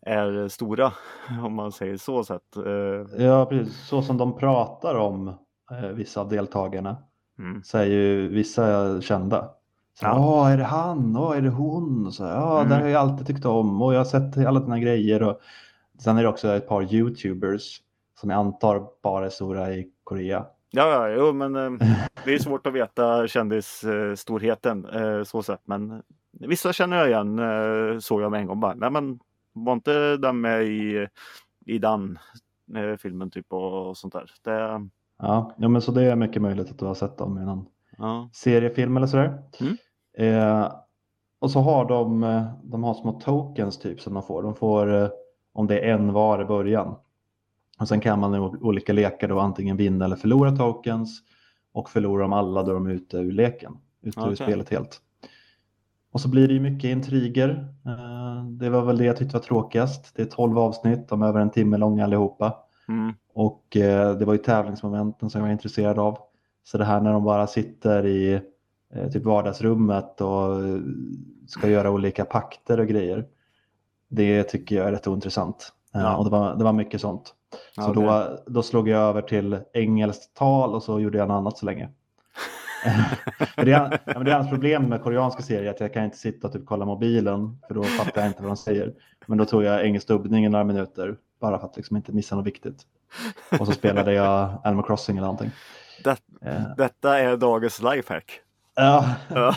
är 0.00 0.48
stora, 0.48 0.92
om 1.44 1.54
man 1.54 1.72
säger 1.72 1.96
så 1.96 2.24
sett. 2.24 2.56
Eh, 2.56 3.24
Ja, 3.24 3.46
precis. 3.46 3.86
Så 3.86 4.02
som 4.02 4.16
de 4.16 4.38
pratar 4.38 4.94
om 4.94 5.34
vissa 5.94 6.20
av 6.20 6.28
deltagarna 6.28 6.96
mm. 7.38 7.62
så 7.64 7.78
är 7.78 7.84
ju 7.84 8.28
vissa 8.28 9.00
kända. 9.00 9.50
Så, 9.94 10.06
Ja. 10.06 10.18
Åh, 10.18 10.52
är 10.52 10.56
det 10.56 10.64
han? 10.64 11.16
Åh, 11.16 11.36
är 11.36 11.40
det 11.40 11.48
hon? 11.50 12.12
Så, 12.12 12.22
ja, 12.24 12.56
Mm. 12.58 12.68
det 12.68 12.74
har 12.74 12.88
jag 12.88 13.00
alltid 13.00 13.26
tyckt 13.26 13.44
om 13.44 13.82
och 13.82 13.94
jag 13.94 13.98
har 14.00 14.04
sett 14.04 14.46
alla 14.46 14.60
dina 14.60 14.78
grejer. 14.78 15.22
Och... 15.22 15.40
Sen 15.98 16.18
är 16.18 16.22
det 16.22 16.28
också 16.28 16.48
ett 16.48 16.68
par 16.68 16.94
YouTubers 16.94 17.80
som 18.20 18.30
jag 18.30 18.38
antar 18.38 18.86
bara 19.02 19.26
är 19.26 19.30
stora 19.30 19.72
i 19.74 19.88
Korea. 20.04 20.46
Ja, 20.70 21.08
ja, 21.08 21.08
jo, 21.08 21.32
men 21.32 21.56
eh, 21.56 21.88
det 22.24 22.34
är 22.34 22.38
svårt 22.38 22.66
att 22.66 22.72
veta 22.72 23.26
kändisstorheten 23.28 24.84
eh, 24.86 25.22
så 25.24 25.42
sett. 25.42 25.60
Men 25.64 26.02
vissa 26.40 26.72
känner 26.72 26.96
jag 26.96 27.08
igen, 27.08 27.38
eh, 27.38 27.98
såg 27.98 28.22
jag 28.22 28.30
med 28.30 28.40
en 28.40 28.46
gång 28.46 28.60
bara. 28.60 28.74
Nej, 28.74 28.90
men 28.90 29.18
var 29.52 29.72
inte 29.72 30.16
den 30.16 30.40
med 30.40 30.64
i, 30.64 31.08
i 31.66 31.78
den 31.78 32.18
eh, 32.76 32.96
filmen 32.96 33.30
typ 33.30 33.52
och, 33.52 33.88
och 33.88 33.96
sånt 33.96 34.12
där? 34.12 34.30
Det, 34.42 34.88
Ja, 35.22 35.54
ja, 35.58 35.68
men 35.68 35.82
så 35.82 35.92
det 35.92 36.04
är 36.04 36.16
mycket 36.16 36.42
möjligt 36.42 36.70
att 36.70 36.78
du 36.78 36.84
har 36.84 36.94
sett 36.94 37.18
dem 37.18 37.38
i 37.38 37.44
någon 37.44 37.66
ja. 37.98 38.30
seriefilm 38.32 38.96
eller 38.96 39.06
sådär. 39.06 39.42
Mm. 39.60 39.76
Eh, 40.18 40.72
och 41.38 41.50
så 41.50 41.60
har 41.60 41.84
de, 41.84 42.24
eh, 42.24 42.44
de 42.62 42.84
har 42.84 42.94
små 42.94 43.12
tokens 43.12 43.78
typ 43.78 44.00
som 44.00 44.14
de 44.14 44.22
får. 44.22 44.42
De 44.42 44.54
får 44.54 45.02
eh, 45.02 45.08
om 45.52 45.66
det 45.66 45.78
är 45.78 45.94
en 45.94 46.12
var 46.12 46.42
i 46.42 46.44
början. 46.44 46.94
Och 47.80 47.88
sen 47.88 48.00
kan 48.00 48.20
man 48.20 48.34
i 48.34 48.38
olika 48.38 48.92
lekar 48.92 49.28
då 49.28 49.38
antingen 49.38 49.76
vinna 49.76 50.04
eller 50.04 50.16
förlora 50.16 50.56
tokens. 50.56 51.22
Och 51.72 51.90
förlorar 51.90 52.22
de 52.22 52.32
alla 52.32 52.62
då 52.62 52.70
är 52.70 52.74
de 52.74 52.86
ute 52.86 53.16
ur 53.16 53.32
leken. 53.32 53.76
Ute 54.02 54.20
ur 54.20 54.24
Okej. 54.24 54.36
spelet 54.36 54.70
helt. 54.70 55.00
Och 56.12 56.20
så 56.20 56.28
blir 56.28 56.48
det 56.48 56.54
ju 56.54 56.60
mycket 56.60 56.90
intriger. 56.90 57.74
Eh, 57.86 58.44
det 58.44 58.70
var 58.70 58.82
väl 58.82 58.98
det 58.98 59.04
jag 59.04 59.16
tyckte 59.16 59.36
var 59.36 59.42
tråkigast. 59.42 60.12
Det 60.16 60.22
är 60.22 60.26
12 60.26 60.58
avsnitt, 60.58 61.08
de 61.08 61.22
är 61.22 61.26
över 61.26 61.40
en 61.40 61.50
timme 61.50 61.76
långa 61.76 62.04
allihopa. 62.04 62.54
Mm. 62.88 63.12
Och 63.34 63.76
eh, 63.76 64.16
det 64.16 64.24
var 64.24 64.32
ju 64.32 64.38
tävlingsmomenten 64.38 65.30
som 65.30 65.38
jag 65.40 65.46
var 65.46 65.52
intresserad 65.52 65.98
av. 65.98 66.18
Så 66.64 66.78
det 66.78 66.84
här 66.84 67.00
när 67.00 67.12
de 67.12 67.24
bara 67.24 67.46
sitter 67.46 68.06
i 68.06 68.40
eh, 68.94 69.08
typ 69.10 69.24
vardagsrummet 69.24 70.20
och 70.20 70.64
eh, 70.64 70.78
ska 71.48 71.68
göra 71.68 71.90
olika 71.90 72.24
pakter 72.24 72.80
och 72.80 72.86
grejer. 72.86 73.26
Det 74.08 74.42
tycker 74.42 74.76
jag 74.76 74.88
är 74.88 74.92
rätt 74.92 75.06
ointressant. 75.06 75.72
Eh, 75.94 76.00
Ja. 76.00 76.16
Och 76.16 76.24
det 76.24 76.30
var, 76.30 76.56
det 76.56 76.64
var 76.64 76.72
mycket 76.72 77.00
sånt. 77.00 77.34
Så 77.74 77.90
Okej. 77.90 78.02
då, 78.04 78.38
då 78.46 78.62
slog 78.62 78.88
jag 78.88 79.00
över 79.00 79.22
till 79.22 79.58
engelskt 79.72 80.34
tal 80.36 80.74
och 80.74 80.82
så 80.82 81.00
gjorde 81.00 81.18
jag 81.18 81.28
något 81.28 81.34
annat 81.34 81.58
så 81.58 81.66
länge. 81.66 81.88
Det, 83.56 83.72
är, 83.72 84.00
ja, 84.06 84.18
det 84.22 84.30
är 84.30 84.34
hans 84.34 84.48
problem 84.48 84.88
med 84.88 85.02
koreanska 85.02 85.42
serier 85.42 85.70
att 85.70 85.80
jag 85.80 85.92
kan 85.92 86.04
inte 86.04 86.16
sitta 86.16 86.46
och 86.46 86.52
typ 86.52 86.66
kolla 86.66 86.84
mobilen 86.84 87.58
för 87.68 87.74
då 87.74 87.82
fattar 87.82 88.20
jag 88.20 88.30
inte 88.30 88.42
vad 88.42 88.50
de 88.50 88.56
säger. 88.56 88.94
Men 89.26 89.38
då 89.38 89.44
tog 89.44 89.64
jag 89.64 89.84
engelsk 89.84 90.08
dubbning 90.08 90.44
i 90.44 90.48
några 90.48 90.64
minuter 90.64 91.16
bara 91.42 91.58
för 91.58 91.66
att 91.66 91.76
liksom 91.76 91.96
inte 91.96 92.12
missa 92.12 92.36
något 92.36 92.46
viktigt. 92.46 92.82
Och 93.60 93.66
så 93.66 93.72
spelade 93.72 94.12
jag 94.12 94.60
Animal 94.64 94.86
Crossing 94.86 95.16
eller 95.16 95.26
någonting. 95.26 95.50
Det, 96.04 96.16
Eh, 96.44 96.62
detta 96.76 97.18
är 97.18 97.36
dagens 97.36 97.82
lifehack. 97.82 98.40
ja. 98.74 99.14
Ja. 99.28 99.54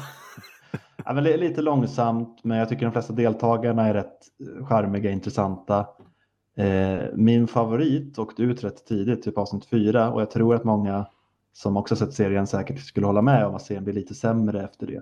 ja, 1.06 1.14
men 1.14 1.24
det 1.24 1.34
är 1.34 1.38
lite 1.38 1.62
långsamt 1.62 2.40
men 2.44 2.58
jag 2.58 2.70
tycker 2.70 2.86
de 2.86 2.92
flesta 2.92 3.14
deltagarna 3.14 3.88
är 3.88 3.94
rätt 3.94 4.20
charmiga, 4.70 5.12
intressanta. 5.12 5.88
Eh, 6.58 7.00
min 7.14 7.48
favorit 7.48 8.20
åkte 8.20 8.44
ut 8.44 8.64
rätt 8.64 8.86
tidigt, 8.86 9.24
typ 9.24 9.38
avsnitt 9.38 9.66
fyra 9.66 10.12
och 10.12 10.22
jag 10.22 10.32
tror 10.32 10.56
att 10.56 10.64
många 10.64 11.06
som 11.54 11.78
också 11.78 11.96
sett 11.96 12.14
serien 12.14 12.48
säkert 12.48 12.80
skulle 12.80 13.06
hålla 13.08 13.22
med 13.22 13.46
om 13.46 13.56
att 13.56 13.62
serien 13.62 13.84
blir 13.84 13.94
lite 13.94 14.16
sämre 14.16 14.64
efter 14.64 14.88
det. 14.88 15.02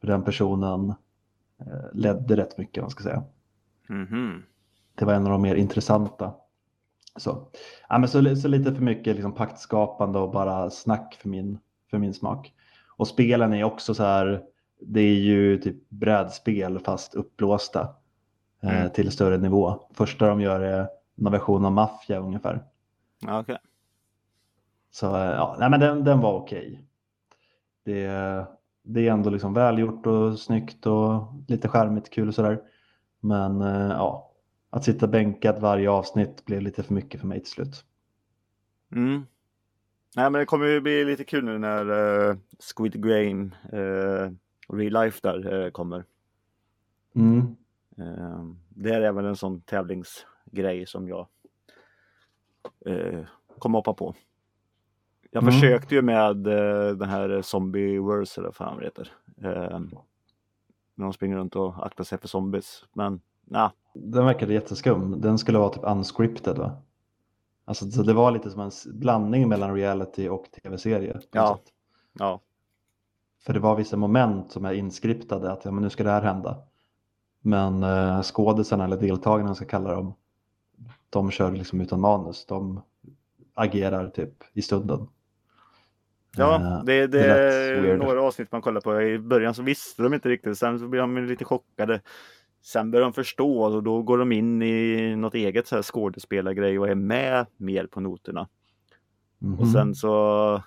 För 0.00 0.06
den 0.06 0.22
personen 0.24 0.90
eh, 1.60 1.92
ledde 1.92 2.36
rätt 2.36 2.58
mycket, 2.58 2.82
man 2.82 2.90
ska 2.90 3.02
säga. 3.02 3.22
Mhm. 3.88 4.42
Det 4.98 5.04
var 5.04 5.12
en 5.14 5.24
av 5.26 5.32
de 5.32 5.42
mer 5.42 5.54
intressanta 5.54 6.34
Så, 7.16 7.48
ja, 7.88 7.98
men 7.98 8.08
så, 8.08 8.36
så 8.36 8.48
lite 8.48 8.74
för 8.74 8.82
mycket 8.82 9.14
liksom 9.14 9.34
paktskapande 9.34 10.18
och 10.18 10.30
bara 10.30 10.70
snack 10.70 11.14
för 11.14 11.28
min, 11.28 11.58
för 11.90 11.98
min 11.98 12.14
smak. 12.14 12.52
Och 12.96 13.08
spelen 13.08 13.52
är 13.54 13.64
också 13.64 13.94
så 13.94 14.02
här, 14.02 14.42
det 14.80 15.00
är 15.00 15.14
ju 15.14 15.58
typ 15.58 15.90
brädspel 15.90 16.78
fast 16.78 17.14
uppblåsta 17.14 17.80
eh, 18.62 18.80
Mm. 18.80 18.90
till 18.90 19.10
större 19.10 19.38
nivå. 19.38 19.80
Första 19.94 20.26
de 20.28 20.40
gör 20.40 20.60
är 20.60 20.88
någon 21.14 21.32
version 21.32 21.64
av 21.64 21.72
maffia 21.72 22.18
ungefär. 22.18 22.64
Okej. 23.28 23.58
Så 24.90 25.16
eh, 25.16 25.22
ja, 25.22 25.56
nej, 25.58 25.70
men 25.70 25.80
den, 25.80 26.04
den 26.04 26.20
var 26.20 26.32
okej. 26.32 26.82
Det, 27.84 28.06
det 28.82 29.08
är 29.08 29.12
ändå 29.12 29.30
liksom 29.30 29.54
välgjort 29.54 30.06
och 30.06 30.38
snyggt 30.38 30.86
och 30.86 31.32
lite 31.48 31.68
charmigt, 31.68 32.10
kul 32.10 32.28
och 32.28 32.34
sådär. 32.34 32.60
Men 33.20 33.62
eh, 33.62 33.88
ja, 33.88 34.27
att 34.70 34.84
sitta 34.84 35.06
bänkad 35.06 35.60
varje 35.60 35.90
avsnitt 35.90 36.44
blev 36.44 36.62
lite 36.62 36.82
för 36.82 36.94
mycket 36.94 37.20
för 37.20 37.26
mig 37.26 37.40
till 37.40 37.50
slut. 37.50 37.84
Mm. 38.92 39.26
Nej, 40.16 40.30
men 40.30 40.32
det 40.32 40.46
kommer 40.46 40.66
ju 40.66 40.80
bli 40.80 41.04
lite 41.04 41.24
kul 41.24 41.44
nu 41.44 41.58
när 41.58 41.90
uh, 41.90 42.36
Squid 42.58 43.02
Game 43.02 43.50
uh, 43.72 44.32
Real 44.68 45.04
Life 45.04 45.20
där 45.22 45.64
eh, 45.64 45.70
kommer. 45.70 46.04
Mm. 47.14 47.56
Det 48.68 48.90
är 48.90 49.00
även 49.00 49.24
en 49.24 49.36
sån 49.36 49.60
tävlingsgrej 49.60 50.86
som 50.86 51.08
jag 51.08 51.26
kommer 53.58 53.78
hoppa 53.78 53.92
på. 53.94 54.14
Jag 55.30 55.42
Mm. 55.42 55.54
försökte 55.54 55.94
ju 55.94 56.02
med 56.02 56.36
den 56.98 57.08
här 57.08 57.42
Zombie 57.42 57.98
Wars 57.98 58.38
eller 58.38 58.48
vad 58.48 58.56
fan 58.56 58.78
det 58.78 58.84
heter. 58.84 59.12
När 60.94 61.04
de 61.04 61.12
springer 61.12 61.36
runt 61.36 61.56
och 61.56 61.86
aktar 61.86 62.04
sig 62.04 62.18
för 62.18 62.28
zombies. 62.28 62.84
Men 62.92 63.20
nej, 63.44 63.70
Den 64.02 64.24
verkade 64.24 64.54
jätteskum. 64.54 65.20
Den 65.20 65.38
skulle 65.38 65.58
vara 65.58 65.68
typ 65.68 65.84
unscripted 65.84 66.58
va? 66.58 66.82
Alltså, 67.64 67.90
så 67.90 68.02
det 68.02 68.12
var 68.12 68.30
lite 68.30 68.50
som 68.50 68.60
en 68.60 68.70
blandning 68.86 69.48
mellan 69.48 69.74
reality 69.74 70.28
och 70.28 70.44
tv-serie. 70.62 71.20
Ja. 71.30 71.58
ja. 72.18 72.40
För 73.40 73.52
det 73.52 73.60
var 73.60 73.76
vissa 73.76 73.96
moment 73.96 74.52
som 74.52 74.64
är 74.64 74.72
inskriptade 74.72 75.52
att 75.52 75.64
ja, 75.64 75.70
men 75.70 75.82
nu 75.82 75.90
ska 75.90 76.04
det 76.04 76.10
här 76.10 76.22
hända. 76.22 76.56
Men 77.40 77.82
eh, 77.82 78.22
skådisarna 78.22 78.84
eller 78.84 78.96
deltagarna 78.96 79.54
ska 79.54 79.64
kalla 79.64 79.94
dem, 79.94 80.14
de 81.10 81.30
kör 81.30 81.52
liksom 81.52 81.80
utan 81.80 82.00
manus. 82.00 82.46
De 82.46 82.80
agerar 83.54 84.08
typ 84.08 84.44
i 84.52 84.62
stunden. 84.62 85.08
Ja, 86.36 86.54
Eh, 86.56 86.84
det, 86.84 87.06
det, 87.06 87.24
är 87.24 87.96
några 87.96 88.22
avsnitt 88.22 88.52
man 88.52 88.62
kollar 88.62 88.80
på. 88.80 89.02
I 89.02 89.18
början 89.18 89.54
så 89.54 89.62
visste 89.62 90.02
de 90.02 90.14
inte 90.14 90.28
riktigt, 90.28 90.58
sen 90.58 90.78
så 90.78 90.88
blir 90.88 91.00
de 91.00 91.26
lite 91.26 91.44
chockade. 91.44 92.00
Sen 92.62 92.90
börjar 92.90 93.04
de 93.04 93.12
förstå 93.12 93.62
och 93.62 93.82
då 93.82 94.02
går 94.02 94.18
de 94.18 94.32
in 94.32 94.62
i 94.62 95.16
något 95.16 95.34
eget 95.34 95.66
så 95.66 95.74
här 95.74 95.82
skådespelargrej 95.82 96.78
och 96.78 96.88
är 96.88 96.94
med 96.94 97.46
mer 97.56 97.86
på 97.86 98.00
noterna. 98.00 98.48
Mhm. 99.38 99.58
Och 99.58 99.68
sen 99.68 99.94
så, 99.94 100.62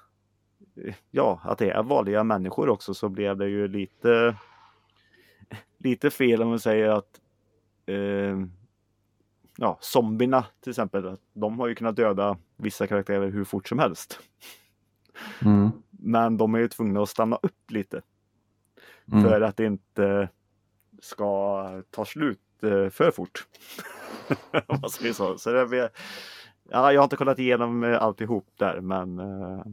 ja, 1.12 1.42
att 1.44 1.58
det 1.58 1.72
är 1.72 1.84
vanliga 1.84 2.24
människor 2.24 2.70
också 2.70 2.94
så 2.94 3.10
blev 3.10 3.38
det 3.38 3.48
ju 3.50 3.68
lite, 3.68 4.36
lite 5.78 6.10
fel 6.10 6.42
om 6.42 6.50
man 6.50 6.60
säger 6.60 6.90
att 6.90 7.22
eh, 7.86 8.46
ja, 9.58 9.78
zombierna 9.82 10.46
till 10.62 10.70
exempel, 10.70 11.08
att 11.08 11.22
de 11.34 11.60
har 11.60 11.68
ju 11.68 11.76
kunnat 11.76 11.96
döda 11.96 12.38
vissa 12.58 12.88
karaktärer 12.88 13.32
hur 13.32 13.44
fort 13.44 13.68
som 13.68 13.80
helst. 13.80 14.20
Mm. 15.46 15.70
Men 15.90 16.38
de 16.38 16.56
är 16.56 16.60
ju 16.60 16.68
tvungna 16.68 17.02
att 17.02 17.10
stanna 17.10 17.36
upp 17.36 17.72
lite 17.72 18.02
Mm. 19.12 19.24
för 19.24 19.42
att 19.42 19.60
inte 19.60 20.30
ska 21.02 21.84
ta 21.90 22.06
slut 22.06 22.40
eh, 22.64 22.90
för 22.90 23.12
fort. 23.12 23.48
Så. 25.14 25.38
så 25.38 25.52
det 25.52 25.66
blir, 25.68 25.90
ja, 26.70 26.94
jag 26.94 27.02
har 27.02 27.04
inte 27.04 27.16
kollat 27.16 27.40
igenom 27.40 27.84
eh, 27.84 28.02
alltihop 28.02 28.48
där 28.58 28.82
men 28.82 29.20
eh, 29.20 29.64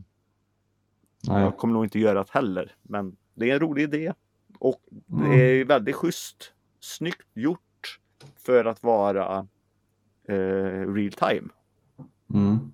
Nej. 1.29 1.43
jag 1.43 1.57
kommer 1.57 1.75
nog 1.75 1.85
inte 1.85 1.99
göra 1.99 2.19
det 2.19 2.31
heller. 2.31 2.75
Men 2.83 3.17
det 3.35 3.51
är 3.51 3.55
en 3.55 3.61
rolig 3.61 3.83
idé 3.83 4.12
och 4.59 4.83
Mm. 5.12 5.31
det 5.31 5.37
är 5.37 5.64
väldigt 5.64 5.97
schysst. 5.97 6.53
Snyggt 6.81 7.27
gjort 7.35 8.01
för 8.37 8.64
att 8.64 8.83
vara 8.83 9.47
eh, 10.29 10.93
real 10.95 11.12
time. 11.12 11.49
Mm. 12.35 12.73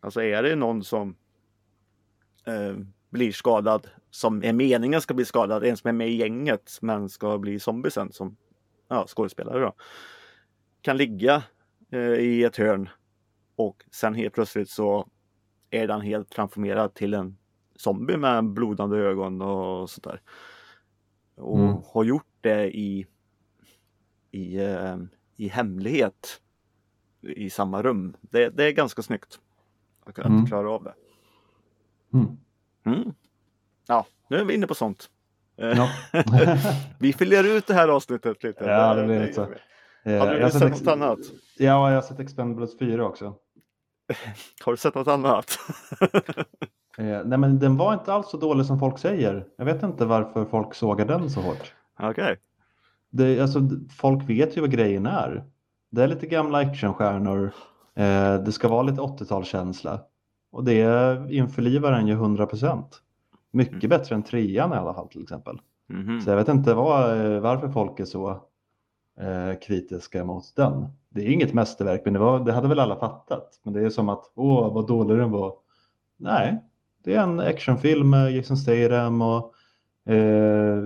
Alltså 0.00 0.22
är 0.22 0.42
det 0.42 0.56
någon 0.56 0.84
som 0.84 1.16
eh, 2.44 2.76
blir 3.10 3.32
skadad 3.32 3.90
som 4.10 4.44
är 4.44 4.52
meningen 4.52 5.00
ska 5.00 5.14
bli 5.14 5.24
skadad, 5.24 5.64
en 5.64 5.76
som 5.76 5.88
är 5.88 5.92
med 5.92 6.08
i 6.08 6.16
gänget 6.16 6.78
men 6.82 7.08
ska 7.08 7.38
bli 7.38 7.60
zombie 7.60 7.90
sen 7.90 8.12
som 8.12 8.36
ja, 8.88 9.04
skådespelare 9.08 9.60
då. 9.60 9.72
Kan 10.82 10.96
ligga 10.96 11.42
eh, 11.90 12.00
i 12.00 12.44
ett 12.44 12.56
hörn 12.56 12.88
och 13.56 13.84
sen 13.90 14.14
helt 14.14 14.34
plötsligt 14.34 14.70
så 14.70 15.08
är 15.70 15.88
den 15.88 16.00
helt 16.00 16.30
transformerad 16.30 16.94
till 16.94 17.14
en 17.14 17.36
zombie 17.76 18.16
med 18.16 18.44
blodande 18.44 18.96
ögon 18.96 19.42
och 19.42 19.90
sånt 19.90 20.04
där. 20.04 20.20
Och 21.34 21.58
Mm. 21.58 21.76
har 21.86 22.04
gjort 22.04 22.26
det 22.40 22.76
i, 22.76 23.06
i, 24.30 24.56
eh, 24.56 24.96
i 25.36 25.48
hemlighet 25.48 26.40
i 27.22 27.50
samma 27.50 27.82
rum. 27.82 28.16
Det, 28.20 28.48
det 28.48 28.64
är 28.64 28.70
ganska 28.72 29.02
snyggt. 29.02 29.40
Jag 30.04 30.14
kan 30.14 30.26
Mm. 30.26 30.38
inte 30.38 30.48
klara 30.48 30.70
av 30.70 30.84
det. 30.84 30.94
Mm. 32.84 33.12
Ja, 33.86 34.06
nu 34.28 34.36
är 34.36 34.44
vi 34.44 34.54
inne 34.54 34.66
på 34.66 34.74
sånt. 34.74 35.10
Eh, 35.58 35.68
Ja. 35.68 35.88
vi 36.98 37.12
fyller 37.12 37.44
ut 37.56 37.66
det 37.66 37.74
här 37.74 37.88
avsnittet 37.88 38.42
lite. 38.42 38.64
Ja, 38.64 38.94
det 38.94 39.04
blir 39.04 39.20
lite 39.20 39.32
så. 39.32 39.46
vi. 40.04 40.12
Eh, 40.14 40.18
Har 40.26 40.34
du 40.34 40.50
sett 40.50 40.70
något 40.70 40.86
annat? 40.92 41.18
Ja, 41.58 41.88
jag 41.90 41.94
har 41.96 42.02
sett 42.02 42.20
Expendables 42.20 42.78
4 42.78 43.06
också. 43.06 43.34
Har 44.64 44.72
du 44.72 44.76
sett 44.76 44.94
något 44.94 45.08
annat? 45.08 45.58
Eh, 46.98 47.20
nej, 47.24 47.38
men 47.38 47.58
den 47.58 47.76
var 47.76 47.92
inte 47.94 48.12
alls 48.12 48.30
så 48.30 48.36
dålig 48.36 48.66
som 48.66 48.78
folk 48.78 48.98
säger. 48.98 49.46
Jag 49.56 49.64
vet 49.64 49.82
inte 49.82 50.04
varför 50.04 50.44
folk 50.44 50.74
sågar 50.74 51.04
den 51.06 51.30
så 51.30 51.40
hårt. 51.40 51.74
Okej. 52.00 52.36
Det, 53.10 53.40
alltså, 53.40 53.60
folk 53.98 54.28
vet 54.28 54.56
ju 54.56 54.60
vad 54.60 54.70
grejen 54.70 55.06
är. 55.06 55.44
Det 55.90 56.02
är 56.02 56.08
lite 56.08 56.26
gamla 56.26 56.58
actionstjärnor. 56.58 57.52
Eh, 57.96 58.34
det 58.34 58.52
ska 58.52 58.68
vara 58.68 58.82
lite 58.82 59.00
80-talskänsla. 59.00 59.98
Och 60.52 60.64
det 60.64 60.82
införlivar 61.30 61.92
den 61.92 62.06
ju 62.06 62.14
100%. 62.14 62.84
Mycket 63.50 63.84
Mm. 63.84 63.88
bättre 63.88 64.14
än 64.14 64.22
trean 64.22 64.72
i 64.72 64.76
alla 64.76 64.94
fall 64.94 65.08
till 65.08 65.22
exempel. 65.22 65.60
Mhm. 65.88 66.20
Så 66.20 66.30
jag 66.30 66.36
vet 66.36 66.48
inte 66.48 66.74
vad, 66.74 67.26
eh, 67.34 67.40
varför 67.40 67.68
folk 67.68 68.00
är 68.00 68.04
så 68.04 68.30
eh, 69.20 69.58
kritiska 69.62 70.24
mot 70.24 70.56
den. 70.56 70.86
Det 71.08 71.20
är 71.20 71.32
inget 71.32 71.54
mästerverk, 71.54 72.02
men 72.04 72.12
det, 72.14 72.18
var, 72.20 72.40
det 72.40 72.52
hade 72.52 72.68
väl 72.68 72.78
alla 72.80 72.96
fattat. 72.96 73.60
Men 73.62 73.72
det 73.72 73.80
är 73.80 73.90
som 73.90 74.08
att, 74.08 74.32
åh 74.34 74.74
vad 74.74 74.86
dålig 74.86 75.18
den 75.18 75.30
var. 75.30 75.54
Nej, 76.16 76.64
det 77.04 77.14
är 77.14 77.22
en 77.22 77.40
actionfilm 77.40 78.10
med 78.10 78.32
Jason 78.32 78.56
Statham 78.56 79.22
och 79.22 79.54
eh, 80.12 80.82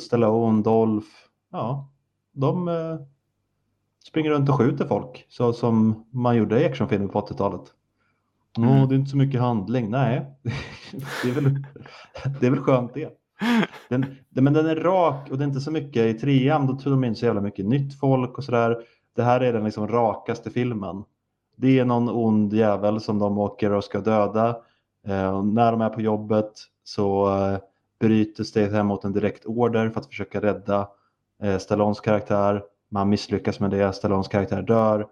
Stallone, 0.00 0.62
Dolph. 0.62 1.08
Ja, 1.50 1.90
de 2.32 2.68
eh, 2.68 2.96
springer 4.08 4.30
runt 4.30 4.48
och 4.48 4.54
skjuter 4.58 4.86
folk 4.86 5.26
så 5.28 5.52
som 5.52 6.06
man 6.10 6.36
gjorde 6.36 6.62
i 6.62 6.64
actionfilmer 6.66 7.08
på 7.08 7.20
80-talet. 7.20 7.62
Mm. 8.58 8.88
det 8.88 8.94
är 8.94 8.98
inte 8.98 9.10
så 9.10 9.16
mycket 9.16 9.40
handling. 9.40 9.90
Nej, 9.90 10.26
det 11.22 11.30
är 11.30 11.34
väl, 11.34 11.64
det 12.40 12.46
är 12.46 12.50
väl 12.50 12.60
skönt 12.60 12.94
det. 12.94 13.18
Den, 13.88 14.16
den, 14.28 14.44
men 14.44 14.52
den 14.52 14.66
är 14.66 14.76
rak 14.76 15.30
och 15.30 15.38
det 15.38 15.44
är 15.44 15.48
inte 15.48 15.60
så 15.60 15.70
mycket 15.70 16.16
i 16.16 16.18
trean. 16.18 16.66
Då 16.66 16.74
tog 16.74 16.92
de 16.92 17.04
in 17.04 17.16
så 17.16 17.26
jävla 17.26 17.40
mycket 17.40 17.66
nytt 17.66 18.00
folk 18.00 18.38
och 18.38 18.44
sådär. 18.44 18.76
Det 19.16 19.22
här 19.22 19.40
är 19.40 19.52
den 19.52 19.64
liksom 19.64 19.88
rakaste 19.88 20.50
filmen. 20.50 21.04
Det 21.56 21.78
är 21.78 21.84
någon 21.84 22.08
ond 22.08 22.52
jävel 22.52 23.00
som 23.00 23.18
de 23.18 23.38
åker 23.38 23.72
och 23.72 23.84
ska 23.84 24.00
döda. 24.00 24.48
Eh, 25.06 25.42
när 25.42 25.72
de 25.72 25.80
är 25.80 25.88
på 25.88 26.00
jobbet 26.00 26.52
så 26.84 27.38
eh, 27.38 27.58
bryter 28.00 28.44
Statham 28.44 28.86
mot 28.86 29.04
en 29.04 29.12
direkt 29.12 29.46
order 29.46 29.90
för 29.90 30.00
att 30.00 30.06
försöka 30.06 30.40
rädda 30.40 30.88
eh, 31.42 31.58
Stallones 31.58 32.00
karaktär. 32.00 32.62
Man 32.90 33.08
misslyckas 33.08 33.60
med 33.60 33.70
det. 33.70 33.92
Stallones 33.92 34.28
karaktär 34.28 34.62
dör. 34.62 35.06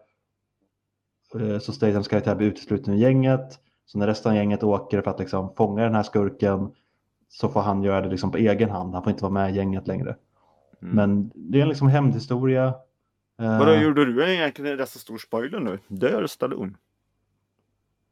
Eh, 1.35 1.59
så 1.59 1.73
Stathams 1.73 2.09
karaktär 2.09 2.35
blir 2.35 2.47
utesluten 2.49 2.95
ur 2.95 2.99
gänget. 2.99 3.59
Så 3.87 3.99
när 3.99 4.07
resten 4.07 4.31
av 4.33 4.37
gänget 4.37 4.63
åker 4.63 5.03
för 5.03 5.11
att 5.11 5.19
liksom 5.19 5.55
fånga 5.57 5.83
den 5.83 5.95
här 5.95 6.03
skurken 6.03 6.71
så 7.29 7.49
får 7.49 7.61
han 7.61 7.83
göra 7.83 8.01
det 8.01 8.09
liksom 8.09 8.31
på 8.31 8.39
egen 8.39 8.71
hand. 8.71 8.95
Han 8.95 9.03
får 9.03 9.11
inte 9.11 9.23
vara 9.23 9.33
med 9.33 9.51
i 9.51 9.57
gänget 9.57 9.87
längre. 9.87 10.17
Mm. 10.83 10.95
Men 10.95 11.31
det 11.35 11.59
är 11.59 11.63
en 11.63 11.69
liksom 11.69 11.89
hämndhistoria. 11.89 12.75
Eh, 13.41 13.59
Vadå, 13.59 13.75
gjorde 13.75 14.05
du 14.05 14.33
egentligen 14.35 14.73
en 14.73 14.79
rätt 14.79 14.89
så 14.89 14.99
stor 14.99 15.19
spoiler 15.19 15.61
nu? 15.61 15.79
Dör 15.89 16.27
Stallone? 16.27 16.73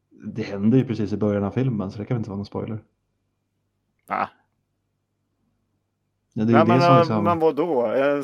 Det 0.09 0.43
händer 0.43 0.77
ju 0.77 0.85
precis 0.85 1.13
i 1.13 1.17
början 1.17 1.43
av 1.43 1.51
filmen 1.51 1.91
så 1.91 1.99
det 1.99 2.05
kan 2.05 2.15
väl 2.15 2.19
inte 2.19 2.29
vara 2.29 2.37
någon 2.37 2.45
spoiler. 2.45 2.79
Ah. 4.07 4.27
Ja, 6.33 6.45
det 6.45 6.51
är 6.53 6.53
Nej, 6.53 6.61
ju 6.61 6.67
men, 6.67 6.77
det 6.79 6.83
som 6.85 6.93
äh, 6.93 6.99
liksom... 6.99 7.23
men 7.23 7.39
vadå? 7.39 7.85
Eh, 7.93 8.21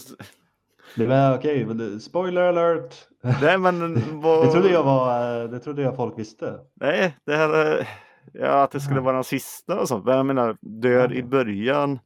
Det 0.96 1.06
var 1.08 1.38
okej, 1.38 1.66
det- 1.66 2.00
spoiler 2.00 2.42
alert! 2.42 2.96
Nej, 3.42 3.58
men 3.58 4.02
vad... 4.22 4.46
Det 4.46 4.52
trodde 4.52 4.70
jag 4.70 4.84
var, 4.84 5.48
det 5.48 5.60
trodde 5.60 5.82
jag 5.82 5.96
folk 5.96 6.20
visste. 6.20 6.60
Nej, 6.74 7.18
det 7.26 7.36
här... 7.36 7.88
Ja, 8.34 8.64
att 8.64 8.72
det 8.72 8.80
skulle 8.80 9.00
vara 9.00 9.16
den 9.16 9.24
sista 9.24 9.80
och 9.80 9.88
sånt. 9.88 10.06
Men 10.06 10.18
jag 10.18 10.26
menar, 10.26 10.58
dör 10.62 11.14
i 11.14 11.24
början 11.24 12.00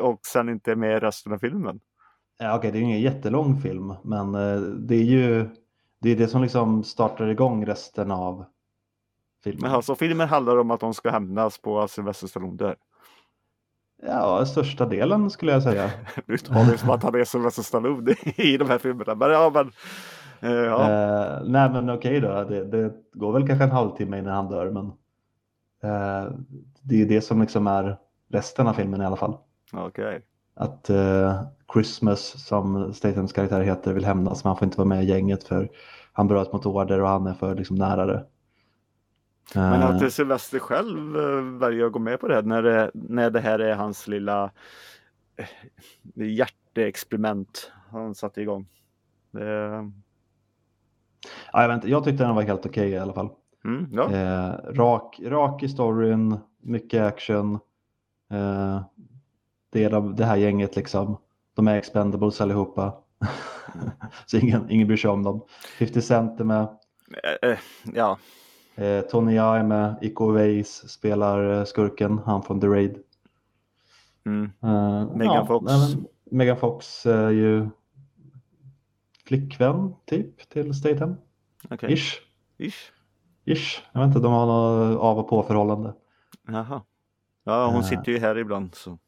och 0.00 0.20
sen 0.26 0.48
inte 0.48 0.76
med 0.76 0.96
i 0.96 1.00
resten 1.00 1.32
av 1.32 1.38
filmen. 1.38 1.80
Ja, 2.38 2.56
okej, 2.56 2.72
det 2.72 2.78
är 2.78 2.82
ingen 2.82 3.00
jättelång 3.00 3.60
film, 3.60 3.94
men 4.02 4.34
eh, 4.34 4.60
det 4.60 4.94
är 4.94 5.04
ju 5.04 5.48
Det 6.00 6.10
är 6.10 6.16
det 6.16 6.28
som 6.28 6.42
liksom 6.42 6.84
startar 6.84 7.28
igång 7.28 7.66
resten 7.66 8.10
av 8.10 8.44
filmen. 9.44 9.62
Men 9.62 9.70
alltså 9.70 9.94
filmen 9.94 10.28
handlar 10.28 10.56
om 10.58 10.70
att 10.70 10.80
de 10.80 10.94
ska 10.94 11.10
hämnas 11.10 11.58
på 11.58 11.80
att 11.80 11.90
Sylvester 11.90 12.26
Stallone 12.26 12.56
dör. 12.56 12.76
Ja, 14.02 14.46
största 14.46 14.86
delen 14.86 15.30
skulle 15.30 15.52
jag 15.52 15.62
säga. 15.62 15.90
Nu 16.26 16.38
tar 16.38 16.70
det 16.70 16.78
som 16.78 16.90
att 16.90 17.02
han 17.02 17.14
är 17.14 17.24
Sylvester 17.24 17.62
Stallone 17.62 18.14
i 18.36 18.56
de 18.56 18.68
här 18.68 18.78
filmerna. 18.78 19.14
Men 19.14 19.30
ja, 19.30 19.50
men. 19.54 19.72
Eh, 20.42 20.52
ja. 20.52 20.90
Eh, 20.90 21.42
nej 21.44 21.70
men 21.70 21.90
okej 21.90 22.20
då, 22.20 22.44
det, 22.44 22.64
det 22.64 22.92
går 23.12 23.32
väl 23.32 23.46
kanske 23.46 23.64
en 23.64 23.70
halvtimme 23.70 24.18
innan 24.18 24.34
han 24.34 24.48
dör 24.48 24.70
men 24.70 24.86
eh, 25.82 26.32
det 26.82 26.94
är 26.94 26.98
ju 26.98 27.06
det 27.06 27.20
som 27.20 27.40
liksom 27.40 27.66
är 27.66 27.96
resten 28.28 28.66
av 28.66 28.72
filmen 28.72 29.02
i 29.02 29.04
alla 29.04 29.16
fall. 29.16 29.36
Okej. 29.72 30.20
Att 30.54 30.90
eh, 30.90 31.42
Christmas 31.72 32.46
som 32.46 32.94
Statens 32.94 33.32
karaktär 33.32 33.60
heter 33.60 33.92
vill 33.92 34.04
hämnas 34.04 34.44
men 34.44 34.48
han 34.48 34.56
får 34.56 34.66
inte 34.66 34.78
vara 34.78 34.88
med 34.88 35.04
i 35.04 35.06
gänget 35.06 35.44
för 35.44 35.68
han 36.12 36.28
bröt 36.28 36.52
mot 36.52 36.66
order 36.66 37.00
och 37.00 37.08
han 37.08 37.26
är 37.26 37.34
för 37.34 37.54
liksom 37.54 37.76
nära 37.76 38.06
det. 38.06 38.24
Men 39.54 39.82
Eh, 39.82 39.88
att 39.88 40.12
Sylvester 40.12 40.58
själv 40.58 41.16
eh, 41.16 41.58
väljer 41.58 41.86
att 41.86 41.92
gå 41.92 41.98
med 41.98 42.20
på 42.20 42.28
det 42.28 42.34
här 42.34 42.42
när 42.42 42.62
det, 42.62 42.90
när 42.94 43.30
det 43.30 43.40
här 43.40 43.58
är 43.58 43.74
hans 43.74 44.08
lilla 44.08 44.50
eh, 45.36 45.46
hjärteexperiment 46.14 47.72
han 47.90 48.14
satte 48.14 48.40
igång. 48.42 48.68
Det, 49.30 49.92
ja, 51.52 51.62
jag, 51.62 51.68
vet 51.68 51.74
inte, 51.74 51.90
jag 51.90 52.04
tyckte 52.04 52.24
den 52.24 52.34
var 52.34 52.42
helt 52.42 52.66
okej 52.66 52.88
i 52.90 52.98
alla 52.98 53.12
fall. 53.12 53.28
mm, 53.64 53.88
ja. 53.92 54.10
Eh, 54.12 54.74
rak, 54.74 55.20
rak 55.24 55.62
i 55.62 55.68
storyn, 55.68 56.38
mycket 56.60 57.02
action. 57.02 57.54
Eh, 58.30 58.80
det, 59.70 59.84
är 59.84 59.90
de, 59.90 60.16
det 60.16 60.24
här 60.24 60.36
gänget 60.36 60.76
liksom, 60.76 61.16
de 61.54 61.68
är 61.68 61.76
expendables 61.76 62.40
allihopa. 62.40 62.94
Så 64.26 64.36
ingen, 64.36 64.70
ingen 64.70 64.86
bryr 64.86 64.96
sig 64.96 65.10
om 65.10 65.22
dem. 65.22 65.40
50 65.78 66.02
Cent 66.02 66.40
är 66.40 66.44
med, 66.44 66.68
Eh, 67.22 67.50
eh, 67.50 67.58
ja. 67.94 68.18
eh, 68.74 69.00
Tony 69.00 69.34
Jaa 69.34 69.58
är 69.58 69.62
med, 69.62 69.94
Iko 70.02 70.30
Uwais 70.30 70.88
spelar 70.90 71.58
eh, 71.58 71.64
skurken, 71.64 72.20
han 72.26 72.42
från 72.42 72.60
The 72.60 72.66
Raid. 72.66 72.98
Mm. 74.26 74.50
Megan 75.18 75.46
Fox. 75.46 75.64
nej, 75.66 75.96
Megan 76.30 76.56
Fox 76.56 77.06
är 77.06 77.30
ju 77.30 77.68
flickvän 79.36 79.94
typ 80.06 80.48
till 80.48 80.74
Statham. 80.74 81.16
Okej. 81.70 81.92
Ish. 81.92 82.14
Ish. 82.58 82.92
Ish. 83.44 83.82
Jag 83.92 84.00
vet 84.00 84.06
inte, 84.08 84.18
de 84.20 84.32
har 84.32 84.46
något 84.46 85.00
av 85.00 85.18
och 85.18 85.28
på 85.28 85.42
förhållande. 85.42 85.94
Jaha. 86.48 86.82
Ja, 87.44 87.66
hon 87.66 87.76
Eh. 87.76 87.82
sitter 87.82 88.12
ju 88.12 88.18
här 88.18 88.38
ibland 88.38 88.74
så. 88.74 88.98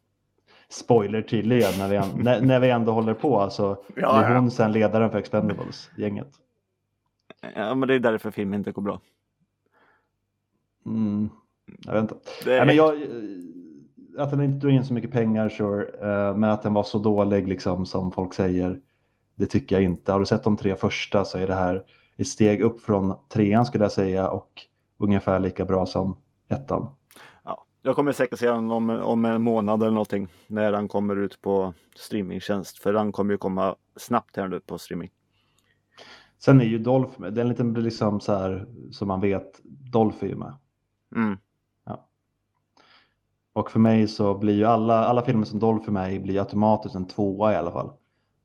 spoiler 0.68 1.22
tydligen 1.22 1.72
när 1.78 1.88
vi, 1.88 1.96
ändå, 1.96 2.16
när, 2.22 2.40
när 2.40 2.60
vi 2.60 2.70
ändå 2.70 2.92
håller 2.92 3.14
på. 3.14 3.40
Alltså, 3.40 3.76
Ja, 3.96 4.22
ja. 4.32 4.38
hon 4.38 4.50
sen 4.50 4.72
ledaren 4.72 5.10
för 5.10 5.18
Expendables-gänget. 5.18 6.28
Ja, 7.54 7.74
men 7.74 7.88
det 7.88 7.94
är 7.94 7.98
därför 8.00 8.30
filmen 8.30 8.60
inte 8.60 8.72
går 8.72 8.82
bra. 8.82 9.00
Mm, 10.86 11.28
jag 11.86 11.92
vet 11.92 12.02
inte. 12.02 12.14
Det, 12.44 12.56
Nej, 12.56 12.66
men 12.66 12.76
jag, 12.76 12.94
att 14.18 14.30
den 14.30 14.42
inte 14.42 14.58
drog 14.58 14.72
in 14.72 14.84
så 14.84 14.94
mycket 14.94 15.12
pengar, 15.12 15.48
sure. 15.48 15.82
eh, 16.00 16.36
men 16.36 16.50
att 16.50 16.62
den 16.62 16.74
var 16.74 16.82
så 16.82 16.98
dålig 16.98 17.48
liksom, 17.48 17.86
som 17.86 18.12
folk 18.12 18.34
säger, 18.34 18.80
det 19.36 19.46
tycker 19.46 19.76
jag 19.76 19.82
inte. 19.82 20.12
Har 20.12 20.20
du 20.20 20.26
sett 20.26 20.44
de 20.44 20.56
tre 20.56 20.76
första 20.76 21.24
så 21.24 21.38
är 21.38 21.46
det 21.46 21.54
här 21.54 21.84
ett 22.16 22.28
steg 22.28 22.60
upp 22.60 22.80
från 22.80 23.14
trean 23.28 23.66
skulle 23.66 23.84
jag 23.84 23.92
säga 23.92 24.30
och 24.30 24.50
ungefär 24.98 25.40
lika 25.40 25.64
bra 25.64 25.86
som 25.86 26.16
ettan. 26.48 26.94
ja. 27.44 27.66
Jag 27.82 27.96
kommer 27.96 28.12
säkert 28.12 28.38
se 28.38 28.46
den 28.46 28.70
om, 28.70 28.90
om 28.90 29.24
en 29.24 29.42
månad 29.42 29.82
eller 29.82 29.92
någonting. 29.92 30.28
När 30.46 30.72
den 30.72 30.88
kommer 30.88 31.16
ut 31.16 31.40
på 31.42 31.74
streamingtjänst. 31.96 32.78
För 32.78 32.92
den 32.92 33.12
kommer 33.12 33.34
ju 33.34 33.38
komma 33.38 33.76
snabbt 33.96 34.36
här 34.36 34.48
nu 34.48 34.60
på 34.60 34.78
streaming. 34.78 35.10
Sen 36.38 36.60
är 36.60 36.64
ju 36.64 36.78
Dolph 36.78 37.20
med, 37.20 37.34
det 37.34 37.40
är 37.40 37.42
en 37.42 37.48
liten 37.48 37.72
liksom 37.72 38.20
så 38.20 38.32
här 38.32 38.66
som 38.90 39.08
man 39.08 39.20
vet, 39.20 39.60
Dolph 39.92 40.24
är 40.24 40.28
ju 40.28 40.36
med. 40.36 40.54
Mm. 41.16 41.38
Och 43.54 43.70
för 43.70 43.80
mig 43.80 44.08
så 44.08 44.38
blir 44.38 44.54
ju 44.54 44.64
alla, 44.64 45.04
alla 45.04 45.22
filmer 45.22 45.44
som 45.44 45.58
Dolph 45.58 45.88
är 45.88 45.92
med 45.92 46.14
i 46.14 46.20
blir 46.20 46.40
automatiskt 46.40 46.94
en 46.94 47.06
tvåa 47.06 47.52
i 47.52 47.56
alla 47.56 47.70
fall. 47.70 47.92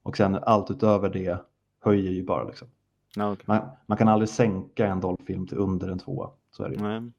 Och 0.10 0.18
sen 0.18 0.36
allt 0.36 0.72
utöver 0.72 1.10
det 1.10 1.38
höjer 1.84 2.12
ju 2.12 2.24
bara 2.24 2.44
liksom. 2.44 2.68
Ja, 3.16 3.32
okej. 3.32 3.44
Man, 3.48 3.62
man 3.86 3.98
kan 3.98 4.08
aldrig 4.08 4.30
sänka 4.30 4.88
en 4.88 5.00
Dolph-film 5.00 5.48
till 5.48 5.58
under 5.58 5.88
en 5.88 6.00
tvåa. 6.00 6.30
Så 6.52 6.64
är 6.64 6.70
det 6.70 6.76
ju. 6.76 6.82
Nej. 6.82 7.12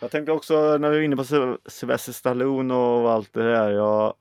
Jag 0.00 0.10
tänkte 0.10 0.32
också 0.32 0.78
när 0.78 0.90
vi 0.90 0.96
är 0.96 1.02
inne 1.02 1.16
på 1.16 1.22
Syl- 1.22 1.58
Sylvester 1.66 2.12
Stallone 2.12 2.74
och 2.74 3.10
allt 3.10 3.32
det 3.32 3.42
där. 3.42 3.70
Jag 3.70 4.14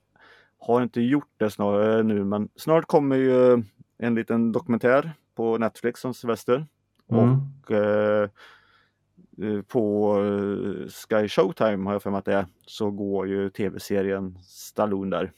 har 0.59 0.83
inte 0.83 1.01
gjort 1.01 1.31
det 1.37 1.49
snarare 1.49 2.03
nu 2.03 2.23
men 2.23 2.49
snart 2.55 2.85
kommer 2.85 3.15
ju 3.15 3.63
en 3.97 4.15
liten 4.15 4.51
dokumentär 4.51 5.13
på 5.35 5.57
Netflix 5.57 6.05
om 6.05 6.13
Sylvester. 6.13 6.65
Mm. 7.11 7.37
Och 7.61 7.71
eh, 7.71 8.29
eh, 9.41 9.61
på 9.61 10.15
eh, 10.17 10.87
Sky 10.89 11.27
Showtime 11.27 11.85
har 11.85 11.93
jag 11.93 12.03
för 12.03 12.11
mig 12.11 12.17
att 12.17 12.25
det 12.25 12.33
är, 12.33 12.45
så 12.65 12.91
går 12.91 13.27
ju 13.27 13.49
tv-serien 13.49 14.37
Stallone 14.43 15.17
där 15.17 15.31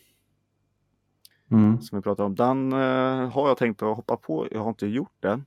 Mm. 1.52 1.82
som 1.82 1.98
vi 1.98 2.02
pratade 2.04 2.26
om. 2.26 2.36
Den 2.36 2.74
eh, 2.74 3.30
har 3.30 3.48
jag 3.48 3.58
tänkt 3.58 3.82
att 3.82 3.96
hoppa 3.96 4.18
på. 4.18 4.48
Jag 4.52 4.60
har 4.60 4.70
inte 4.70 4.88
gjort 4.88 5.16
det. 5.20 5.42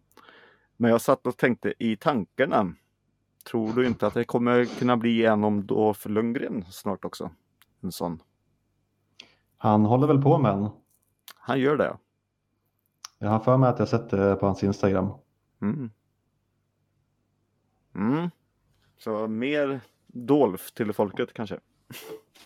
Men 0.77 0.91
jag 0.91 1.01
satt 1.01 1.27
och 1.27 1.37
tänkte 1.37 1.75
i 1.79 1.97
tankarna. 1.97 2.75
Tror 3.51 3.73
du 3.73 3.87
inte 3.87 4.07
att 4.07 4.15
det 4.15 4.25
kommer 4.25 4.65
kunna 4.65 4.97
bli 4.97 5.25
en 5.25 5.45
om 5.45 5.67
Dolph 5.67 6.09
Lundgren 6.09 6.65
snart 6.71 7.05
också? 7.05 7.31
En 7.81 7.93
sån. 7.93 8.23
Han 9.57 9.85
håller 9.85 10.07
väl 10.07 10.23
på 10.23 10.39
med 10.39 10.53
en. 10.53 10.69
Han 11.35 11.61
gör 11.61 11.77
det. 11.77 11.97
Jag 13.19 13.29
har 13.29 13.39
för 13.39 13.57
mig 13.57 13.71
att 13.71 13.79
jag 13.79 13.89
sett 13.89 14.11
det 14.11 14.37
på 14.37 14.47
hans 14.47 14.63
Instagram. 14.63 15.11
Mm. 15.63 15.91
Mm. 17.95 18.31
Så 18.99 19.29
mer 19.29 19.81
Dolph 20.07 20.65
till 20.75 20.93
folket 20.93 21.33
kanske. 21.33 21.61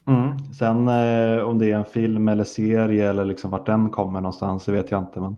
Mm. 0.04 0.38
Sen 0.58 0.88
eh, 0.88 1.44
om 1.44 1.58
det 1.58 1.70
är 1.72 1.76
en 1.76 1.84
film 1.84 2.28
eller 2.28 2.44
serie 2.44 3.10
eller 3.10 3.24
liksom 3.24 3.50
vart 3.50 3.66
den 3.66 3.90
kommer 3.90 4.20
någonstans, 4.20 4.64
det 4.64 4.72
vet 4.72 4.90
jag 4.90 5.02
inte. 5.02 5.20
Men 5.20 5.36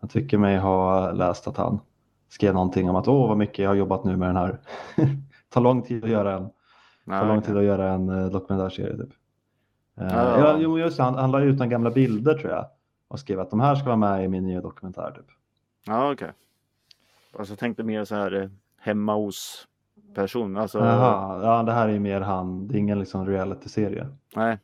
jag 0.00 0.10
tycker 0.10 0.38
mig 0.38 0.58
ha 0.58 1.10
läst 1.12 1.46
att 1.48 1.56
han 1.56 1.80
skrev 2.28 2.54
någonting 2.54 2.90
om 2.90 2.96
att 2.96 3.08
åh 3.08 3.28
vad 3.28 3.36
mycket 3.38 3.58
jag 3.58 3.70
har 3.70 3.74
jobbat 3.74 4.04
nu 4.04 4.16
med 4.16 4.28
den 4.28 4.36
här. 4.36 4.58
tar 5.48 5.60
lång 5.60 5.82
tid 5.82 6.04
att 6.04 6.10
göra 6.10 6.36
en, 6.36 6.50
tar 7.06 7.28
lång 7.28 7.42
tid 7.42 7.56
att 7.56 7.64
göra 7.64 7.92
en 7.92 8.08
eh, 8.08 8.26
dokumentärserie. 8.26 8.96
Typ. 8.96 9.10
Eh, 10.00 10.06
Ja. 10.06 10.38
ja, 10.38 10.56
jo, 10.58 10.78
just 10.78 10.96
det, 10.96 11.02
han, 11.02 11.14
han 11.14 11.30
la 11.30 11.40
ut 11.40 11.58
några 11.58 11.70
gamla 11.70 11.90
bilder 11.90 12.34
tror 12.34 12.50
jag 12.52 12.66
och 13.08 13.20
skrev 13.20 13.40
att 13.40 13.50
de 13.50 13.60
här 13.60 13.74
ska 13.74 13.84
vara 13.84 13.96
med 13.96 14.24
i 14.24 14.28
min 14.28 14.44
nya 14.44 14.60
dokumentär. 14.60 15.12
Typ. 15.16 15.26
Ja, 15.86 16.12
okej. 16.12 16.32
Alltså 17.38 17.52
jag 17.52 17.58
tänkte 17.58 17.82
mer 17.82 18.04
så 18.04 18.14
här 18.14 18.42
eh, 18.42 18.48
hemma 18.78 19.14
hos 19.14 19.68
person. 20.14 20.56
Alltså, 20.56 20.78
Jaha, 20.78 21.42
ja, 21.42 21.62
det 21.62 21.72
här 21.72 21.88
är 21.88 21.92
ju 21.92 21.98
mer 22.00 22.20
han, 22.20 22.68
det 22.68 22.74
är 22.74 22.78
ingen 22.78 22.98
liksom 22.98 23.26
reality-serie. 23.26 24.08
nej. 24.36 24.58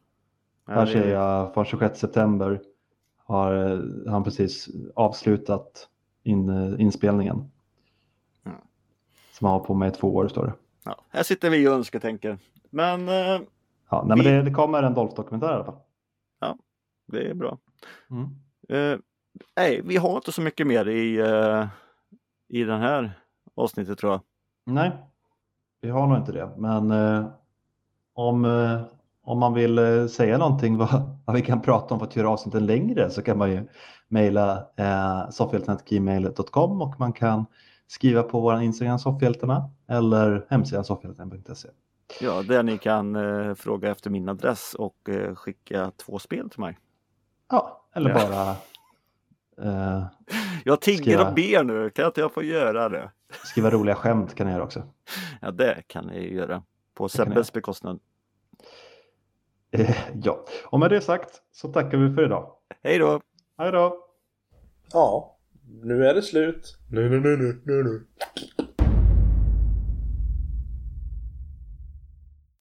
Nej, 0.66 0.76
Här 0.76 0.86
det- 0.86 0.92
ser 0.92 1.10
jag 1.10 1.54
från 1.54 1.64
26 1.64 1.98
september 2.00 2.60
har 3.16 3.54
eh, 3.72 3.80
han 4.12 4.24
precis 4.24 4.68
avslutat 4.94 5.88
in, 6.22 6.48
eh, 6.48 6.80
inspelningen. 6.80 7.50
Mm. 8.44 8.58
Som 9.32 9.44
han 9.46 9.52
har 9.52 9.64
på 9.66 9.74
med 9.74 9.88
i 9.88 9.96
två 9.96 10.14
år 10.16 10.28
står 10.28 10.46
det. 10.46 10.52
Ja, 10.84 10.96
här 11.08 11.22
sitter 11.22 11.50
vi 11.50 11.68
och 11.68 11.72
önsketänker. 11.72 12.38
Men 12.70 13.08
eh, 13.08 13.40
Ja, 13.92 14.04
nej, 14.06 14.16
men 14.16 14.18
Vi- 14.18 14.24
det, 14.24 14.42
det 14.42 14.50
kommer 14.50 14.82
en 14.82 14.94
Dolph-dokumentär 14.94 15.50
i 15.50 15.54
alla 15.54 15.64
fall. 15.64 15.76
det 17.06 17.30
är 17.30 17.34
bra. 17.34 17.58
Mm. 18.10 18.24
Eh, 18.68 18.98
nej, 19.56 19.82
vi 19.84 19.96
har 19.96 20.16
inte 20.16 20.32
så 20.32 20.42
mycket 20.42 20.66
mer 20.66 20.88
i, 20.88 21.18
eh, 21.18 21.66
i 22.48 22.64
den 22.64 22.80
här 22.80 23.12
avsnittet 23.54 23.98
tror 23.98 24.12
jag. 24.12 24.20
Nej, 24.64 24.92
vi 25.80 25.90
har 25.90 26.06
nog 26.06 26.18
inte 26.18 26.32
det. 26.32 26.50
Men 26.56 26.90
eh, 26.90 27.26
om, 28.14 28.44
eh, 28.44 28.80
om 29.24 29.38
man 29.38 29.54
vill 29.54 29.78
eh, 29.78 30.06
säga 30.06 30.38
någonting 30.38 30.76
vad, 30.76 31.18
vad 31.24 31.36
vi 31.36 31.42
kan 31.42 31.62
prata 31.62 31.94
om 31.94 32.00
för 32.00 32.06
att 32.06 32.16
göra 32.16 32.30
avsnitten 32.30 32.66
längre 32.66 33.10
så 33.10 33.22
kan 33.22 33.38
man 33.38 33.50
ju 33.50 33.66
mejla 34.08 34.66
eh, 34.76 35.30
soffhjältarna.gmail.com 35.30 36.82
och 36.82 37.00
man 37.00 37.12
kan 37.12 37.46
skriva 37.86 38.22
på 38.22 38.40
vår 38.40 38.60
Instagram 38.60 38.98
soffhjältarna 38.98 39.70
eller 39.88 40.46
hemsidan 40.50 40.84
soffhjältarna.se. 40.84 41.68
Ja, 42.20 42.42
där 42.42 42.62
ni 42.62 42.78
kan 42.78 43.16
eh, 43.16 43.54
fråga 43.54 43.90
efter 43.90 44.10
min 44.10 44.28
adress 44.28 44.74
och 44.74 45.08
eh, 45.08 45.34
skicka 45.34 45.92
två 45.96 46.18
spel 46.18 46.50
till 46.50 46.60
mig. 46.60 46.78
Ja, 47.50 47.86
eller 47.94 48.14
bara 48.14 48.50
eh, 49.62 50.04
Jag 50.64 50.80
tigger 50.80 51.28
och 51.28 51.34
ber 51.34 51.64
nu, 51.64 51.90
kan 51.90 52.06
inte 52.06 52.20
jag 52.20 52.32
få 52.32 52.42
göra 52.42 52.88
det? 52.88 53.10
Skriva 53.44 53.70
roliga 53.70 53.94
skämt 53.94 54.34
kan 54.34 54.46
ni 54.46 54.52
göra 54.52 54.62
också. 54.62 54.82
Ja, 55.40 55.50
det 55.50 55.82
kan 55.86 56.06
ni 56.06 56.34
göra. 56.34 56.62
På 56.94 57.08
Sebbes 57.08 57.52
bekostnad. 57.52 58.00
Eh, 59.70 59.96
ja, 60.22 60.44
och 60.64 60.80
med 60.80 60.90
det 60.90 61.00
sagt 61.00 61.42
så 61.52 61.72
tackar 61.72 61.98
vi 61.98 62.14
för 62.14 62.24
idag. 62.24 62.52
Hej 62.82 62.98
då! 62.98 63.20
Hej 63.58 63.72
då! 63.72 64.06
Ja, 64.92 65.36
nu 65.82 66.06
är 66.06 66.14
det 66.14 66.22
slut. 66.22 66.78
Nu, 66.90 67.08
nu, 67.08 67.20
nu, 67.20 67.36
nu, 67.36 67.62
nu, 67.64 67.82
nu. 67.84 68.06